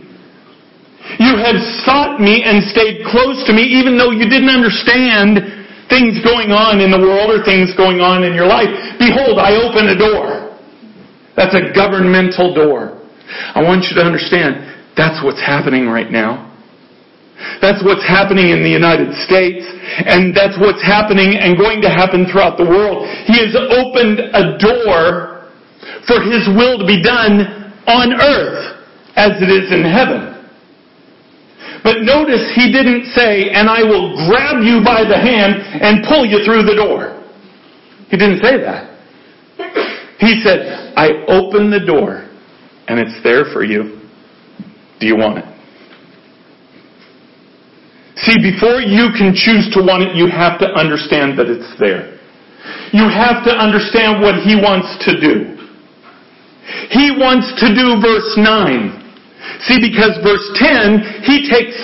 You 1.18 1.40
have 1.40 1.56
sought 1.84 2.20
me 2.20 2.44
and 2.44 2.64
stayed 2.68 3.04
close 3.08 3.44
to 3.48 3.52
me 3.52 3.64
even 3.64 3.96
though 3.96 4.12
you 4.12 4.28
didn't 4.28 4.52
understand 4.52 5.63
things 5.88 6.20
going 6.24 6.50
on 6.50 6.80
in 6.80 6.90
the 6.90 7.00
world 7.00 7.30
or 7.30 7.44
things 7.44 7.72
going 7.76 8.00
on 8.00 8.24
in 8.24 8.32
your 8.32 8.46
life. 8.46 8.70
Behold, 8.98 9.38
I 9.38 9.56
open 9.60 9.88
a 9.92 9.96
door. 9.98 10.56
That's 11.36 11.54
a 11.54 11.74
governmental 11.74 12.54
door. 12.54 13.02
I 13.54 13.62
want 13.62 13.84
you 13.90 13.96
to 13.98 14.04
understand 14.04 14.64
That's 14.96 15.22
what's 15.24 15.40
happening 15.40 15.86
right 15.86 16.10
now. 16.10 16.54
That's 17.60 17.82
what's 17.82 18.06
happening 18.06 18.54
in 18.54 18.62
the 18.62 18.70
United 18.70 19.10
States, 19.26 19.66
and 20.06 20.30
that's 20.30 20.54
what's 20.58 20.80
happening 20.80 21.34
and 21.34 21.58
going 21.58 21.82
to 21.82 21.90
happen 21.90 22.30
throughout 22.30 22.56
the 22.56 22.64
world. 22.64 23.10
He 23.26 23.34
has 23.42 23.52
opened 23.58 24.22
a 24.22 24.54
door 24.56 25.50
for 26.06 26.22
His 26.22 26.46
will 26.54 26.78
to 26.78 26.86
be 26.86 27.02
done 27.02 27.74
on 27.90 28.14
earth 28.22 28.86
as 29.16 29.34
it 29.42 29.50
is 29.50 29.72
in 29.74 29.82
heaven. 29.82 30.33
But 31.84 32.00
notice 32.00 32.50
He 32.56 32.72
didn't 32.72 33.12
say, 33.12 33.50
and 33.52 33.68
I 33.68 33.84
will 33.84 34.16
grab 34.26 34.64
you 34.64 34.80
by 34.82 35.04
the 35.04 35.20
hand 35.20 35.60
and 35.84 36.02
pull 36.08 36.24
you 36.24 36.42
through 36.42 36.64
the 36.64 36.74
door. 36.74 37.22
He 38.08 38.16
didn't 38.16 38.40
say 38.40 38.56
that. 38.58 38.90
He 40.18 40.40
said, 40.42 40.94
I 40.96 41.28
open 41.28 41.70
the 41.70 41.84
door 41.84 42.26
and 42.88 42.98
it's 42.98 43.22
there 43.22 43.44
for 43.52 43.62
you. 43.62 44.00
Do 44.98 45.06
you 45.06 45.16
want 45.16 45.38
it? 45.38 45.44
See, 48.16 48.40
before 48.40 48.80
you 48.80 49.12
can 49.12 49.34
choose 49.34 49.68
to 49.74 49.82
want 49.84 50.04
it, 50.04 50.16
you 50.16 50.28
have 50.30 50.58
to 50.60 50.66
understand 50.72 51.36
that 51.38 51.50
it's 51.50 51.76
there. 51.78 52.16
You 52.92 53.10
have 53.10 53.44
to 53.44 53.52
understand 53.52 54.22
what 54.22 54.40
He 54.40 54.56
wants 54.56 54.88
to 55.04 55.20
do. 55.20 55.52
He 56.88 57.12
wants 57.12 57.52
to 57.60 57.74
do 57.74 58.00
verse 58.00 58.32
9. 58.38 59.03
See, 59.66 59.80
because 59.80 60.18
verse 60.22 60.44
10, 60.56 61.24
He 61.24 61.48
takes 61.48 61.76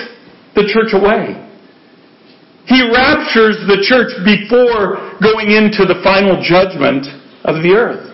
the 0.54 0.68
church 0.68 0.92
away. 0.92 1.38
He 2.70 2.86
raptures 2.86 3.58
the 3.66 3.82
church 3.82 4.14
before 4.22 5.18
going 5.18 5.50
into 5.50 5.82
the 5.82 5.98
final 6.06 6.38
judgment 6.38 7.08
of 7.42 7.62
the 7.66 7.74
earth. 7.74 8.10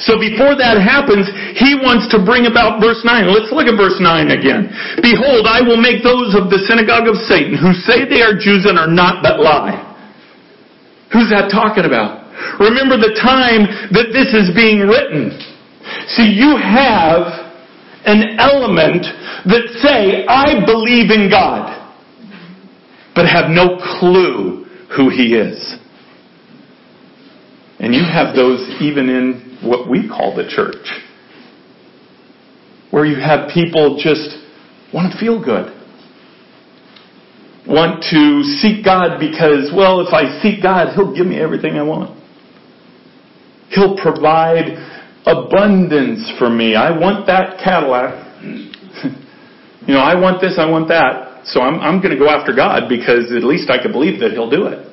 So 0.00 0.16
before 0.20 0.56
that 0.56 0.80
happens, 0.80 1.28
he 1.56 1.76
wants 1.76 2.08
to 2.12 2.20
bring 2.20 2.48
about 2.48 2.80
verse 2.80 3.04
9. 3.04 3.28
Let's 3.28 3.52
look 3.52 3.68
at 3.68 3.76
verse 3.76 4.00
9 4.00 4.32
again. 4.32 4.68
Behold, 5.00 5.44
I 5.48 5.60
will 5.60 5.80
make 5.80 6.00
those 6.00 6.32
of 6.32 6.48
the 6.48 6.60
synagogue 6.64 7.08
of 7.08 7.20
Satan 7.28 7.56
who 7.56 7.76
say 7.84 8.08
they 8.08 8.24
are 8.24 8.36
Jews 8.36 8.64
and 8.64 8.80
are 8.80 8.90
not 8.90 9.20
but 9.20 9.40
lie. 9.40 9.76
Who's 11.12 11.30
that 11.30 11.52
talking 11.52 11.84
about? 11.84 12.26
Remember 12.58 12.96
the 12.98 13.14
time 13.16 13.68
that 13.94 14.10
this 14.10 14.34
is 14.34 14.50
being 14.56 14.84
written. 14.88 15.36
See, 16.16 16.32
you 16.32 16.56
have 16.58 17.43
an 18.06 18.38
element 18.38 19.02
that 19.46 19.68
say, 19.82 20.26
I 20.26 20.64
believe 20.64 21.10
in 21.10 21.30
God, 21.30 21.80
but 23.14 23.26
have 23.26 23.50
no 23.50 23.78
clue 23.98 24.66
who 24.96 25.10
He 25.10 25.34
is. 25.34 25.76
And 27.78 27.94
you 27.94 28.02
have 28.02 28.34
those 28.34 28.60
even 28.80 29.08
in 29.08 29.58
what 29.62 29.90
we 29.90 30.08
call 30.08 30.36
the 30.36 30.48
church. 30.48 30.86
Where 32.90 33.04
you 33.04 33.16
have 33.16 33.50
people 33.52 33.98
just 34.02 34.38
want 34.92 35.12
to 35.12 35.18
feel 35.18 35.42
good. 35.42 35.72
Want 37.66 38.04
to 38.10 38.42
seek 38.60 38.84
God 38.84 39.18
because, 39.18 39.72
well, 39.74 40.00
if 40.06 40.12
I 40.12 40.40
seek 40.42 40.62
God, 40.62 40.94
He'll 40.94 41.14
give 41.14 41.26
me 41.26 41.40
everything 41.40 41.76
I 41.76 41.82
want. 41.82 42.20
He'll 43.70 43.96
provide 43.96 44.93
abundance 45.26 46.32
for 46.38 46.50
me. 46.50 46.74
I 46.74 46.90
want 46.96 47.26
that 47.26 47.58
Cadillac. 47.62 48.42
you 49.86 49.94
know, 49.94 50.00
I 50.00 50.14
want 50.14 50.40
this, 50.40 50.58
I 50.58 50.68
want 50.68 50.88
that. 50.88 51.46
So 51.46 51.60
I'm, 51.60 51.80
I'm 51.80 52.00
going 52.00 52.12
to 52.12 52.18
go 52.18 52.28
after 52.28 52.54
God 52.54 52.88
because 52.88 53.32
at 53.32 53.44
least 53.44 53.70
I 53.70 53.80
can 53.80 53.92
believe 53.92 54.20
that 54.20 54.32
He'll 54.32 54.50
do 54.50 54.66
it. 54.66 54.88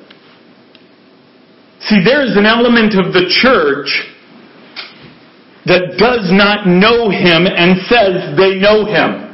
See, 1.88 2.02
there's 2.04 2.36
an 2.36 2.46
element 2.46 2.94
of 2.94 3.12
the 3.12 3.26
church 3.28 3.90
that 5.66 5.98
does 5.98 6.30
not 6.30 6.66
know 6.66 7.10
him 7.10 7.46
and 7.46 7.78
says 7.86 8.36
they 8.38 8.58
know 8.58 8.84
him. 8.86 9.30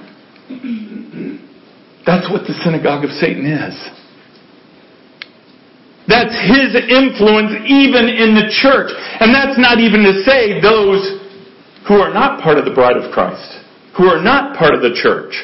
That's 2.07 2.31
what 2.31 2.47
the 2.47 2.55
synagogue 2.65 3.05
of 3.05 3.11
Satan 3.11 3.45
is. 3.45 3.75
That's 6.09 6.33
his 6.33 6.73
influence 6.89 7.53
even 7.69 8.09
in 8.09 8.33
the 8.33 8.49
church. 8.49 8.89
And 9.21 9.29
that's 9.29 9.61
not 9.61 9.77
even 9.77 10.03
to 10.09 10.25
say 10.25 10.57
those 10.57 11.21
who 11.85 12.01
are 12.01 12.13
not 12.13 12.41
part 12.41 12.57
of 12.57 12.65
the 12.65 12.73
bride 12.73 12.97
of 12.97 13.13
Christ, 13.13 13.61
who 13.93 14.09
are 14.09 14.21
not 14.21 14.57
part 14.57 14.73
of 14.73 14.81
the 14.81 14.97
church. 14.97 15.37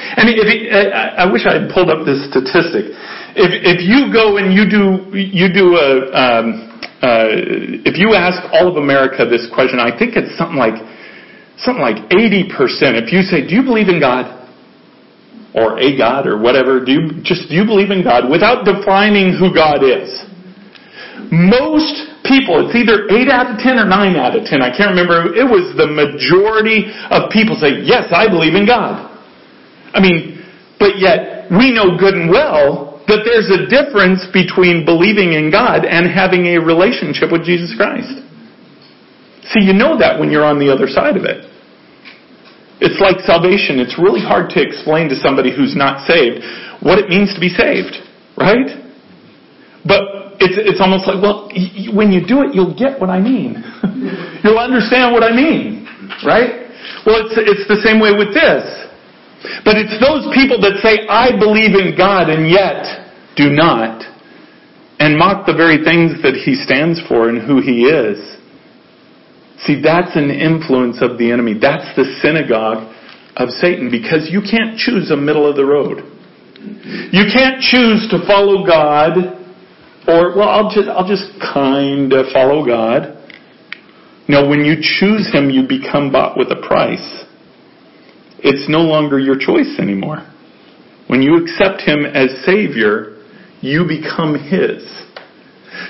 And 0.00 0.30
if 0.30 0.46
I 0.46 1.26
wish 1.26 1.42
I 1.44 1.60
had 1.60 1.74
pulled 1.74 1.90
up 1.90 2.06
this 2.06 2.22
statistic. 2.30 2.94
If, 3.36 3.50
if 3.50 3.78
you 3.84 4.08
go 4.14 4.38
and 4.38 4.54
you 4.54 4.64
do 4.64 5.12
you 5.12 5.52
do 5.52 5.76
a 5.76 6.08
um, 6.14 6.70
uh, 7.02 7.84
if 7.84 7.98
you 8.00 8.14
ask 8.14 8.40
all 8.54 8.68
of 8.68 8.76
America 8.76 9.28
this 9.28 9.50
question, 9.52 9.78
I 9.78 9.92
think 9.92 10.16
it's 10.16 10.32
something 10.38 10.56
like 10.56 10.78
something 11.60 11.82
like 11.84 12.00
80%. 12.08 12.48
If 12.96 13.12
you 13.12 13.20
say, 13.22 13.44
"Do 13.46 13.54
you 13.54 13.62
believe 13.62 13.88
in 13.88 14.00
God?" 14.00 14.39
Or 15.54 15.78
a 15.78 15.96
God 15.96 16.26
or 16.26 16.38
whatever, 16.38 16.84
do 16.84 16.92
you 16.92 17.02
just 17.22 17.48
do 17.48 17.54
you 17.54 17.64
believe 17.64 17.90
in 17.90 18.02
God 18.02 18.30
without 18.30 18.64
defining 18.64 19.34
who 19.34 19.54
God 19.54 19.82
is? 19.82 20.08
Most 21.30 22.22
people, 22.26 22.66
it's 22.66 22.74
either 22.74 23.06
8 23.06 23.28
out 23.30 23.54
of 23.54 23.58
10 23.58 23.78
or 23.78 23.86
9 23.86 24.16
out 24.16 24.34
of 24.34 24.44
10. 24.44 24.62
I 24.62 24.74
can't 24.74 24.90
remember. 24.90 25.34
It 25.34 25.46
was 25.46 25.74
the 25.76 25.86
majority 25.86 26.90
of 27.10 27.30
people 27.30 27.54
say, 27.56 27.82
"Yes, 27.82 28.10
I 28.12 28.28
believe 28.28 28.54
in 28.54 28.66
God." 28.66 29.10
I 29.94 30.00
mean, 30.00 30.42
but 30.78 30.98
yet 30.98 31.50
we 31.50 31.72
know 31.72 31.96
good 31.98 32.14
and 32.14 32.30
well 32.30 33.02
that 33.06 33.26
there's 33.26 33.50
a 33.50 33.66
difference 33.66 34.24
between 34.32 34.84
believing 34.84 35.34
in 35.34 35.50
God 35.50 35.84
and 35.84 36.06
having 36.06 36.46
a 36.54 36.58
relationship 36.58 37.32
with 37.32 37.44
Jesus 37.44 37.74
Christ. 37.74 38.22
See, 39.50 39.66
you 39.66 39.72
know 39.72 39.98
that 39.98 40.18
when 40.18 40.30
you're 40.30 40.44
on 40.44 40.60
the 40.60 40.70
other 40.70 40.86
side 40.86 41.16
of 41.16 41.24
it. 41.24 41.49
It's 42.80 43.00
like 43.00 43.20
salvation. 43.20 43.78
It's 43.78 44.00
really 44.00 44.24
hard 44.24 44.48
to 44.56 44.58
explain 44.60 45.08
to 45.12 45.16
somebody 45.16 45.54
who's 45.54 45.76
not 45.76 46.06
saved 46.08 46.40
what 46.80 46.98
it 46.98 47.08
means 47.08 47.34
to 47.36 47.40
be 47.40 47.52
saved, 47.52 48.00
right? 48.40 48.72
But 49.84 50.40
it's, 50.40 50.56
it's 50.56 50.80
almost 50.80 51.04
like, 51.04 51.20
well, 51.20 51.52
when 51.92 52.08
you 52.12 52.24
do 52.24 52.40
it, 52.40 52.56
you'll 52.56 52.76
get 52.76 52.96
what 52.96 53.12
I 53.12 53.20
mean. 53.20 53.60
you'll 54.44 54.60
understand 54.60 55.12
what 55.12 55.22
I 55.22 55.32
mean, 55.36 55.84
right? 56.24 56.72
Well, 57.04 57.20
it's, 57.20 57.36
it's 57.36 57.68
the 57.68 57.80
same 57.84 58.00
way 58.00 58.16
with 58.16 58.32
this. 58.32 58.64
But 59.64 59.76
it's 59.76 59.96
those 60.00 60.28
people 60.32 60.60
that 60.64 60.80
say, 60.80 61.04
I 61.08 61.36
believe 61.36 61.76
in 61.76 61.96
God, 61.96 62.28
and 62.28 62.48
yet 62.48 63.12
do 63.36 63.52
not, 63.52 64.04
and 65.00 65.16
mock 65.16 65.46
the 65.46 65.56
very 65.56 65.84
things 65.84 66.20
that 66.24 66.36
he 66.36 66.56
stands 66.56 67.00
for 67.08 67.28
and 67.28 67.40
who 67.40 67.60
he 67.60 67.88
is. 67.88 68.39
See, 69.64 69.80
that's 69.82 70.16
an 70.16 70.30
influence 70.30 71.02
of 71.02 71.18
the 71.18 71.30
enemy. 71.30 71.54
That's 71.60 71.94
the 71.96 72.18
synagogue 72.22 72.94
of 73.36 73.50
Satan 73.50 73.90
because 73.90 74.28
you 74.30 74.40
can't 74.40 74.76
choose 74.78 75.10
a 75.10 75.16
middle 75.16 75.48
of 75.48 75.56
the 75.56 75.64
road. 75.64 76.04
You 77.12 77.24
can't 77.32 77.60
choose 77.60 78.08
to 78.10 78.24
follow 78.26 78.66
God 78.66 79.40
or, 80.08 80.34
well, 80.36 80.48
I'll 80.48 80.70
just, 80.70 80.88
I'll 80.88 81.06
just 81.06 81.28
kind 81.40 82.12
of 82.12 82.26
follow 82.32 82.64
God. 82.64 83.16
No, 84.28 84.48
when 84.48 84.64
you 84.64 84.76
choose 84.80 85.30
Him, 85.32 85.50
you 85.50 85.68
become 85.68 86.10
bought 86.10 86.36
with 86.36 86.48
a 86.50 86.66
price. 86.66 87.24
It's 88.38 88.68
no 88.68 88.80
longer 88.80 89.18
your 89.18 89.38
choice 89.38 89.78
anymore. 89.78 90.26
When 91.08 91.20
you 91.20 91.36
accept 91.36 91.82
Him 91.82 92.06
as 92.06 92.30
Savior, 92.44 93.22
you 93.60 93.84
become 93.84 94.34
His. 94.34 94.82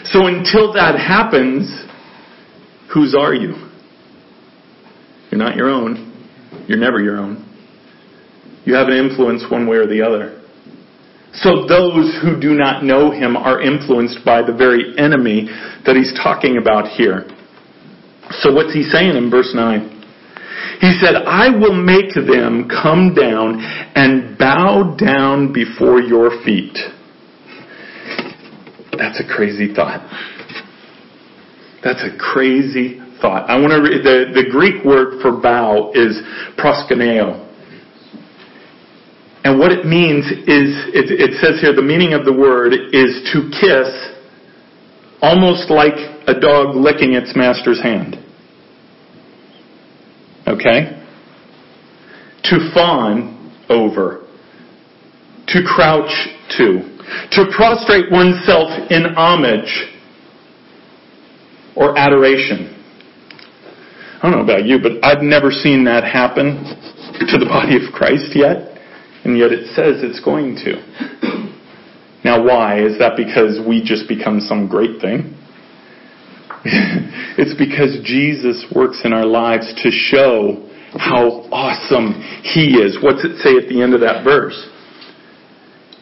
So 0.05 0.27
until 0.27 0.73
that 0.75 0.99
happens, 0.99 1.69
whose 2.93 3.15
are 3.15 3.35
you? 3.35 3.55
You're 5.31 5.39
not 5.39 5.57
your 5.57 5.71
own. 5.71 6.07
You're 6.67 6.79
never 6.79 7.01
your 7.01 7.19
own. 7.19 7.47
You 8.65 8.75
have 8.75 8.89
an 8.89 8.95
influence 8.95 9.45
one 9.51 9.67
way 9.67 9.77
or 9.77 9.87
the 9.87 10.03
other. 10.03 10.37
So 11.33 11.67
those 11.67 12.19
who 12.23 12.41
do 12.41 12.55
not 12.55 12.83
know 12.85 13.11
him 13.11 13.37
are 13.37 13.63
influenced 13.63 14.25
by 14.25 14.43
the 14.43 14.53
very 14.53 14.99
enemy 14.99 15.47
that 15.87 15.95
he's 15.97 16.13
talking 16.23 16.59
about 16.59 16.89
here. 16.89 17.25
So 18.43 18.53
what's 18.53 18.75
he 18.75 18.83
saying 18.83 19.17
in 19.17 19.31
verse 19.31 19.53
9? 19.55 19.99
He 20.81 20.93
said, 21.01 21.15
I 21.15 21.51
will 21.51 21.75
make 21.75 22.15
them 22.15 22.69
come 22.69 23.15
down 23.15 23.61
and 23.95 24.37
bow 24.39 24.97
down 24.99 25.53
before 25.53 26.01
your 26.01 26.43
feet. 26.45 26.77
That's 28.97 29.21
a 29.21 29.27
crazy 29.35 29.73
thought. 29.75 30.01
That's 31.83 32.03
a 32.03 32.17
crazy 32.19 33.01
thought. 33.21 33.49
I 33.49 33.59
want 33.59 33.73
to 33.73 33.81
read 33.81 34.05
the, 34.05 34.33
the 34.35 34.51
Greek 34.51 34.85
word 34.85 35.21
for 35.23 35.41
bow 35.41 35.93
is 35.95 36.21
proskuneo. 36.59 37.47
And 39.43 39.59
what 39.59 39.73
it 39.73 39.87
means 39.87 40.27
is, 40.27 40.77
it, 40.93 41.09
it 41.09 41.41
says 41.41 41.61
here, 41.61 41.75
the 41.75 41.83
meaning 41.83 42.13
of 42.13 42.27
the 42.27 42.33
word 42.33 42.75
is 42.75 43.31
to 43.33 43.49
kiss 43.49 43.89
almost 45.23 45.71
like 45.71 45.97
a 46.27 46.39
dog 46.39 46.77
licking 46.77 47.15
its 47.15 47.35
master's 47.35 47.81
hand. 47.83 48.17
Okay? 50.47 51.03
To 52.45 52.71
fawn 52.75 53.53
over. 53.71 54.27
To 55.49 55.63
crouch 55.67 56.29
to 56.59 56.91
to 57.33 57.45
prostrate 57.57 58.11
oneself 58.11 58.71
in 58.91 59.05
homage 59.17 59.91
or 61.77 61.97
adoration. 61.97 62.77
I 64.23 64.29
don't 64.29 64.33
know 64.33 64.45
about 64.45 64.67
you, 64.67 64.79
but 64.83 65.03
I've 65.03 65.23
never 65.23 65.51
seen 65.51 65.85
that 65.85 66.05
happen 66.05 66.61
to 67.21 67.39
the 67.39 67.47
body 67.47 67.77
of 67.77 67.93
Christ 67.93 68.37
yet, 68.37 68.77
and 69.25 69.39
yet 69.39 69.53
it 69.53 69.75
says 69.75 70.05
it's 70.05 70.21
going 70.21 70.57
to. 70.65 70.77
Now, 72.23 72.45
why? 72.45 72.85
Is 72.85 72.99
that 72.99 73.17
because 73.17 73.59
we 73.67 73.83
just 73.83 74.09
become 74.09 74.41
some 74.41 74.69
great 74.69 75.01
thing? 75.01 75.37
it's 77.41 77.57
because 77.57 77.97
Jesus 78.05 78.67
works 78.75 79.01
in 79.05 79.15
our 79.15 79.25
lives 79.25 79.73
to 79.83 79.91
show 79.91 80.69
how 80.99 81.49
awesome 81.51 82.21
He 82.43 82.77
is. 82.77 82.99
What's 83.03 83.25
it 83.25 83.41
say 83.41 83.57
at 83.57 83.71
the 83.71 83.81
end 83.81 83.95
of 83.95 84.01
that 84.01 84.23
verse? 84.23 84.69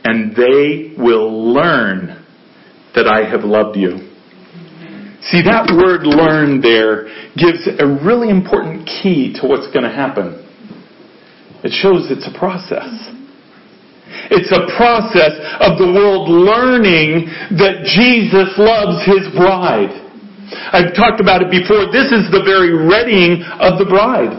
And 0.03 0.35
they 0.35 0.95
will 0.99 1.53
learn 1.55 2.25
that 2.97 3.07
I 3.07 3.31
have 3.31 3.45
loved 3.45 3.77
you. 3.77 4.08
See, 5.21 5.43
that 5.43 5.75
word 5.75 6.07
learn 6.07 6.61
there 6.61 7.11
gives 7.35 7.67
a 7.67 7.87
really 8.07 8.31
important 8.31 8.87
key 8.87 9.35
to 9.41 9.49
what's 9.49 9.67
going 9.75 9.83
to 9.83 9.91
happen. 9.91 10.47
It 11.65 11.75
shows 11.75 12.07
it's 12.11 12.27
a 12.27 12.39
process. 12.39 12.87
It's 14.31 14.53
a 14.55 14.71
process 14.79 15.35
of 15.59 15.77
the 15.77 15.91
world 15.91 16.31
learning 16.31 17.27
that 17.59 17.83
Jesus 17.83 18.55
loves 18.57 19.03
His 19.05 19.27
bride. 19.35 19.91
I've 20.73 20.95
talked 20.95 21.21
about 21.21 21.43
it 21.43 21.51
before. 21.51 21.91
This 21.91 22.15
is 22.15 22.31
the 22.31 22.47
very 22.47 22.73
readying 22.73 23.43
of 23.59 23.77
the 23.77 23.85
bride. 23.85 24.33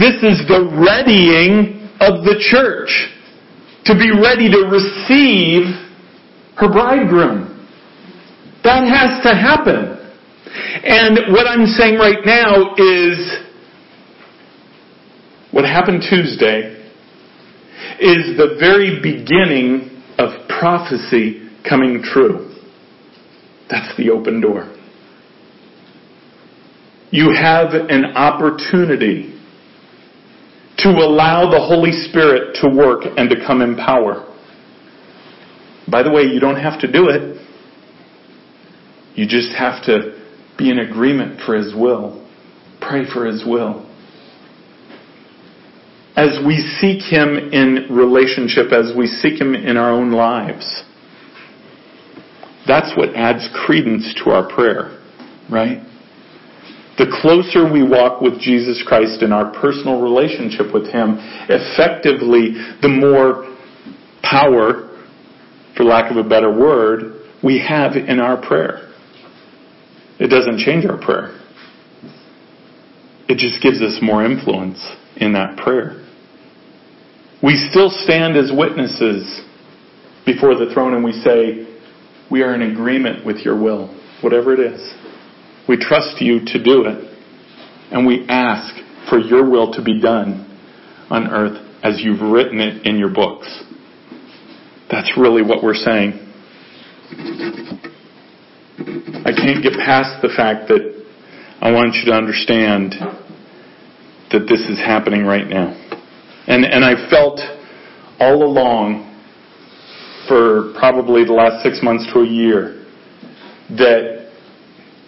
This 0.00 0.16
is 0.24 0.42
the 0.48 0.64
readying 0.74 1.92
of 2.00 2.24
the 2.24 2.40
church 2.40 2.90
to 3.84 3.94
be 3.94 4.10
ready 4.10 4.50
to 4.50 4.66
receive 4.70 5.70
her 6.56 6.72
bridegroom. 6.72 7.68
That 8.64 8.86
has 8.86 9.22
to 9.22 9.34
happen. 9.34 10.01
And 10.54 11.32
what 11.32 11.46
I'm 11.46 11.66
saying 11.66 11.96
right 11.96 12.24
now 12.24 12.74
is 12.76 13.38
what 15.50 15.64
happened 15.64 16.02
Tuesday 16.08 16.78
is 18.00 18.36
the 18.36 18.56
very 18.58 19.00
beginning 19.02 20.02
of 20.18 20.48
prophecy 20.48 21.50
coming 21.68 22.02
true. 22.02 22.54
That's 23.70 23.96
the 23.96 24.10
open 24.10 24.40
door. 24.40 24.76
You 27.10 27.32
have 27.34 27.74
an 27.74 28.16
opportunity 28.16 29.38
to 30.78 30.88
allow 30.88 31.50
the 31.50 31.60
Holy 31.60 31.92
Spirit 31.92 32.56
to 32.62 32.68
work 32.68 33.04
and 33.16 33.30
to 33.30 33.36
come 33.46 33.62
in 33.62 33.76
power. 33.76 34.28
By 35.90 36.02
the 36.02 36.10
way, 36.10 36.22
you 36.22 36.40
don't 36.40 36.60
have 36.60 36.80
to 36.80 36.90
do 36.90 37.08
it. 37.08 37.38
You 39.14 39.26
just 39.26 39.52
have 39.56 39.84
to 39.84 40.11
be 40.62 40.70
in 40.70 40.78
agreement 40.78 41.40
for 41.44 41.54
His 41.56 41.74
will. 41.74 42.26
Pray 42.80 43.04
for 43.12 43.26
His 43.26 43.44
will. 43.44 43.88
As 46.14 46.38
we 46.46 46.58
seek 46.78 47.02
Him 47.02 47.36
in 47.36 47.88
relationship, 47.90 48.72
as 48.72 48.92
we 48.96 49.06
seek 49.06 49.40
Him 49.40 49.54
in 49.54 49.76
our 49.76 49.90
own 49.90 50.12
lives, 50.12 50.84
that's 52.66 52.96
what 52.96 53.14
adds 53.16 53.48
credence 53.66 54.14
to 54.22 54.30
our 54.30 54.48
prayer, 54.48 55.02
right? 55.50 55.82
The 56.98 57.06
closer 57.20 57.70
we 57.72 57.82
walk 57.82 58.20
with 58.20 58.38
Jesus 58.38 58.84
Christ 58.86 59.22
in 59.22 59.32
our 59.32 59.52
personal 59.52 60.00
relationship 60.02 60.72
with 60.72 60.86
Him, 60.86 61.16
effectively, 61.48 62.52
the 62.82 62.88
more 62.88 63.56
power, 64.22 64.90
for 65.76 65.84
lack 65.84 66.10
of 66.10 66.18
a 66.18 66.28
better 66.28 66.52
word, 66.52 67.22
we 67.42 67.58
have 67.58 67.96
in 67.96 68.20
our 68.20 68.40
prayer. 68.40 68.91
It 70.22 70.28
doesn't 70.28 70.58
change 70.58 70.86
our 70.86 70.96
prayer. 70.96 71.36
It 73.28 73.38
just 73.38 73.60
gives 73.60 73.82
us 73.82 73.98
more 74.00 74.24
influence 74.24 74.78
in 75.16 75.32
that 75.32 75.56
prayer. 75.56 76.06
We 77.42 77.56
still 77.56 77.90
stand 77.90 78.36
as 78.36 78.52
witnesses 78.54 79.42
before 80.24 80.54
the 80.54 80.70
throne 80.72 80.94
and 80.94 81.02
we 81.02 81.10
say, 81.10 81.66
we 82.30 82.42
are 82.42 82.54
in 82.54 82.62
agreement 82.62 83.26
with 83.26 83.38
your 83.38 83.60
will, 83.60 83.88
whatever 84.22 84.54
it 84.54 84.60
is. 84.60 84.94
We 85.68 85.76
trust 85.76 86.20
you 86.20 86.38
to 86.46 86.62
do 86.62 86.84
it. 86.86 87.18
And 87.90 88.06
we 88.06 88.24
ask 88.28 88.76
for 89.10 89.18
your 89.18 89.50
will 89.50 89.72
to 89.72 89.82
be 89.82 90.00
done 90.00 90.48
on 91.10 91.26
earth 91.32 91.58
as 91.82 92.00
you've 92.00 92.20
written 92.20 92.60
it 92.60 92.86
in 92.86 92.96
your 92.96 93.12
books. 93.12 93.64
That's 94.88 95.18
really 95.18 95.42
what 95.42 95.64
we're 95.64 95.74
saying. 95.74 96.20
I 98.78 99.32
can't 99.36 99.62
get 99.62 99.74
past 99.74 100.22
the 100.22 100.32
fact 100.34 100.68
that 100.68 101.04
I 101.60 101.70
want 101.72 101.94
you 101.94 102.06
to 102.06 102.12
understand 102.12 102.94
that 104.32 104.46
this 104.48 104.60
is 104.60 104.78
happening 104.78 105.24
right 105.24 105.46
now. 105.46 105.76
And, 106.46 106.64
and 106.64 106.84
I 106.84 107.08
felt 107.10 107.38
all 108.18 108.42
along 108.42 109.08
for 110.26 110.72
probably 110.78 111.24
the 111.24 111.32
last 111.32 111.62
six 111.62 111.80
months 111.82 112.06
to 112.14 112.20
a 112.20 112.26
year 112.26 112.84
that 113.76 114.32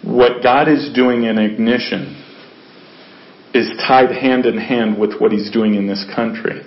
what 0.03 0.43
God 0.43 0.69
is 0.69 0.91
doing 0.93 1.23
in 1.23 1.39
ignition 1.39 2.21
is 3.55 3.71
tied 3.87 4.11
hand 4.11 4.45
in 4.45 4.57
hand 4.57 4.99
with 4.99 5.19
what 5.19 5.31
he's 5.31 5.49
doing 5.49 5.73
in 5.73 5.87
this 5.87 6.05
country. 6.15 6.61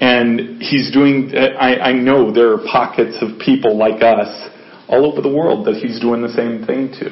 And 0.00 0.62
he's 0.62 0.92
doing, 0.92 1.32
I, 1.34 1.76
I 1.76 1.92
know 1.92 2.32
there 2.32 2.52
are 2.52 2.58
pockets 2.70 3.16
of 3.20 3.40
people 3.40 3.76
like 3.76 4.02
us 4.02 4.50
all 4.88 5.10
over 5.10 5.20
the 5.20 5.32
world 5.32 5.66
that 5.66 5.76
he's 5.76 6.00
doing 6.00 6.22
the 6.22 6.28
same 6.28 6.64
thing 6.66 6.92
to. 7.00 7.10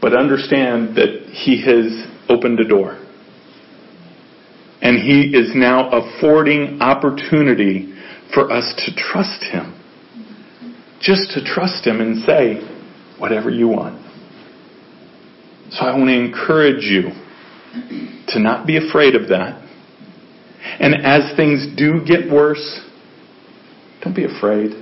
But 0.00 0.14
understand 0.16 0.96
that 0.96 1.30
he 1.30 1.62
has 1.64 2.06
opened 2.28 2.58
a 2.60 2.66
door. 2.66 2.98
And 4.80 4.98
he 4.98 5.36
is 5.36 5.52
now 5.54 5.90
affording 5.90 6.80
opportunity 6.80 7.94
for 8.34 8.50
us 8.50 8.74
to 8.84 8.94
trust 8.96 9.44
him. 9.44 9.78
Just 11.00 11.30
to 11.32 11.44
trust 11.44 11.86
him 11.86 12.00
and 12.00 12.24
say, 12.24 12.60
whatever 13.18 13.50
you 13.50 13.68
want. 13.68 14.00
So 15.70 15.86
I 15.86 15.96
want 15.96 16.08
to 16.08 16.14
encourage 16.14 16.84
you 16.84 17.10
to 18.28 18.40
not 18.40 18.66
be 18.66 18.76
afraid 18.76 19.14
of 19.14 19.28
that. 19.28 19.62
And 20.80 20.94
as 21.06 21.34
things 21.36 21.66
do 21.76 22.04
get 22.04 22.30
worse, 22.30 22.80
don't 24.02 24.14
be 24.14 24.24
afraid. 24.24 24.81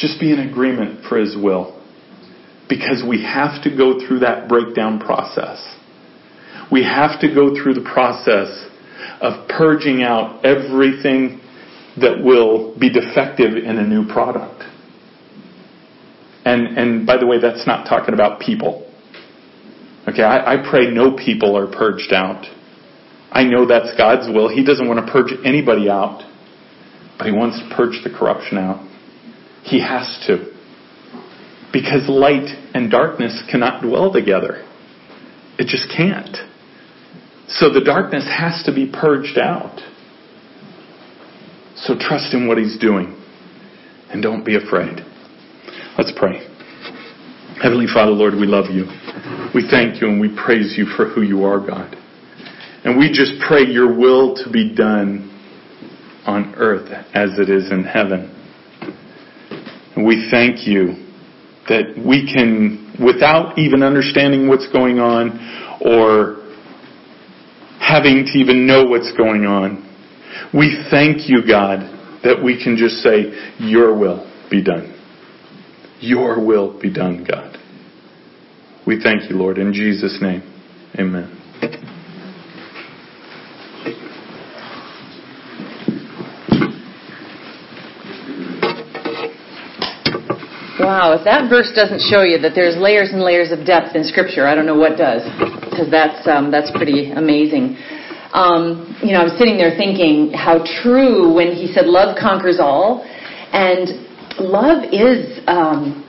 Just 0.00 0.18
be 0.18 0.32
in 0.32 0.40
agreement 0.40 1.04
for 1.04 1.18
His 1.18 1.36
will. 1.36 1.78
Because 2.68 3.04
we 3.06 3.22
have 3.22 3.62
to 3.64 3.76
go 3.76 4.00
through 4.00 4.20
that 4.20 4.48
breakdown 4.48 4.98
process. 4.98 5.76
We 6.72 6.84
have 6.84 7.20
to 7.20 7.28
go 7.28 7.54
through 7.54 7.74
the 7.74 7.88
process 7.92 8.66
of 9.20 9.48
purging 9.48 10.02
out 10.02 10.44
everything 10.44 11.40
that 12.00 12.22
will 12.24 12.78
be 12.78 12.90
defective 12.90 13.56
in 13.56 13.76
a 13.76 13.86
new 13.86 14.06
product. 14.06 14.64
And, 16.44 16.78
and 16.78 17.06
by 17.06 17.18
the 17.18 17.26
way, 17.26 17.38
that's 17.38 17.66
not 17.66 17.84
talking 17.84 18.14
about 18.14 18.40
people. 18.40 18.90
Okay, 20.08 20.22
I, 20.22 20.54
I 20.54 20.70
pray 20.70 20.90
no 20.90 21.16
people 21.16 21.58
are 21.58 21.66
purged 21.66 22.12
out. 22.14 22.46
I 23.30 23.44
know 23.44 23.66
that's 23.66 23.96
God's 23.98 24.32
will. 24.32 24.48
He 24.48 24.64
doesn't 24.64 24.88
want 24.88 25.04
to 25.04 25.12
purge 25.12 25.32
anybody 25.44 25.90
out, 25.90 26.24
but 27.18 27.26
He 27.26 27.32
wants 27.32 27.58
to 27.58 27.74
purge 27.76 28.02
the 28.02 28.10
corruption 28.10 28.56
out. 28.56 28.86
He 29.62 29.80
has 29.80 30.22
to. 30.26 30.52
Because 31.72 32.08
light 32.08 32.48
and 32.74 32.90
darkness 32.90 33.42
cannot 33.50 33.82
dwell 33.82 34.12
together. 34.12 34.66
It 35.58 35.66
just 35.66 35.86
can't. 35.94 36.36
So 37.48 37.72
the 37.72 37.82
darkness 37.84 38.28
has 38.36 38.62
to 38.64 38.74
be 38.74 38.90
purged 38.90 39.38
out. 39.38 39.80
So 41.76 41.94
trust 41.98 42.34
in 42.34 42.48
what 42.48 42.58
He's 42.58 42.78
doing. 42.78 43.16
And 44.10 44.22
don't 44.22 44.44
be 44.44 44.56
afraid. 44.56 45.00
Let's 45.96 46.12
pray. 46.16 46.46
Heavenly 47.62 47.86
Father, 47.92 48.12
Lord, 48.12 48.34
we 48.34 48.46
love 48.46 48.70
you. 48.70 48.86
We 49.54 49.68
thank 49.70 50.00
you 50.00 50.08
and 50.08 50.20
we 50.20 50.34
praise 50.34 50.74
you 50.76 50.86
for 50.96 51.08
who 51.08 51.22
you 51.22 51.44
are, 51.44 51.64
God. 51.64 51.94
And 52.84 52.98
we 52.98 53.08
just 53.08 53.32
pray 53.46 53.62
your 53.64 53.94
will 53.94 54.34
to 54.36 54.50
be 54.50 54.74
done 54.74 55.26
on 56.26 56.54
earth 56.56 56.88
as 57.12 57.38
it 57.38 57.50
is 57.50 57.70
in 57.70 57.84
heaven. 57.84 58.39
We 60.04 60.28
thank 60.30 60.66
you 60.66 61.06
that 61.68 61.94
we 61.96 62.26
can, 62.26 62.96
without 63.04 63.58
even 63.58 63.82
understanding 63.82 64.48
what's 64.48 64.70
going 64.72 64.98
on 64.98 65.38
or 65.80 66.40
having 67.80 68.24
to 68.26 68.38
even 68.38 68.66
know 68.66 68.84
what's 68.84 69.12
going 69.16 69.44
on, 69.44 69.86
we 70.52 70.86
thank 70.90 71.28
you, 71.28 71.46
God, 71.46 71.80
that 72.22 72.42
we 72.42 72.62
can 72.62 72.76
just 72.76 72.96
say, 72.96 73.54
Your 73.58 73.98
will 73.98 74.26
be 74.50 74.62
done. 74.62 74.96
Your 76.00 76.44
will 76.44 76.80
be 76.80 76.92
done, 76.92 77.26
God. 77.28 77.56
We 78.86 79.00
thank 79.02 79.30
you, 79.30 79.36
Lord, 79.36 79.58
in 79.58 79.72
Jesus' 79.72 80.18
name. 80.20 80.42
Amen. 80.98 81.39
Wow. 90.90 91.14
If 91.14 91.22
that 91.22 91.46
verse 91.46 91.70
doesn't 91.70 92.02
show 92.10 92.26
you 92.26 92.42
that 92.42 92.58
there's 92.58 92.74
layers 92.74 93.14
and 93.14 93.22
layers 93.22 93.54
of 93.54 93.62
depth 93.62 93.94
in 93.94 94.02
Scripture, 94.02 94.50
I 94.50 94.58
don't 94.58 94.66
know 94.66 94.74
what 94.74 94.98
does, 94.98 95.22
because 95.62 95.86
that's 95.86 96.26
um, 96.26 96.50
that's 96.50 96.74
pretty 96.74 97.14
amazing. 97.14 97.78
Um, 98.34 98.98
you 98.98 99.14
know, 99.14 99.22
I 99.22 99.30
was 99.30 99.38
sitting 99.38 99.54
there 99.54 99.70
thinking 99.78 100.34
how 100.34 100.66
true 100.82 101.30
when 101.30 101.54
he 101.54 101.70
said, 101.70 101.86
"Love 101.86 102.18
conquers 102.18 102.58
all," 102.58 103.06
and 103.54 104.02
love 104.42 104.82
is 104.90 105.38
um, 105.46 106.02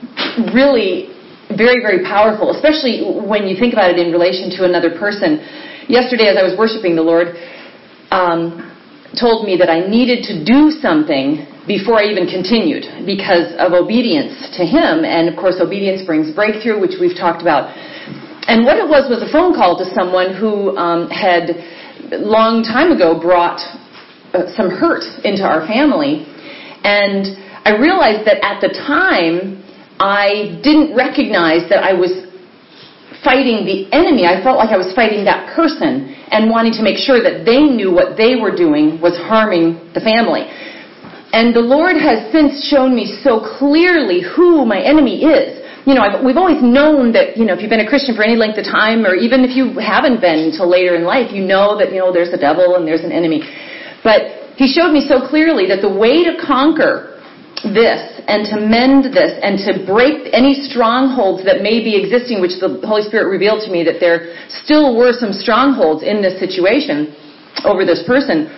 really 0.50 1.14
very, 1.54 1.78
very 1.78 2.02
powerful, 2.02 2.50
especially 2.50 3.06
when 3.06 3.46
you 3.46 3.54
think 3.54 3.78
about 3.78 3.94
it 3.94 4.02
in 4.02 4.10
relation 4.10 4.50
to 4.58 4.66
another 4.66 4.90
person. 4.98 5.38
Yesterday, 5.86 6.26
as 6.26 6.34
I 6.34 6.42
was 6.42 6.58
worshiping 6.58 6.98
the 6.98 7.06
Lord, 7.06 7.38
um, 8.10 8.71
told 9.18 9.44
me 9.44 9.56
that 9.56 9.68
I 9.68 9.84
needed 9.84 10.24
to 10.32 10.44
do 10.44 10.70
something 10.70 11.46
before 11.66 12.00
I 12.00 12.08
even 12.08 12.26
continued 12.26 13.06
because 13.06 13.52
of 13.58 13.72
obedience 13.72 14.56
to 14.56 14.64
him. 14.64 15.04
And 15.04 15.28
of 15.28 15.36
course, 15.36 15.60
obedience 15.60 16.02
brings 16.02 16.32
breakthrough, 16.34 16.80
which 16.80 16.96
we've 16.98 17.16
talked 17.16 17.42
about. 17.42 17.70
And 18.48 18.64
what 18.64 18.76
it 18.76 18.88
was 18.88 19.06
was 19.06 19.22
a 19.22 19.30
phone 19.30 19.54
call 19.54 19.78
to 19.78 19.86
someone 19.94 20.34
who 20.34 20.76
um, 20.76 21.08
had 21.10 21.54
long 22.18 22.64
time 22.64 22.90
ago 22.90 23.18
brought 23.18 23.60
uh, 24.34 24.50
some 24.56 24.68
hurt 24.70 25.04
into 25.24 25.44
our 25.44 25.66
family. 25.66 26.26
And 26.82 27.38
I 27.64 27.78
realized 27.78 28.26
that 28.26 28.42
at 28.42 28.60
the 28.60 28.74
time, 28.74 29.62
I 30.00 30.58
didn't 30.64 30.96
recognize 30.96 31.68
that 31.70 31.84
I 31.84 31.92
was 31.92 32.31
fighting 33.22 33.64
the 33.64 33.86
enemy. 33.94 34.26
I 34.26 34.42
felt 34.42 34.58
like 34.58 34.74
I 34.74 34.76
was 34.76 34.90
fighting 34.94 35.24
that 35.24 35.54
person 35.54 36.14
and 36.30 36.50
wanting 36.50 36.74
to 36.74 36.82
make 36.82 36.98
sure 36.98 37.22
that 37.22 37.46
they 37.46 37.62
knew 37.62 37.94
what 37.94 38.18
they 38.18 38.34
were 38.34 38.54
doing 38.54 39.00
was 39.00 39.14
harming 39.16 39.78
the 39.94 40.02
family. 40.02 40.50
And 41.32 41.56
the 41.56 41.64
Lord 41.64 41.96
has 41.96 42.28
since 42.28 42.68
shown 42.68 42.94
me 42.94 43.08
so 43.24 43.40
clearly 43.40 44.20
who 44.20 44.66
my 44.66 44.82
enemy 44.82 45.24
is. 45.24 45.64
You 45.88 45.94
know, 45.94 46.02
I've, 46.02 46.20
we've 46.22 46.36
always 46.36 46.62
known 46.62 47.10
that, 47.16 47.38
you 47.38 47.48
know, 47.48 47.54
if 47.54 47.64
you've 47.64 47.72
been 47.72 47.82
a 47.82 47.88
Christian 47.88 48.14
for 48.14 48.22
any 48.22 48.36
length 48.36 48.58
of 48.58 48.68
time, 48.68 49.06
or 49.06 49.16
even 49.16 49.42
if 49.42 49.56
you 49.56 49.80
haven't 49.80 50.20
been 50.20 50.52
until 50.52 50.68
later 50.68 50.94
in 50.94 51.02
life, 51.02 51.32
you 51.32 51.42
know 51.42 51.78
that, 51.78 51.90
you 51.90 51.98
know, 51.98 52.12
there's 52.12 52.30
a 52.30 52.38
devil 52.38 52.76
and 52.76 52.86
there's 52.86 53.02
an 53.02 53.10
enemy. 53.10 53.42
But 54.04 54.54
He 54.60 54.68
showed 54.68 54.92
me 54.92 55.02
so 55.08 55.26
clearly 55.26 55.66
that 55.72 55.80
the 55.80 55.90
way 55.90 56.22
to 56.22 56.36
conquer 56.36 57.18
this 57.64 58.11
and 58.28 58.46
to 58.50 58.60
mend 58.60 59.12
this 59.14 59.34
and 59.42 59.58
to 59.66 59.86
break 59.86 60.28
any 60.32 60.54
strongholds 60.54 61.44
that 61.44 61.62
may 61.62 61.82
be 61.82 61.96
existing, 61.96 62.40
which 62.40 62.58
the 62.60 62.80
Holy 62.86 63.02
Spirit 63.02 63.30
revealed 63.30 63.62
to 63.66 63.70
me 63.72 63.82
that 63.84 64.00
there 64.00 64.34
still 64.48 64.96
were 64.96 65.12
some 65.12 65.32
strongholds 65.32 66.02
in 66.02 66.22
this 66.22 66.38
situation 66.38 67.14
over 67.64 67.84
this 67.84 68.02
person 68.06 68.50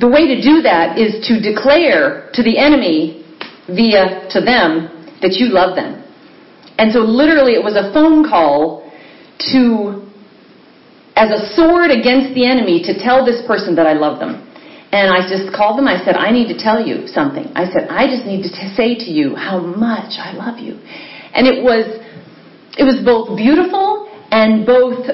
the 0.00 0.08
way 0.08 0.28
to 0.28 0.36
do 0.42 0.60
that 0.62 0.98
is 0.98 1.24
to 1.28 1.40
declare 1.40 2.28
to 2.34 2.42
the 2.42 2.58
enemy 2.58 3.24
via 3.68 4.28
to 4.28 4.40
them 4.44 4.92
that 5.22 5.40
you 5.40 5.48
love 5.48 5.74
them. 5.74 6.04
And 6.78 6.92
so 6.92 7.00
literally 7.00 7.52
it 7.52 7.64
was 7.64 7.76
a 7.76 7.92
phone 7.96 8.28
call 8.28 8.92
to, 9.52 10.04
as 11.16 11.32
a 11.32 11.56
sword 11.56 11.90
against 11.90 12.34
the 12.36 12.44
enemy, 12.44 12.84
to 12.84 13.00
tell 13.00 13.24
this 13.24 13.40
person 13.46 13.74
that 13.76 13.86
I 13.86 13.94
love 13.94 14.20
them. 14.20 14.44
And 14.96 15.12
I 15.12 15.28
just 15.28 15.52
called 15.52 15.76
them. 15.76 15.86
I 15.86 16.00
said, 16.04 16.16
I 16.16 16.32
need 16.32 16.48
to 16.48 16.56
tell 16.56 16.80
you 16.80 17.06
something. 17.06 17.52
I 17.52 17.68
said, 17.68 17.92
I 17.92 18.08
just 18.08 18.24
need 18.24 18.48
to 18.48 18.50
say 18.72 18.96
to 18.96 19.10
you 19.12 19.36
how 19.36 19.60
much 19.60 20.16
I 20.16 20.32
love 20.32 20.56
you. 20.58 20.80
And 21.36 21.44
it 21.44 21.60
was, 21.60 21.84
it 22.80 22.84
was 22.88 23.04
both 23.04 23.36
beautiful 23.36 24.08
and 24.32 24.64
both 24.64 25.04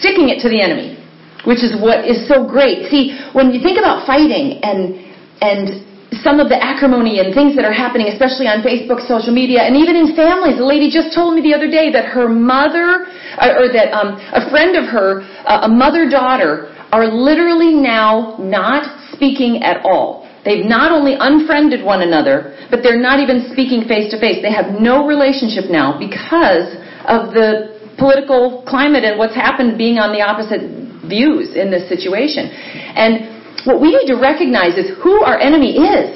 sticking 0.00 0.32
it 0.32 0.40
to 0.42 0.48
the 0.48 0.62
enemy 0.64 0.98
which 1.44 1.58
is 1.58 1.74
what 1.74 2.06
is 2.06 2.28
so 2.30 2.46
great. 2.46 2.86
See, 2.86 3.18
when 3.34 3.50
you 3.50 3.60
think 3.60 3.74
about 3.74 4.06
fighting 4.06 4.62
and 4.62 4.94
and 5.42 5.82
some 6.20 6.38
of 6.38 6.52
the 6.52 6.60
acrimony 6.60 7.18
and 7.18 7.32
things 7.32 7.56
that 7.56 7.64
are 7.64 7.72
happening, 7.72 8.06
especially 8.12 8.44
on 8.44 8.60
Facebook, 8.60 9.00
social 9.08 9.32
media, 9.32 9.64
and 9.64 9.74
even 9.74 9.96
in 9.96 10.14
families. 10.14 10.60
A 10.60 10.64
lady 10.64 10.92
just 10.92 11.16
told 11.16 11.34
me 11.34 11.40
the 11.40 11.56
other 11.56 11.72
day 11.72 11.90
that 11.90 12.04
her 12.12 12.28
mother, 12.28 13.08
or, 13.40 13.64
or 13.64 13.66
that 13.72 13.96
um, 13.96 14.20
a 14.36 14.44
friend 14.52 14.76
of 14.76 14.84
her, 14.92 15.24
uh, 15.48 15.64
a 15.64 15.70
mother-daughter, 15.72 16.68
are 16.92 17.08
literally 17.08 17.74
now 17.74 18.36
not 18.38 18.84
speaking 19.12 19.62
at 19.64 19.84
all. 19.84 20.28
They've 20.44 20.64
not 20.64 20.92
only 20.92 21.14
unfriended 21.18 21.84
one 21.84 22.02
another, 22.02 22.58
but 22.70 22.82
they're 22.82 23.00
not 23.00 23.20
even 23.20 23.48
speaking 23.52 23.88
face 23.88 24.10
to 24.10 24.20
face. 24.20 24.42
They 24.42 24.52
have 24.52 24.78
no 24.78 25.06
relationship 25.06 25.70
now 25.70 25.98
because 25.98 26.76
of 27.08 27.32
the 27.32 27.80
political 27.96 28.62
climate 28.66 29.04
and 29.04 29.18
what's 29.18 29.34
happened 29.34 29.78
being 29.78 29.98
on 29.98 30.12
the 30.12 30.20
opposite 30.20 30.60
views 31.08 31.54
in 31.54 31.70
this 31.70 31.88
situation. 31.88 32.50
And 32.50 33.64
what 33.64 33.80
we 33.80 33.94
need 33.94 34.10
to 34.10 34.18
recognize 34.18 34.74
is 34.76 34.90
who 35.02 35.22
our 35.22 35.38
enemy 35.38 35.78
is. 35.78 36.10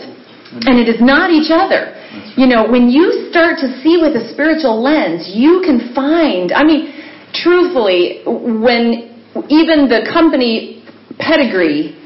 And 0.66 0.79
it 0.79 0.89
is 0.91 1.01
not 1.01 1.31
each 1.31 1.51
other. 1.51 1.95
You 2.37 2.47
know, 2.47 2.66
when 2.66 2.91
you 2.91 3.29
start 3.31 3.59
to 3.62 3.68
see 3.83 3.99
with 4.01 4.16
a 4.16 4.29
spiritual 4.33 4.83
lens, 4.83 5.31
you 5.33 5.62
can 5.64 5.95
find, 5.95 6.51
I 6.51 6.64
mean, 6.64 6.93
truthfully, 7.35 8.22
when 8.27 9.15
even 9.49 9.89
the 9.89 10.09
company 10.12 10.84
pedigree 11.18 11.97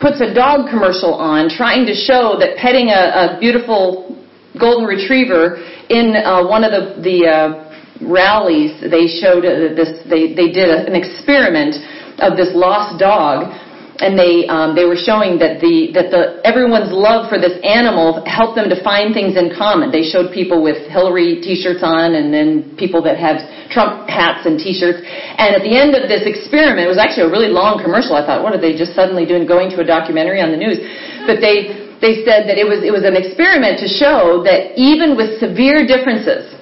puts 0.00 0.20
a 0.20 0.32
dog 0.32 0.70
commercial 0.70 1.14
on 1.14 1.48
trying 1.48 1.84
to 1.86 1.94
show 1.94 2.36
that 2.38 2.56
petting 2.56 2.88
a, 2.88 3.34
a 3.34 3.40
beautiful 3.40 4.14
golden 4.58 4.86
retriever 4.86 5.58
in 5.90 6.14
uh, 6.14 6.46
one 6.46 6.64
of 6.64 6.70
the, 6.70 7.00
the 7.02 7.26
uh, 7.26 7.68
rallies, 8.00 8.78
they 8.80 9.06
showed 9.06 9.44
uh, 9.44 9.74
this, 9.74 10.02
they, 10.06 10.34
they 10.34 10.50
did 10.52 10.70
a, 10.70 10.86
an 10.86 10.94
experiment 10.94 11.74
of 12.18 12.36
this 12.36 12.50
lost 12.54 12.98
dog, 12.98 13.50
and 13.98 14.14
they 14.14 14.46
um, 14.46 14.78
they 14.78 14.86
were 14.86 14.98
showing 14.98 15.42
that 15.42 15.58
the 15.58 15.90
that 15.90 16.14
the 16.14 16.38
everyone's 16.46 16.94
love 16.94 17.26
for 17.26 17.42
this 17.42 17.58
animal 17.66 18.22
helped 18.30 18.54
them 18.54 18.70
to 18.70 18.78
find 18.86 19.10
things 19.10 19.34
in 19.34 19.50
common. 19.50 19.90
They 19.90 20.06
showed 20.06 20.30
people 20.30 20.62
with 20.62 20.86
Hillary 20.86 21.42
T-shirts 21.42 21.82
on, 21.82 22.14
and 22.14 22.30
then 22.30 22.78
people 22.78 23.02
that 23.02 23.18
have 23.18 23.42
Trump 23.74 24.06
hats 24.06 24.46
and 24.46 24.54
T-shirts. 24.54 25.02
And 25.02 25.58
at 25.58 25.66
the 25.66 25.74
end 25.74 25.98
of 25.98 26.06
this 26.06 26.22
experiment, 26.30 26.86
it 26.86 26.90
was 26.90 27.02
actually 27.02 27.26
a 27.26 27.32
really 27.34 27.50
long 27.50 27.82
commercial. 27.82 28.14
I 28.14 28.22
thought, 28.22 28.46
what 28.46 28.54
are 28.54 28.62
they 28.62 28.78
just 28.78 28.94
suddenly 28.94 29.26
doing, 29.26 29.50
going 29.50 29.66
to 29.74 29.82
a 29.82 29.86
documentary 29.86 30.38
on 30.38 30.54
the 30.54 30.60
news? 30.60 30.78
But 31.26 31.42
they 31.42 31.90
they 31.98 32.22
said 32.22 32.46
that 32.46 32.54
it 32.54 32.66
was 32.70 32.86
it 32.86 32.94
was 32.94 33.02
an 33.02 33.18
experiment 33.18 33.82
to 33.82 33.90
show 33.90 34.46
that 34.46 34.78
even 34.78 35.18
with 35.18 35.42
severe 35.42 35.82
differences 35.82 36.54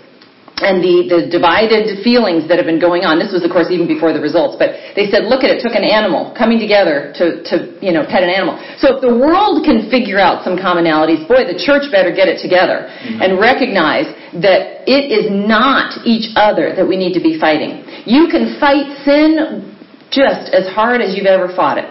and 0.56 0.80
the, 0.80 1.04
the 1.04 1.20
divided 1.28 2.00
feelings 2.00 2.48
that 2.48 2.56
have 2.56 2.64
been 2.64 2.80
going 2.80 3.04
on. 3.04 3.20
This 3.20 3.28
was, 3.28 3.44
of 3.44 3.52
course, 3.52 3.68
even 3.68 3.84
before 3.84 4.16
the 4.16 4.24
results. 4.24 4.56
But 4.56 4.96
they 4.96 5.12
said, 5.12 5.28
look 5.28 5.44
at 5.44 5.52
it, 5.52 5.60
took 5.60 5.76
an 5.76 5.84
animal 5.84 6.32
coming 6.32 6.56
together 6.56 7.12
to, 7.20 7.44
to 7.52 7.76
you 7.84 7.92
know, 7.92 8.08
pet 8.08 8.24
an 8.24 8.32
animal. 8.32 8.56
So 8.80 8.96
if 8.96 9.04
the 9.04 9.12
world 9.12 9.68
can 9.68 9.92
figure 9.92 10.16
out 10.16 10.40
some 10.48 10.56
commonalities, 10.56 11.28
boy, 11.28 11.44
the 11.44 11.60
church 11.60 11.92
better 11.92 12.08
get 12.08 12.32
it 12.32 12.40
together 12.40 12.88
mm-hmm. 12.88 13.20
and 13.20 13.36
recognize 13.36 14.08
that 14.40 14.88
it 14.88 15.12
is 15.12 15.28
not 15.28 15.92
each 16.08 16.32
other 16.40 16.72
that 16.72 16.88
we 16.88 16.96
need 16.96 17.12
to 17.12 17.22
be 17.22 17.36
fighting. 17.36 17.84
You 18.08 18.32
can 18.32 18.56
fight 18.56 18.88
sin 19.04 19.76
just 20.08 20.56
as 20.56 20.72
hard 20.72 21.04
as 21.04 21.12
you've 21.12 21.28
ever 21.28 21.52
fought 21.52 21.76
it. 21.76 21.84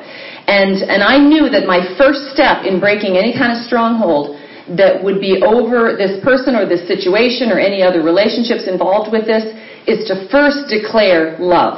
And, 0.49 0.82
and 0.82 1.05
I 1.05 1.22
knew 1.22 1.53
that 1.53 1.70
my 1.70 1.82
first 1.97 2.34
step 2.34 2.66
in 2.66 2.82
breaking 2.82 3.18
any 3.18 3.34
kind 3.34 3.53
of 3.53 3.61
stronghold 3.66 4.41
that 4.74 5.03
would 5.03 5.22
be 5.22 5.45
over 5.45 5.93
this 5.93 6.18
person 6.24 6.55
or 6.55 6.66
this 6.66 6.88
situation 6.89 7.53
or 7.53 7.59
any 7.61 7.84
other 7.86 8.01
relationships 8.01 8.66
involved 8.66 9.13
with 9.13 9.30
this 9.30 9.45
is 9.86 10.09
to 10.09 10.26
first 10.34 10.66
declare 10.70 11.38
love. 11.38 11.78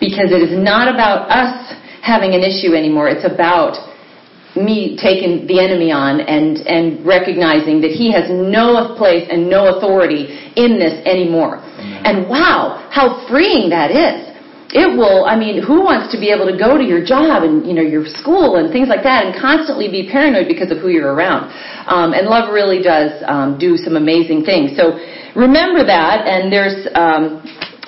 Because 0.00 0.30
it 0.30 0.44
is 0.44 0.52
not 0.52 0.92
about 0.92 1.26
us 1.32 1.74
having 2.02 2.34
an 2.34 2.44
issue 2.44 2.76
anymore. 2.76 3.08
It's 3.08 3.24
about 3.24 3.80
me 4.54 4.96
taking 5.00 5.46
the 5.46 5.58
enemy 5.58 5.90
on 5.90 6.20
and, 6.20 6.58
and 6.68 7.04
recognizing 7.04 7.80
that 7.80 7.90
he 7.90 8.12
has 8.12 8.28
no 8.28 8.94
place 8.96 9.26
and 9.30 9.48
no 9.48 9.76
authority 9.76 10.52
in 10.56 10.78
this 10.78 11.00
anymore. 11.04 11.58
Amen. 11.58 12.02
And 12.04 12.28
wow, 12.28 12.88
how 12.92 13.26
freeing 13.28 13.70
that 13.70 13.90
is 13.90 14.27
it 14.70 14.88
will 14.96 15.24
i 15.24 15.32
mean 15.32 15.62
who 15.64 15.80
wants 15.80 16.12
to 16.12 16.20
be 16.20 16.28
able 16.28 16.44
to 16.44 16.52
go 16.52 16.76
to 16.76 16.84
your 16.84 17.00
job 17.00 17.42
and 17.42 17.64
you 17.64 17.72
know 17.72 17.82
your 17.82 18.04
school 18.04 18.56
and 18.56 18.68
things 18.68 18.88
like 18.88 19.02
that 19.02 19.24
and 19.24 19.32
constantly 19.32 19.88
be 19.88 20.04
paranoid 20.04 20.44
because 20.46 20.70
of 20.70 20.78
who 20.78 20.88
you're 20.88 21.14
around? 21.14 21.48
Um, 21.88 22.12
and 22.12 22.28
love 22.28 22.52
really 22.52 22.82
does 22.82 23.16
um, 23.24 23.56
do 23.56 23.76
some 23.80 23.96
amazing 23.96 24.44
things. 24.44 24.76
So 24.76 25.00
remember 25.32 25.84
that 25.88 26.28
and 26.28 26.52
there's 26.52 26.84
um, 26.92 27.40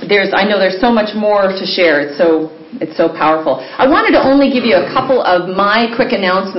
there's 0.08 0.32
i 0.32 0.48
know 0.48 0.56
there's 0.56 0.80
so 0.80 0.88
much 0.88 1.12
more 1.12 1.52
to 1.52 1.64
share. 1.68 2.00
It's 2.00 2.16
so 2.16 2.48
it's 2.80 2.96
so 2.96 3.12
powerful. 3.12 3.60
I 3.60 3.84
wanted 3.84 4.16
to 4.16 4.22
only 4.24 4.48
give 4.48 4.64
you 4.64 4.78
a 4.78 4.88
couple 4.88 5.20
of 5.20 5.52
my 5.52 5.90
quick 5.92 6.16
announcements 6.16 6.48